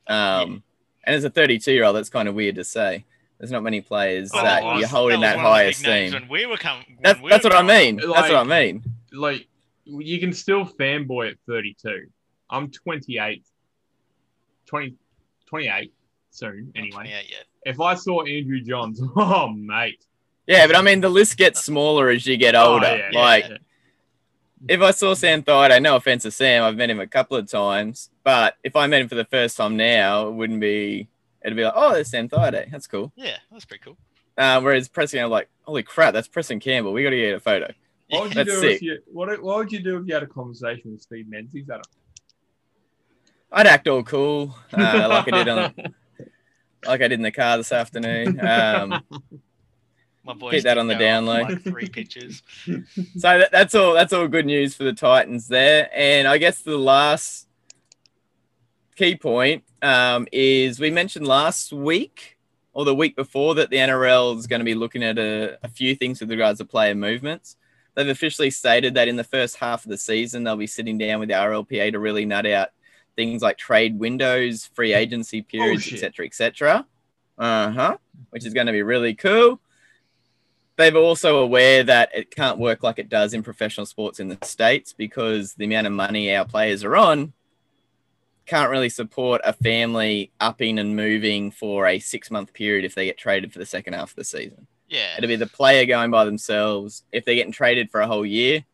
Um, 0.06 0.62
and 1.04 1.14
as 1.16 1.24
a 1.24 1.30
32 1.30 1.72
year 1.72 1.84
old, 1.84 1.96
that's 1.96 2.10
kind 2.10 2.28
of 2.28 2.34
weird 2.34 2.56
to 2.56 2.64
say. 2.64 3.04
There's 3.38 3.52
not 3.52 3.62
many 3.62 3.80
players 3.80 4.30
Oh, 4.34 4.42
that 4.42 4.64
was- 4.64 4.80
you 4.80 4.86
hold 4.88 5.12
in 5.12 5.20
was 5.20 5.28
that 5.28 5.36
one 5.36 5.44
of 5.44 5.48
the 5.50 5.54
high 5.54 5.62
esteem. 5.64 6.12
When 6.12 6.28
we 6.28 6.46
were 6.46 6.56
coming, 6.56 6.98
That's, 7.00 7.20
that's 7.28 7.44
what 7.44 7.54
I 7.54 7.62
mean. 7.62 7.96
That's 7.96 8.08
Like- 8.08 8.32
what 8.32 8.36
I 8.36 8.44
mean. 8.44 8.82
like 9.12 9.46
you 9.84 10.18
can 10.20 10.32
still 10.32 10.64
fanboy 10.66 11.30
at 11.30 11.36
32. 11.46 12.08
I'm 12.50 12.70
28. 12.70 13.44
20, 14.66 14.94
28 15.46 15.92
soon 16.30 16.72
anyway. 16.74 17.04
Yeah, 17.08 17.20
yeah. 17.28 17.36
If 17.64 17.80
I 17.80 17.94
saw 17.94 18.22
Andrew 18.22 18.60
Johns, 18.60 19.00
oh 19.16 19.48
mate. 19.48 20.04
Yeah, 20.48 20.66
but 20.66 20.74
I 20.76 20.82
mean, 20.82 21.00
the 21.02 21.08
list 21.10 21.36
gets 21.36 21.62
smaller 21.64 22.08
as 22.08 22.26
you 22.26 22.36
get 22.36 22.54
Oh, 22.56 22.74
older. 22.74 22.86
yeah, 22.86 23.10
yeah, 23.12 23.18
like, 23.20 23.44
yeah. 23.48 23.56
if 24.66 24.80
I 24.80 24.90
saw 24.92 25.14
Sam 25.14 25.42
Thaiday, 25.42 25.80
no 25.80 25.94
offense 25.96 26.22
to 26.24 26.30
Sam, 26.30 26.64
I've 26.64 26.74
met 26.76 26.88
him 26.90 26.98
a 27.00 27.06
couple 27.06 27.36
of 27.36 27.48
times, 27.50 28.08
but 28.24 28.56
if 28.64 28.74
I 28.74 28.86
met 28.86 29.02
him 29.02 29.08
for 29.08 29.14
the 29.14 29.26
first 29.26 29.56
time 29.56 29.76
now, 29.76 30.26
it 30.28 30.32
wouldn't 30.32 30.58
be, 30.60 31.06
it'd 31.44 31.54
be 31.56 31.62
like, 31.64 31.74
oh, 31.76 31.92
there's 31.92 32.08
Sam 32.10 32.28
Thaiday. 32.28 32.70
That's 32.70 32.86
cool. 32.86 33.12
Yeah, 33.14 33.36
that's 33.52 33.66
pretty 33.66 33.84
cool. 33.84 33.98
Uh, 34.38 34.60
whereas 34.62 34.88
Preston, 34.88 35.22
I'm 35.22 35.30
like, 35.30 35.48
holy 35.62 35.82
crap, 35.82 36.14
that's 36.14 36.28
Preston 36.28 36.60
Campbell. 36.60 36.92
We 36.94 37.02
got 37.02 37.10
to 37.10 37.16
get 37.16 37.34
a 37.34 37.40
photo. 37.40 37.72
What 38.08 38.22
would 38.22 38.30
you 38.30 38.34
That's 38.44 38.48
do 38.50 38.60
sick. 38.60 38.76
if 38.76 38.82
you 38.82 38.98
what, 39.12 39.28
what 39.42 39.58
would 39.58 39.70
you 39.70 39.80
do 39.80 39.98
if 39.98 40.06
you 40.08 40.14
had 40.14 40.22
a 40.22 40.26
conversation 40.26 40.92
with 40.92 41.02
Steve 41.02 41.28
Menzies? 41.28 41.68
Adam? 41.68 41.82
I'd 43.52 43.66
act 43.66 43.86
all 43.86 44.02
cool, 44.02 44.54
uh, 44.72 45.06
like 45.10 45.30
I 45.30 45.44
did 45.44 45.48
on, 45.48 45.74
like 46.86 47.02
I 47.02 47.08
did 47.08 47.12
in 47.12 47.22
the 47.22 47.30
car 47.30 47.58
this 47.58 47.70
afternoon. 47.70 48.40
Um, 48.40 49.02
My 50.24 50.34
boys 50.34 50.52
Keep 50.52 50.64
that 50.64 50.78
on 50.78 50.88
the 50.88 50.94
go 50.94 51.00
down 51.00 51.28
off 51.28 51.34
low. 51.34 51.42
Like 51.54 51.62
three 51.62 51.88
pitches. 51.88 52.42
so 52.66 53.38
that, 53.38 53.50
that's 53.50 53.74
all. 53.74 53.94
That's 53.94 54.12
all 54.12 54.28
good 54.28 54.46
news 54.46 54.74
for 54.74 54.84
the 54.84 54.92
Titans 54.92 55.48
there. 55.48 55.88
And 55.94 56.28
I 56.28 56.38
guess 56.38 56.60
the 56.60 56.76
last 56.76 57.48
key 58.96 59.16
point 59.16 59.64
um, 59.80 60.26
is 60.32 60.80
we 60.80 60.90
mentioned 60.90 61.26
last 61.26 61.72
week 61.72 62.36
or 62.72 62.84
the 62.84 62.94
week 62.94 63.16
before 63.16 63.54
that 63.54 63.70
the 63.70 63.76
NRL 63.76 64.36
is 64.36 64.46
going 64.46 64.60
to 64.60 64.64
be 64.64 64.74
looking 64.74 65.02
at 65.02 65.18
a, 65.18 65.58
a 65.62 65.68
few 65.68 65.94
things 65.94 66.20
with 66.20 66.30
regards 66.30 66.58
to 66.58 66.64
player 66.64 66.94
movements. 66.94 67.56
They've 67.94 68.08
officially 68.08 68.50
stated 68.50 68.94
that 68.94 69.08
in 69.08 69.16
the 69.16 69.24
first 69.24 69.56
half 69.56 69.84
of 69.84 69.90
the 69.90 69.96
season 69.96 70.44
they'll 70.44 70.56
be 70.56 70.66
sitting 70.66 70.98
down 70.98 71.20
with 71.20 71.28
the 71.28 71.34
RLPA 71.34 71.92
to 71.92 71.98
really 71.98 72.24
nut 72.24 72.46
out 72.46 72.68
things 73.16 73.42
like 73.42 73.58
trade 73.58 73.98
windows, 73.98 74.70
free 74.74 74.94
agency 74.94 75.42
periods, 75.42 75.84
Bullshit. 75.84 76.04
etc., 76.04 76.26
etc. 76.26 76.86
Uh 77.36 77.70
huh. 77.70 77.96
Which 78.30 78.44
is 78.44 78.54
going 78.54 78.66
to 78.66 78.72
be 78.72 78.82
really 78.82 79.14
cool 79.14 79.60
they're 80.78 80.96
also 80.96 81.38
aware 81.40 81.82
that 81.82 82.10
it 82.14 82.30
can't 82.30 82.58
work 82.58 82.82
like 82.82 82.98
it 82.98 83.08
does 83.08 83.34
in 83.34 83.42
professional 83.42 83.84
sports 83.84 84.20
in 84.20 84.28
the 84.28 84.38
states 84.42 84.92
because 84.92 85.54
the 85.54 85.64
amount 85.64 85.88
of 85.88 85.92
money 85.92 86.34
our 86.34 86.44
players 86.44 86.84
are 86.84 86.96
on 86.96 87.32
can't 88.46 88.70
really 88.70 88.88
support 88.88 89.42
a 89.44 89.52
family 89.52 90.32
upping 90.40 90.78
and 90.78 90.96
moving 90.96 91.50
for 91.50 91.86
a 91.86 91.98
six 91.98 92.30
month 92.30 92.54
period 92.54 92.84
if 92.84 92.94
they 92.94 93.04
get 93.04 93.18
traded 93.18 93.52
for 93.52 93.58
the 93.58 93.66
second 93.66 93.92
half 93.92 94.10
of 94.10 94.16
the 94.16 94.24
season. 94.24 94.66
Yeah. 94.88 95.16
It'll 95.18 95.28
be 95.28 95.36
the 95.36 95.46
player 95.46 95.84
going 95.84 96.10
by 96.10 96.24
themselves. 96.24 97.02
If 97.12 97.24
they're 97.24 97.34
getting 97.34 97.52
traded 97.52 97.90
for 97.90 98.00
a 98.00 98.06
whole 98.06 98.24
year, 98.24 98.64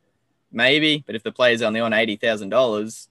maybe. 0.52 1.02
But 1.06 1.16
if 1.16 1.22
the 1.22 1.32
player's 1.32 1.62
only 1.62 1.80
on 1.80 1.92
eighty 1.92 2.16
thousand 2.16 2.50
dollars, 2.50 3.08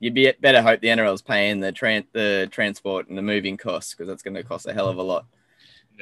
you'd 0.00 0.14
be 0.14 0.30
better 0.40 0.60
hope 0.60 0.80
the 0.80 0.88
NRL's 0.88 1.22
paying 1.22 1.60
the 1.60 1.72
tran- 1.72 2.06
the 2.12 2.48
transport 2.50 3.08
and 3.08 3.16
the 3.16 3.22
moving 3.22 3.56
costs 3.56 3.94
because 3.94 4.08
that's 4.08 4.22
going 4.22 4.34
to 4.34 4.42
cost 4.42 4.66
a 4.66 4.74
hell 4.74 4.88
of 4.88 4.98
a 4.98 5.02
lot. 5.02 5.24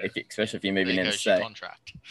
Yeah. 0.03 0.23
especially 0.29 0.57
if 0.59 0.65
you're 0.65 0.75
moving 0.75 0.97
There 0.97 1.07
in 1.07 1.13
your 1.25 1.41
contract. 1.41 1.93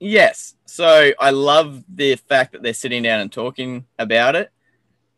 Yes. 0.00 0.54
So 0.64 1.10
I 1.18 1.30
love 1.30 1.82
the 1.92 2.14
fact 2.14 2.52
that 2.52 2.62
they're 2.62 2.72
sitting 2.72 3.02
down 3.02 3.18
and 3.18 3.32
talking 3.32 3.84
about 3.98 4.36
it. 4.36 4.52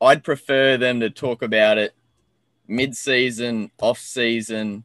I'd 0.00 0.24
prefer 0.24 0.78
them 0.78 1.00
to 1.00 1.10
talk 1.10 1.42
about 1.42 1.76
it 1.76 1.92
mid-season, 2.66 3.70
off-season, 3.80 4.84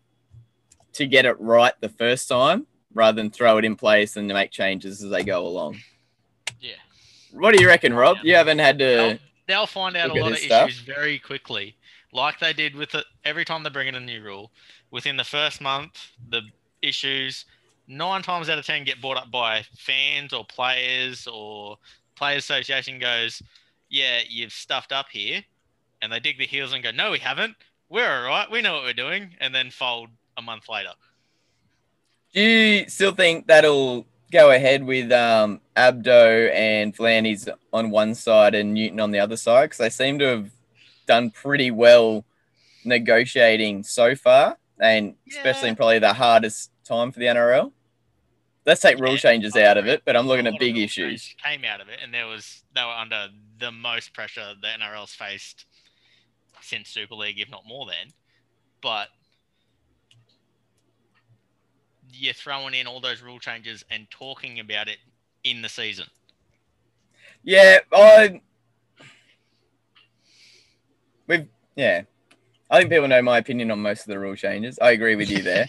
to 0.94 1.06
get 1.06 1.26
it 1.26 1.40
right 1.40 1.74
the 1.80 1.90
first 1.90 2.28
time, 2.28 2.66
rather 2.94 3.22
than 3.22 3.30
throw 3.30 3.58
it 3.58 3.66
in 3.66 3.76
place 3.76 4.18
and 4.18 4.28
make 4.28 4.52
changes 4.52 5.04
as 5.04 5.10
they 5.10 5.24
go 5.24 5.46
along. 5.46 5.78
Yeah. 6.60 6.74
What 7.32 7.56
do 7.56 7.62
you 7.62 7.68
reckon, 7.68 7.94
Rob? 7.94 8.18
You 8.24 8.36
haven't 8.36 8.60
had 8.60 8.80
to. 8.80 8.86
They'll, 8.86 9.18
they'll 9.48 9.68
find 9.68 9.96
out 9.96 10.10
a 10.10 10.14
lot 10.14 10.32
of 10.32 10.40
stuff. 10.40 10.70
issues 10.70 10.82
very 10.82 11.20
quickly, 11.20 11.78
like 12.12 12.40
they 12.40 12.54
did 12.54 12.76
with 12.76 12.96
it 12.96 13.06
every 13.24 13.46
time 13.46 13.64
they 13.64 13.70
bring 13.70 13.88
in 13.88 13.96
a 13.96 14.00
new 14.00 14.22
rule. 14.22 14.52
Within 14.92 15.16
the 15.18 15.24
first 15.24 15.62
month, 15.62 16.12
the 16.30 16.42
issues 16.86 17.46
nine 17.88 18.22
times 18.22 18.50
out 18.50 18.58
of 18.58 18.66
ten 18.66 18.84
get 18.84 19.02
brought 19.02 19.18
up 19.18 19.32
by 19.32 19.64
fans 19.78 20.34
or 20.34 20.46
players 20.46 21.28
or 21.28 21.78
players 22.16 22.44
association 22.44 23.00
goes, 23.00 23.42
"Yeah, 23.90 24.22
you've 24.28 24.54
stuffed 24.54 24.92
up 24.92 25.08
here," 25.12 25.44
and 26.02 26.12
they 26.12 26.20
dig 26.20 26.38
their 26.38 26.48
heels 26.48 26.74
and 26.74 26.84
go, 26.84 26.92
"No, 26.92 27.12
we 27.12 27.20
haven't. 27.20 27.56
We're 27.90 28.10
all 28.10 28.28
right. 28.28 28.50
We 28.50 28.62
know 28.62 28.74
what 28.74 28.84
we're 28.84 28.94
doing," 28.94 29.36
and 29.40 29.54
then 29.54 29.70
fold 29.72 30.10
a 30.38 30.42
month 30.42 30.70
later. 30.70 30.94
Do 32.34 32.42
you 32.42 32.90
still 32.90 33.14
think 33.14 33.48
that'll 33.48 34.06
go 34.32 34.52
ahead 34.52 34.84
with 34.84 35.12
um, 35.12 35.62
Abdo 35.78 36.54
and 36.54 36.96
V'landys 36.96 37.48
on 37.72 37.92
one 37.92 38.16
side 38.16 38.56
and 38.56 38.74
Newton 38.74 39.00
on 39.00 39.12
the 39.12 39.20
other 39.20 39.38
side? 39.38 39.66
Because 39.66 39.78
they 39.78 39.90
seem 39.90 40.20
to 40.20 40.26
have 40.26 40.52
done 41.06 41.30
pretty 41.30 41.72
well 41.72 42.26
negotiating 42.84 43.84
so 43.84 44.16
far, 44.16 44.58
and 44.80 45.16
especially 45.30 45.70
in 45.70 45.76
probably 45.76 46.00
the 46.00 46.14
hardest 46.14 46.72
time 46.86 47.12
for 47.12 47.20
the 47.20 47.26
NRL. 47.26 47.72
Let's 48.66 48.82
take 48.82 49.00
rule 49.00 49.12
Yeah, 49.12 49.18
changes 49.18 49.56
out 49.56 49.78
of 49.78 49.86
it, 49.86 50.02
but 50.06 50.16
I'm 50.16 50.28
looking 50.28 50.48
at 50.48 50.58
big 50.60 50.78
issues. 50.78 51.36
Came 51.44 51.64
out 51.66 51.82
of 51.82 51.90
it, 51.90 52.00
and 52.02 52.14
there 52.14 52.26
was 52.26 52.64
they 52.74 52.82
were 52.82 52.88
under 52.88 53.28
the 53.60 53.72
most 53.72 54.14
pressure 54.14 54.54
the 54.60 54.68
NRL's 54.68 55.14
faced 55.14 55.66
since 56.62 56.90
Super 56.90 57.14
League, 57.16 57.40
if 57.40 57.50
not 57.50 57.64
more 57.68 57.86
than. 57.86 58.12
But 58.82 59.10
you're 62.12 62.34
throwing 62.34 62.74
in 62.74 62.88
all 62.88 63.00
those 63.00 63.22
rule 63.22 63.40
changes 63.40 63.84
and 63.92 64.10
talking 64.10 64.60
about 64.60 64.88
it 64.88 64.98
in 65.44 65.62
the 65.62 65.70
season. 65.70 66.08
Yeah, 67.44 67.80
I. 67.94 68.42
We've 71.28 71.48
yeah. 71.76 72.04
I 72.70 72.80
think 72.80 72.90
people 72.90 73.08
know 73.08 73.22
my 73.22 73.38
opinion 73.38 73.70
on 73.72 73.82
most 73.82 74.02
of 74.02 74.08
the 74.08 74.20
rule 74.20 74.36
changes. 74.36 74.80
I 74.80 74.92
agree 74.92 75.16
with 75.16 75.30
you 75.30 75.44
there. 75.44 75.68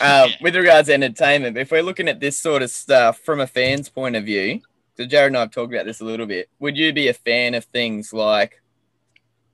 Um, 0.00 0.30
With 0.40 0.54
regards 0.54 0.88
to 0.88 0.94
entertainment, 0.94 1.58
if 1.58 1.72
we're 1.72 1.82
looking 1.82 2.08
at 2.08 2.20
this 2.20 2.38
sort 2.38 2.62
of 2.62 2.70
stuff 2.70 3.18
from 3.18 3.40
a 3.40 3.46
fan's 3.46 3.88
point 3.88 4.14
of 4.14 4.24
view, 4.24 4.60
so 4.96 5.04
Jared 5.06 5.28
and 5.28 5.36
I 5.36 5.40
have 5.40 5.50
talked 5.50 5.74
about 5.74 5.86
this 5.86 6.00
a 6.00 6.04
little 6.04 6.26
bit. 6.26 6.48
Would 6.60 6.76
you 6.76 6.92
be 6.92 7.08
a 7.08 7.14
fan 7.14 7.54
of 7.54 7.64
things 7.64 8.12
like 8.12 8.62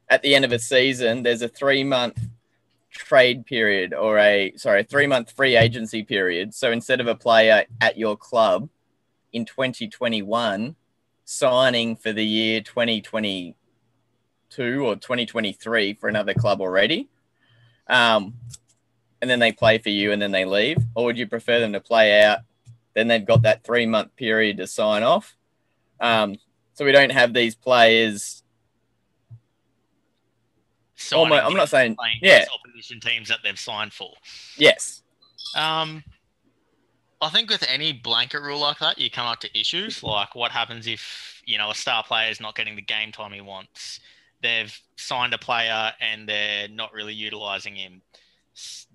at 0.08 0.20
the 0.22 0.34
end 0.34 0.44
of 0.44 0.52
a 0.52 0.58
season, 0.58 1.22
there's 1.22 1.42
a 1.42 1.48
three 1.48 1.82
month 1.82 2.18
trade 2.90 3.46
period 3.46 3.94
or 3.94 4.18
a 4.18 4.52
sorry, 4.56 4.84
three 4.84 5.06
month 5.06 5.32
free 5.32 5.56
agency 5.56 6.02
period. 6.02 6.54
So 6.54 6.70
instead 6.70 7.00
of 7.00 7.06
a 7.06 7.14
player 7.14 7.64
at 7.80 7.96
your 7.96 8.16
club 8.16 8.68
in 9.32 9.46
2021 9.46 10.76
signing 11.24 11.96
for 11.96 12.12
the 12.12 12.24
year 12.24 12.60
2022 12.60 13.54
or 14.58 14.96
2023 14.96 15.94
for 15.94 16.08
another 16.08 16.34
club 16.34 16.60
already, 16.60 17.08
um, 17.88 18.34
and 19.20 19.30
then 19.30 19.38
they 19.38 19.52
play 19.52 19.78
for 19.78 19.90
you 19.90 20.12
and 20.12 20.20
then 20.20 20.32
they 20.32 20.44
leave, 20.44 20.78
or 20.94 21.04
would 21.04 21.18
you 21.18 21.26
prefer 21.26 21.60
them 21.60 21.72
to 21.72 21.80
play 21.80 22.22
out? 22.22 22.40
Then 22.94 23.08
they've 23.08 23.24
got 23.24 23.42
that 23.42 23.64
three 23.64 23.86
month 23.86 24.14
period 24.16 24.58
to 24.58 24.66
sign 24.66 25.02
off. 25.02 25.36
Um, 26.00 26.36
so 26.74 26.84
we 26.84 26.92
don't 26.92 27.12
have 27.12 27.32
these 27.32 27.54
players. 27.54 28.42
I'm 31.46 31.54
not 31.54 31.68
saying, 31.68 31.96
playing 31.96 32.18
yeah, 32.22 32.44
opposition 32.52 33.00
teams 33.00 33.28
that 33.28 33.38
they've 33.42 33.58
signed 33.58 33.92
for. 33.92 34.12
yes, 34.56 35.02
Um, 35.56 36.02
I 37.20 37.28
think 37.28 37.50
with 37.50 37.64
any 37.68 37.92
blanket 37.92 38.40
rule 38.40 38.58
like 38.58 38.78
that, 38.80 38.98
you 38.98 39.10
come 39.10 39.26
up 39.26 39.40
to 39.40 39.58
issues 39.58 40.02
like 40.02 40.34
what 40.34 40.50
happens 40.50 40.86
if 40.86 41.40
you 41.44 41.56
know 41.56 41.70
a 41.70 41.74
star 41.74 42.02
player 42.02 42.30
is 42.30 42.40
not 42.40 42.56
getting 42.56 42.74
the 42.74 42.82
game 42.82 43.12
time 43.12 43.32
he 43.32 43.40
wants. 43.40 44.00
They've 44.42 44.76
signed 44.96 45.34
a 45.34 45.38
player 45.38 45.92
and 46.00 46.28
they're 46.28 46.68
not 46.68 46.92
really 46.92 47.14
utilizing 47.14 47.76
him. 47.76 48.02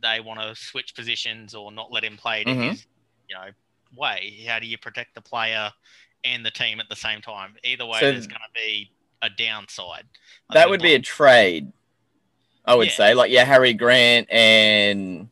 They 0.01 0.19
want 0.19 0.39
to 0.41 0.55
switch 0.55 0.93
positions 0.95 1.55
or 1.55 1.71
not 1.71 1.91
let 1.91 2.03
him 2.03 2.17
play 2.17 2.43
to 2.43 2.51
Mhm. 2.51 2.69
his, 2.71 2.85
you 3.29 3.35
know, 3.35 3.49
way. 3.95 4.43
How 4.47 4.59
do 4.59 4.67
you 4.67 4.77
protect 4.77 5.15
the 5.15 5.21
player 5.21 5.71
and 6.23 6.45
the 6.45 6.51
team 6.51 6.79
at 6.79 6.89
the 6.89 6.95
same 6.95 7.21
time? 7.21 7.55
Either 7.63 7.85
way, 7.85 7.99
So- 7.99 8.11
there's 8.11 8.27
going 8.27 8.41
to 8.41 8.53
be 8.53 8.91
a 9.21 9.29
downside. 9.29 10.05
I 10.49 10.53
that 10.55 10.69
would 10.69 10.81
a 10.81 10.83
be 10.83 10.93
a 10.93 10.99
trade. 10.99 11.71
I 12.65 12.75
would 12.75 12.87
Yeah. 12.87 12.93
say, 12.93 13.13
like, 13.13 13.31
yeah, 13.31 13.45
Harry 13.45 13.73
Grant 13.73 14.29
and 14.29 15.29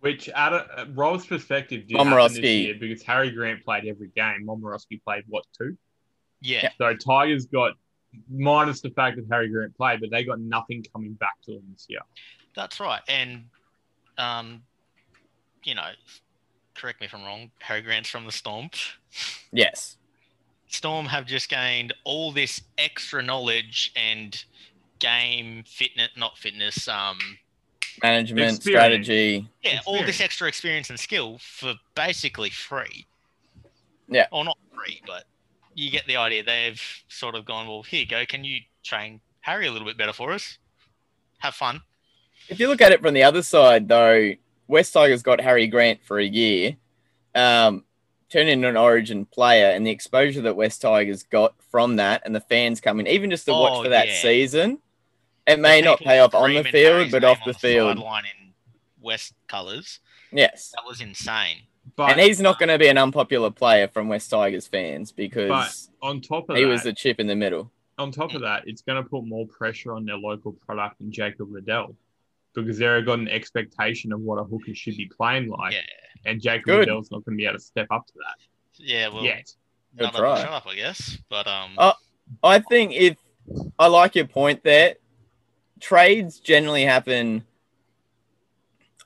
Which, 0.00 0.28
out 0.30 0.52
of 0.54 0.88
uh, 0.88 0.90
Rob's 0.92 1.26
perspective, 1.26 1.86
did 1.86 1.96
happen 1.96 2.10
this 2.10 2.38
Momorowski. 2.38 2.62
year 2.64 2.74
because 2.74 3.02
Harry 3.04 3.30
Grant 3.30 3.62
played 3.64 3.84
every 3.86 4.08
game. 4.08 4.44
Momorowski 4.44 5.00
played 5.04 5.22
what 5.28 5.44
two? 5.56 5.76
yeah. 6.40 6.70
So 6.78 6.96
Tigers 6.96 7.46
got 7.46 7.74
minus 8.30 8.80
the 8.80 8.90
fact 8.90 9.16
that 9.16 9.26
Harry 9.30 9.48
Grant 9.48 9.76
played, 9.76 10.00
but 10.00 10.10
they 10.10 10.24
got 10.24 10.40
nothing 10.40 10.84
coming 10.92 11.12
back 11.14 11.40
to 11.46 11.52
them 11.52 11.62
this 11.72 11.86
year. 11.88 12.00
That's 12.54 12.80
right. 12.80 13.00
And, 13.08 13.44
um, 14.18 14.62
you 15.64 15.74
know, 15.74 15.90
correct 16.74 17.00
me 17.00 17.06
if 17.06 17.14
I'm 17.14 17.24
wrong, 17.24 17.50
Harry 17.60 17.82
Grant's 17.82 18.08
from 18.10 18.26
the 18.26 18.32
Storm. 18.32 18.70
yes, 19.52 19.96
Storm 20.68 21.06
have 21.06 21.26
just 21.26 21.48
gained 21.50 21.92
all 22.04 22.32
this 22.32 22.62
extra 22.78 23.22
knowledge 23.22 23.92
and 23.96 24.42
game 24.98 25.64
fitness, 25.66 26.08
not 26.16 26.38
fitness, 26.38 26.88
um, 26.88 27.18
management 28.02 28.56
Experience. 28.56 28.64
strategy. 29.04 29.48
yeah, 29.62 29.80
all 29.84 30.02
this 30.04 30.20
extra 30.20 30.48
experience 30.48 30.88
and 30.90 30.98
skill 30.98 31.38
for 31.40 31.74
basically 31.94 32.48
free. 32.50 33.06
Yeah. 34.08 34.26
Or 34.32 34.44
not 34.44 34.56
free, 34.74 35.00
but 35.06 35.24
you 35.74 35.90
get 35.90 36.06
the 36.06 36.16
idea. 36.16 36.42
They've 36.42 36.80
sort 37.08 37.34
of 37.34 37.44
gone, 37.44 37.66
well, 37.68 37.82
here 37.82 38.00
you 38.00 38.06
go. 38.06 38.24
Can 38.26 38.44
you 38.44 38.60
train 38.82 39.20
Harry 39.40 39.66
a 39.66 39.72
little 39.72 39.86
bit 39.86 39.96
better 39.98 40.12
for 40.12 40.32
us? 40.32 40.58
Have 41.38 41.54
fun. 41.54 41.80
If 42.48 42.58
you 42.60 42.68
look 42.68 42.80
at 42.80 42.92
it 42.92 43.00
from 43.00 43.14
the 43.14 43.22
other 43.22 43.42
side, 43.42 43.88
though, 43.88 44.32
West 44.68 44.92
Tigers 44.92 45.22
got 45.22 45.40
Harry 45.40 45.66
Grant 45.66 46.00
for 46.04 46.18
a 46.18 46.24
year, 46.24 46.76
um, 47.34 47.84
turned 48.30 48.48
into 48.48 48.68
an 48.68 48.76
Origin 48.76 49.26
player, 49.26 49.66
and 49.70 49.86
the 49.86 49.90
exposure 49.90 50.42
that 50.42 50.56
West 50.56 50.80
Tigers 50.82 51.22
got 51.22 51.54
from 51.70 51.96
that, 51.96 52.22
and 52.24 52.34
the 52.34 52.40
fans 52.40 52.80
coming, 52.80 53.06
even 53.06 53.30
just 53.30 53.44
to 53.46 53.52
watch 53.52 53.72
Oh, 53.76 53.82
for 53.84 53.88
that 53.90 54.08
yeah. 54.08 54.22
season, 54.22 54.78
it 55.46 55.58
may 55.60 55.80
not 55.80 55.98
pay 56.00 56.18
off 56.20 56.34
on 56.34 56.54
the 56.54 56.62
field, 56.64 56.94
Harry's 56.94 57.12
but 57.12 57.24
off 57.24 57.38
on 57.44 57.52
the 57.52 57.58
field, 57.58 57.96
Sideline 57.96 58.24
in 58.24 58.52
West 59.00 59.34
colours. 59.48 60.00
yes. 60.32 60.70
That 60.74 60.84
was 60.86 61.00
insane. 61.00 61.58
But 61.96 62.12
And 62.12 62.20
he's 62.20 62.40
not 62.40 62.58
going 62.58 62.68
to 62.70 62.78
be 62.78 62.88
an 62.88 62.96
unpopular 62.98 63.50
player 63.50 63.86
from 63.88 64.08
West 64.08 64.30
Tigers 64.30 64.66
fans 64.66 65.12
because 65.12 65.90
on 66.02 66.20
top 66.20 66.44
of 66.48 66.54
that 66.54 66.56
he 66.56 66.64
that, 66.64 66.70
was 66.70 66.82
the 66.84 66.92
chip 66.92 67.20
in 67.20 67.26
the 67.26 67.36
middle. 67.36 67.70
on 67.98 68.10
top 68.10 68.34
of 68.34 68.40
that, 68.42 68.62
it's 68.66 68.80
going 68.82 69.02
to 69.02 69.08
put 69.08 69.24
more 69.26 69.46
pressure 69.46 69.94
on 69.94 70.04
their 70.06 70.16
local 70.16 70.52
product 70.52 71.00
and 71.00 71.12
Jacob 71.12 71.52
Liddle 71.52 71.94
because 72.54 72.78
they've 72.78 73.04
got 73.04 73.18
an 73.18 73.28
expectation 73.28 74.12
of 74.12 74.20
what 74.20 74.36
a 74.38 74.44
hooker 74.44 74.74
should 74.74 74.96
be 74.96 75.06
playing 75.06 75.48
like, 75.48 75.74
Yeah. 75.74 75.80
and 76.30 76.40
Jacob 76.40 76.64
Good. 76.66 76.78
Liddle's 76.80 77.10
not 77.10 77.24
going 77.24 77.36
to 77.36 77.40
be 77.40 77.46
able 77.46 77.58
to 77.58 77.64
step 77.64 77.86
up 77.90 78.06
to 78.06 78.12
that 78.14 78.36
Yeah, 78.76 79.08
well, 79.08 79.22
yet. 79.24 79.52
Good 79.96 80.04
another 80.08 80.18
try. 80.18 80.42
shut 80.42 80.52
up, 80.52 80.66
I 80.66 80.74
guess. 80.74 81.18
But 81.28 81.46
um, 81.46 81.72
Oh. 81.78 81.92
I 82.42 82.60
think 82.60 82.92
if 82.94 83.16
I 83.78 83.88
like 83.88 84.14
your 84.14 84.26
point 84.26 84.62
there, 84.64 84.94
trades 85.80 86.38
generally 86.40 86.84
happen. 86.84 87.44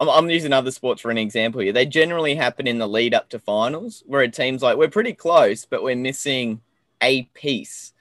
I'm, 0.00 0.08
I'm 0.08 0.30
using 0.30 0.52
other 0.52 0.70
sports 0.70 1.02
for 1.02 1.10
an 1.10 1.18
example 1.18 1.60
here. 1.60 1.72
They 1.72 1.86
generally 1.86 2.34
happen 2.34 2.66
in 2.66 2.78
the 2.78 2.88
lead 2.88 3.14
up 3.14 3.28
to 3.30 3.38
finals, 3.38 4.02
where 4.06 4.22
a 4.22 4.28
team's 4.28 4.62
like, 4.62 4.76
we're 4.76 4.88
pretty 4.88 5.12
close, 5.12 5.64
but 5.64 5.82
we're 5.82 5.96
missing 5.96 6.60
a 7.02 7.22
piece, 7.34 7.92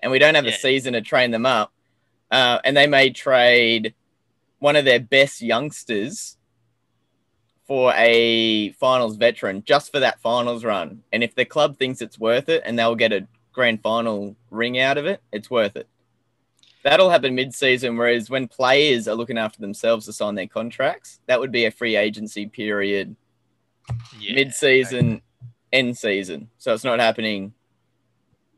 and 0.00 0.12
we 0.12 0.18
don't 0.18 0.34
have 0.34 0.46
a 0.46 0.52
season 0.52 0.92
to 0.94 1.00
train 1.00 1.30
them 1.30 1.46
up. 1.46 1.72
Uh, 2.30 2.58
and 2.64 2.76
they 2.76 2.86
may 2.86 3.10
trade 3.10 3.94
one 4.58 4.76
of 4.76 4.84
their 4.84 5.00
best 5.00 5.42
youngsters 5.42 6.36
for 7.66 7.92
a 7.96 8.72
finals 8.72 9.16
veteran 9.16 9.62
just 9.64 9.92
for 9.92 10.00
that 10.00 10.20
finals 10.20 10.64
run. 10.64 11.02
And 11.12 11.22
if 11.22 11.34
the 11.34 11.44
club 11.44 11.78
thinks 11.78 12.00
it's 12.00 12.18
worth 12.18 12.48
it 12.48 12.62
and 12.64 12.78
they'll 12.78 12.94
get 12.94 13.12
a 13.12 13.26
grand 13.52 13.82
final 13.82 14.36
ring 14.50 14.78
out 14.78 14.98
of 14.98 15.06
it, 15.06 15.22
it's 15.32 15.50
worth 15.50 15.76
it. 15.76 15.88
That'll 16.84 17.10
happen 17.10 17.34
mid 17.34 17.54
season. 17.54 17.96
Whereas 17.96 18.30
when 18.30 18.46
players 18.46 19.08
are 19.08 19.14
looking 19.14 19.38
after 19.38 19.60
themselves 19.60 20.06
to 20.06 20.12
sign 20.12 20.34
their 20.34 20.46
contracts, 20.46 21.18
that 21.26 21.40
would 21.40 21.50
be 21.50 21.64
a 21.64 21.70
free 21.70 21.96
agency 21.96 22.46
period, 22.46 23.16
yeah, 24.20 24.34
mid 24.34 24.54
season, 24.54 25.22
end 25.72 25.96
season. 25.98 26.50
So 26.58 26.72
it's 26.72 26.84
not 26.84 27.00
happening. 27.00 27.54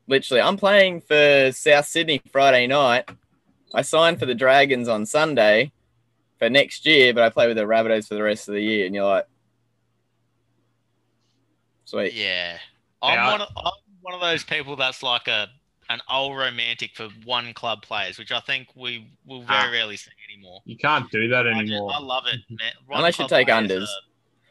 Literally, 0.08 0.42
I'm 0.42 0.56
playing 0.56 1.00
for 1.00 1.50
South 1.52 1.86
Sydney 1.86 2.20
Friday 2.30 2.66
night. 2.66 3.08
I 3.74 3.82
signed 3.82 4.18
for 4.18 4.26
the 4.26 4.34
Dragons 4.34 4.88
on 4.88 5.06
Sunday 5.06 5.72
for 6.38 6.50
next 6.50 6.84
year, 6.84 7.14
but 7.14 7.22
I 7.22 7.30
play 7.30 7.46
with 7.46 7.56
the 7.56 7.64
Rabbitohs 7.64 8.08
for 8.08 8.14
the 8.14 8.22
rest 8.22 8.48
of 8.48 8.54
the 8.54 8.62
year. 8.62 8.86
And 8.86 8.94
you're 8.94 9.04
like, 9.04 9.26
Sweet. 11.86 12.14
Yeah. 12.14 12.58
I'm 13.00 13.14
Yeah, 13.14 13.30
one, 13.30 13.40
of, 13.42 13.48
I'm 13.56 13.72
one 14.02 14.14
of 14.14 14.20
those 14.20 14.42
people 14.42 14.74
that's 14.74 15.02
like 15.02 15.28
a 15.28 15.48
an 15.88 16.00
old 16.10 16.36
romantic 16.36 16.94
for 16.94 17.08
one 17.24 17.52
club 17.54 17.82
players, 17.82 18.18
which 18.18 18.32
I 18.32 18.40
think 18.40 18.68
we 18.74 19.10
will 19.24 19.42
very 19.42 19.58
Ah. 19.68 19.70
rarely 19.70 19.96
see 19.96 20.10
anymore. 20.32 20.60
You 20.64 20.76
can't 20.76 21.10
do 21.10 21.28
that 21.28 21.46
I, 21.46 21.50
just- 21.52 21.60
anymore. 21.72 21.92
I 21.94 21.98
love 22.00 22.24
it, 22.26 22.40
man. 22.50 22.72
One 22.86 22.98
Unless 22.98 23.18
you 23.18 23.26
club 23.26 23.30
take 23.30 23.48
unders. 23.48 23.82
are- 23.84 24.00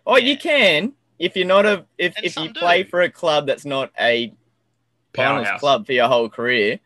Oh, 0.08 0.18
you 0.18 0.38
can 0.38 0.94
if 1.18 1.36
you're 1.36 1.48
not 1.48 1.66
a 1.66 1.86
if, 1.98 2.16
And 2.18 2.26
if 2.26 2.36
you 2.36 2.46
some 2.46 2.54
play 2.54 2.84
for 2.84 3.02
a 3.02 3.10
club 3.10 3.48
that's 3.48 3.66
not 3.66 3.92
a 4.00 4.34
finals 5.16 5.46
Powerhouse. 5.46 5.60
club 5.60 5.86
for 5.86 5.94
your 5.94 6.08
whole 6.08 6.30
career, 6.30 6.80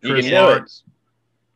you 0.00 0.10
Chris 0.12 0.26
can 0.28 0.34
do 0.34 0.50
it 0.62 0.70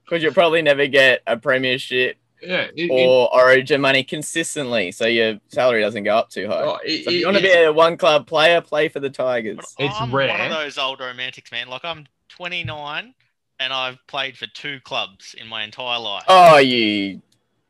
because 0.04 0.22
you'll 0.22 0.32
probably 0.34 0.60
never 0.60 0.86
get 0.88 1.22
a 1.26 1.36
premiership 1.36 2.18
Yeah. 2.42 2.62
It, 2.74 2.90
it, 2.90 2.90
or 2.90 3.32
Origin 3.34 3.80
money 3.80 4.02
consistently, 4.02 4.90
so 4.92 5.06
your 5.06 5.38
salary 5.48 5.82
doesn't 5.82 6.02
go 6.04 6.16
up 6.16 6.30
too 6.30 6.48
high. 6.48 6.62
oh, 6.62 6.78
it- 6.84 7.04
So 7.04 7.10
if 7.10 7.16
you 7.20 7.26
want 7.26 7.36
to 7.36 7.42
be 7.42 7.52
a 7.52 7.72
one 7.72 7.96
club 7.96 8.26
player, 8.26 8.60
play 8.60 8.88
for 8.88 8.98
the 9.00 9.10
Tigers. 9.10 9.58
It's 9.78 9.94
I'm 10.00 10.10
one 10.10 10.28
of 10.30 10.50
those 10.50 10.78
old 10.78 11.00
romantics, 11.00 11.52
man. 11.52 11.68
Like 11.68 11.84
I'm 11.84 12.06
29 12.44 13.12
and 13.58 13.70
I've 13.72 13.98
played 14.06 14.34
for 14.34 14.46
two 14.54 14.80
clubs 14.82 15.34
in 15.38 15.46
my 15.46 15.62
entire 15.62 15.98
life. 16.00 16.24
Oh, 16.26 16.56
you 16.56 17.10
And 17.10 17.20
I'm 17.20 17.22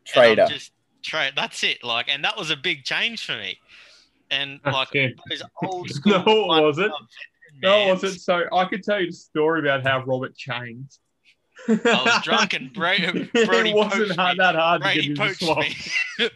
traitor! 0.07 0.47
Just 0.49 0.71
trade. 1.03 1.33
That's 1.35 1.65
it. 1.65 1.83
Like, 1.83 2.09
and 2.09 2.23
that 2.25 2.37
was 2.37 2.51
a 2.53 2.57
big 2.57 2.85
change 2.85 3.27
for 3.27 3.33
me. 3.37 3.59
And 4.31 4.61
like 4.65 4.95
Yeah. 4.95 5.09
those 5.29 5.43
old 5.65 5.91
school. 5.91 6.23
No, 6.25 6.55
it 6.55 6.63
wasn't. 6.63 6.93
No, 7.61 7.79
it 7.81 7.89
wasn't. 7.89 8.21
So 8.21 8.45
I 8.53 8.65
could 8.67 8.85
tell 8.85 9.01
you 9.01 9.07
the 9.07 9.13
story 9.13 9.59
about 9.59 9.83
how 9.85 10.05
Robert 10.05 10.37
changed. 10.37 10.99
I 11.69 11.73
was 12.05 12.23
drunk 12.23 12.55
and 12.55 12.73
Bra- 12.73 12.95
Brody 13.47 13.71
it 13.71 13.75
wasn't 13.77 14.13
hard, 14.17 14.39
me. 14.39 14.45
that 14.45 14.55
hard 14.55 14.83
Brady 14.83 15.09
to 15.09 15.09
get 15.09 15.11
him 15.11 15.17
to 15.17 15.21
poached 15.21 15.43
swap. 15.43 16.31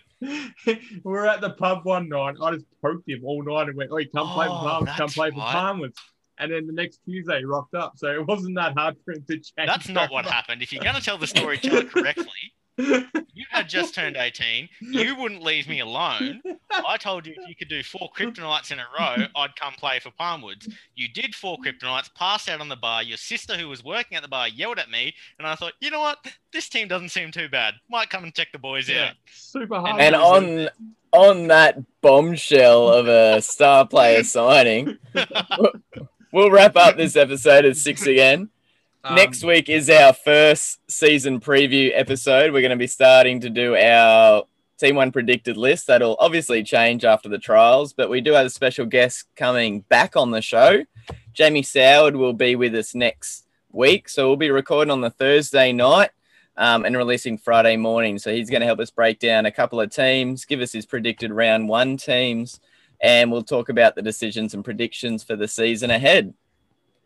me. 0.67 0.75
we 1.05 1.13
were 1.13 1.29
at 1.29 1.41
the 1.41 1.51
pub 1.51 1.85
one 1.85 2.09
night. 2.09 2.35
I 2.43 2.51
just 2.55 2.67
poked 2.83 3.09
him 3.09 3.21
all 3.25 3.45
night 3.45 3.69
and 3.69 3.77
went, 3.77 3.93
"Oi, 3.93 4.07
come 4.07 4.27
play 4.31 4.47
for 4.49 4.53
Oh, 4.53 4.57
Palms, 4.57 4.89
come 4.89 4.97
that's 4.99 5.15
play 5.15 5.31
for 5.31 5.39
right. 5.39 5.55
Palmwoods." 5.55 5.95
And 6.39 6.53
then 6.53 6.67
the 6.67 6.73
next 6.73 7.01
Tuesday, 7.05 7.39
he 7.39 7.45
rocked 7.45 7.75
up. 7.75 7.95
So 7.97 8.09
it 8.09 8.27
wasn't 8.27 8.57
that 8.57 8.75
hard 8.77 8.97
for 9.05 9.13
him 9.13 9.25
to 9.29 9.35
change. 9.35 9.53
That's 9.57 9.89
not 9.89 10.11
what 10.11 10.27
happened. 10.27 10.63
If 10.63 10.73
you're 10.73 10.83
going 10.83 10.97
to 10.97 11.03
tell 11.03 11.19
the 11.19 11.27
story, 11.27 11.59
tell 11.59 11.77
it 11.79 11.91
correctly. 11.91 12.53
You 12.77 13.45
had 13.51 13.69
just 13.69 13.95
turned 13.95 14.17
18. 14.17 14.69
You 14.81 15.15
wouldn't 15.17 15.43
leave 15.43 15.69
me 15.69 15.81
alone. 15.81 16.43
I 16.73 16.97
told 16.97 17.25
you 17.27 17.35
if 17.37 17.49
you 17.49 17.55
could 17.55 17.69
do 17.69 17.85
four 17.85 18.11
kryptonites 18.17 18.73
in 18.73 18.81
a 18.81 18.87
row, 18.99 19.27
I'd 19.37 19.55
come 19.55 19.75
play 19.75 20.01
for 20.01 20.11
Palmwoods. 20.11 20.73
You 20.97 21.09
did 21.09 21.37
four 21.37 21.57
kryptonites, 21.59 22.13
passed 22.15 22.49
out 22.49 22.61
on 22.61 22.69
the 22.69 22.77
bar. 22.77 23.03
Your 23.03 23.17
sister, 23.17 23.57
who 23.57 23.69
was 23.69 23.85
working 23.85 24.17
at 24.17 24.23
the 24.23 24.29
bar, 24.29 24.49
yelled 24.49 24.79
at 24.79 24.91
me, 24.91 25.15
and 25.39 25.47
I 25.47 25.55
thought, 25.55 25.75
you 25.81 25.91
know 25.91 26.01
what? 26.01 26.19
This 26.53 26.69
team 26.69 26.89
doesn't 26.89 27.11
seem 27.11 27.31
too 27.31 27.49
bad. 27.49 27.75
Might 27.89 28.11
come 28.11 28.25
and 28.25 28.35
check 28.35 28.49
the 28.53 28.59
boys 28.59 28.89
yeah, 28.89 29.11
out. 29.11 29.15
super 29.31 29.79
hard. 29.79 30.01
And 30.01 30.17
on 30.17 30.69
on 31.13 31.47
that 31.47 31.79
bombshell 32.01 32.89
of 32.89 33.07
a 33.07 33.41
star 33.41 33.87
player 33.87 34.25
signing, 34.25 34.99
we'll 36.35 36.51
wrap 36.51 36.75
up 36.75 36.97
this 36.97 37.15
episode 37.15 37.65
at 37.65 37.77
Six 37.77 38.07
Again. 38.07 38.51
Um, 39.07 39.17
Next 39.17 39.45
week 39.45 39.69
is 39.69 39.91
our 39.91 40.15
first 40.15 40.81
season 40.91 41.39
preview 41.39 41.91
episode. 41.95 42.55
We're 42.55 42.63
going 42.63 42.71
to 42.71 42.77
be 42.77 42.87
starting 42.87 43.39
to 43.41 43.51
do 43.51 43.77
our 43.77 44.45
Team 44.79 44.97
One 44.97 45.13
predicted 45.13 45.59
list. 45.59 45.89
That'll 45.89 46.17
obviously 46.19 46.63
change 46.63 47.05
after 47.05 47.29
the 47.29 47.37
trials, 47.37 47.93
but 47.93 48.09
we 48.09 48.23
do 48.23 48.33
have 48.33 48.47
a 48.47 48.49
special 48.49 48.87
guest 48.87 49.27
coming 49.37 49.81
back 49.91 50.17
on 50.17 50.31
the 50.31 50.41
show. 50.41 50.87
Jamie 51.35 51.61
Soward 51.61 52.15
will 52.15 52.33
be 52.33 52.57
with 52.57 52.75
us 52.75 52.95
next 52.95 53.47
week. 53.73 54.09
So 54.09 54.27
we'll 54.27 54.39
be 54.39 54.51
recording 54.51 54.91
on 54.91 55.03
the 55.03 55.11
Thursday 55.11 55.71
night 55.71 56.09
um, 56.57 56.87
and 56.87 56.97
releasing 56.97 57.37
Friday 57.37 57.77
morning. 57.77 58.17
So 58.17 58.33
he's 58.33 58.49
going 58.49 58.63
to 58.63 58.67
help 58.67 58.81
us 58.81 58.91
break 58.91 59.19
down 59.19 59.45
a 59.45 59.53
couple 59.53 59.83
of 59.83 59.91
teams, 59.91 60.47
give 60.47 60.63
us 60.63 60.73
his 60.73 60.87
predicted 60.87 61.31
round 61.31 61.69
one 61.69 61.99
teams, 61.99 62.59
and 63.05 63.31
we'll 63.31 63.43
talk 63.43 63.69
about 63.69 63.95
the 63.95 64.01
decisions 64.03 64.55
and 64.55 64.65
predictions 64.65 65.23
for 65.23 65.37
the 65.37 65.47
season 65.47 65.91
ahead. 65.91 66.33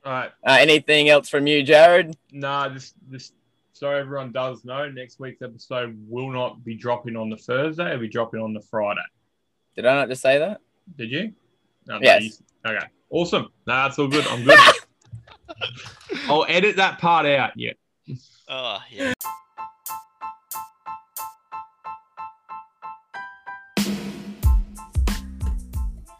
All 0.05 0.13
right. 0.13 0.31
Uh, 0.47 0.57
anything 0.61 1.09
else 1.09 1.29
from 1.29 1.47
you, 1.49 1.63
Jared? 1.65 2.17
Nah, 2.33 2.69
this 2.69 2.95
this 3.11 3.33
so 3.73 3.91
everyone 3.91 4.31
does 4.33 4.65
know 4.65 4.89
next 4.89 5.19
week's 5.21 5.43
episode 5.43 5.97
will 6.09 6.31
not 6.31 6.65
be 6.65 6.75
dropping 6.77 7.17
on 7.17 7.29
the 7.31 7.37
Thursday, 7.37 7.89
it'll 7.89 8.01
be 8.01 8.09
dropping 8.09 8.41
on 8.41 8.53
the 8.55 8.61
Friday. 8.61 9.01
Did 9.75 9.87
I 9.87 9.95
not 9.95 10.09
just 10.09 10.23
say 10.23 10.39
that? 10.39 10.61
Did 10.97 11.11
you? 11.11 11.33
No, 11.87 11.95
no, 11.99 12.01
Yes. 12.03 12.23
you- 12.65 12.71
okay. 12.77 12.87
Awesome. 13.11 13.49
Nah, 13.67 13.87
it's 13.89 13.99
all 13.99 14.07
good. 14.09 14.27
I'm 14.29 14.45
good. 14.45 14.59
I'll 16.29 16.45
edit 16.49 16.77
that 16.77 16.99
part 16.99 17.27
out. 17.27 17.53
Yeah. 17.57 17.73
Oh, 18.51 18.79
yeah. 18.91 19.13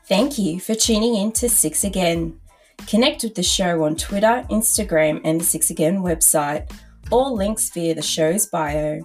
Thank 0.09 0.39
you 0.39 0.59
for 0.59 0.75
tuning 0.75 1.17
in 1.17 1.33
to 1.33 1.51
Six 1.51 1.85
Again. 1.85 2.41
Connect 2.87 3.25
with 3.25 3.35
the 3.35 3.43
show 3.43 3.85
on 3.85 3.95
Twitter, 3.95 4.43
Instagram, 4.49 5.21
and 5.23 5.39
the 5.39 5.45
Six 5.45 5.69
Again 5.69 5.99
website. 5.99 6.73
All 7.11 7.37
links 7.37 7.69
via 7.69 7.95
the 7.95 8.01
show's 8.01 8.47
bio. 8.47 9.03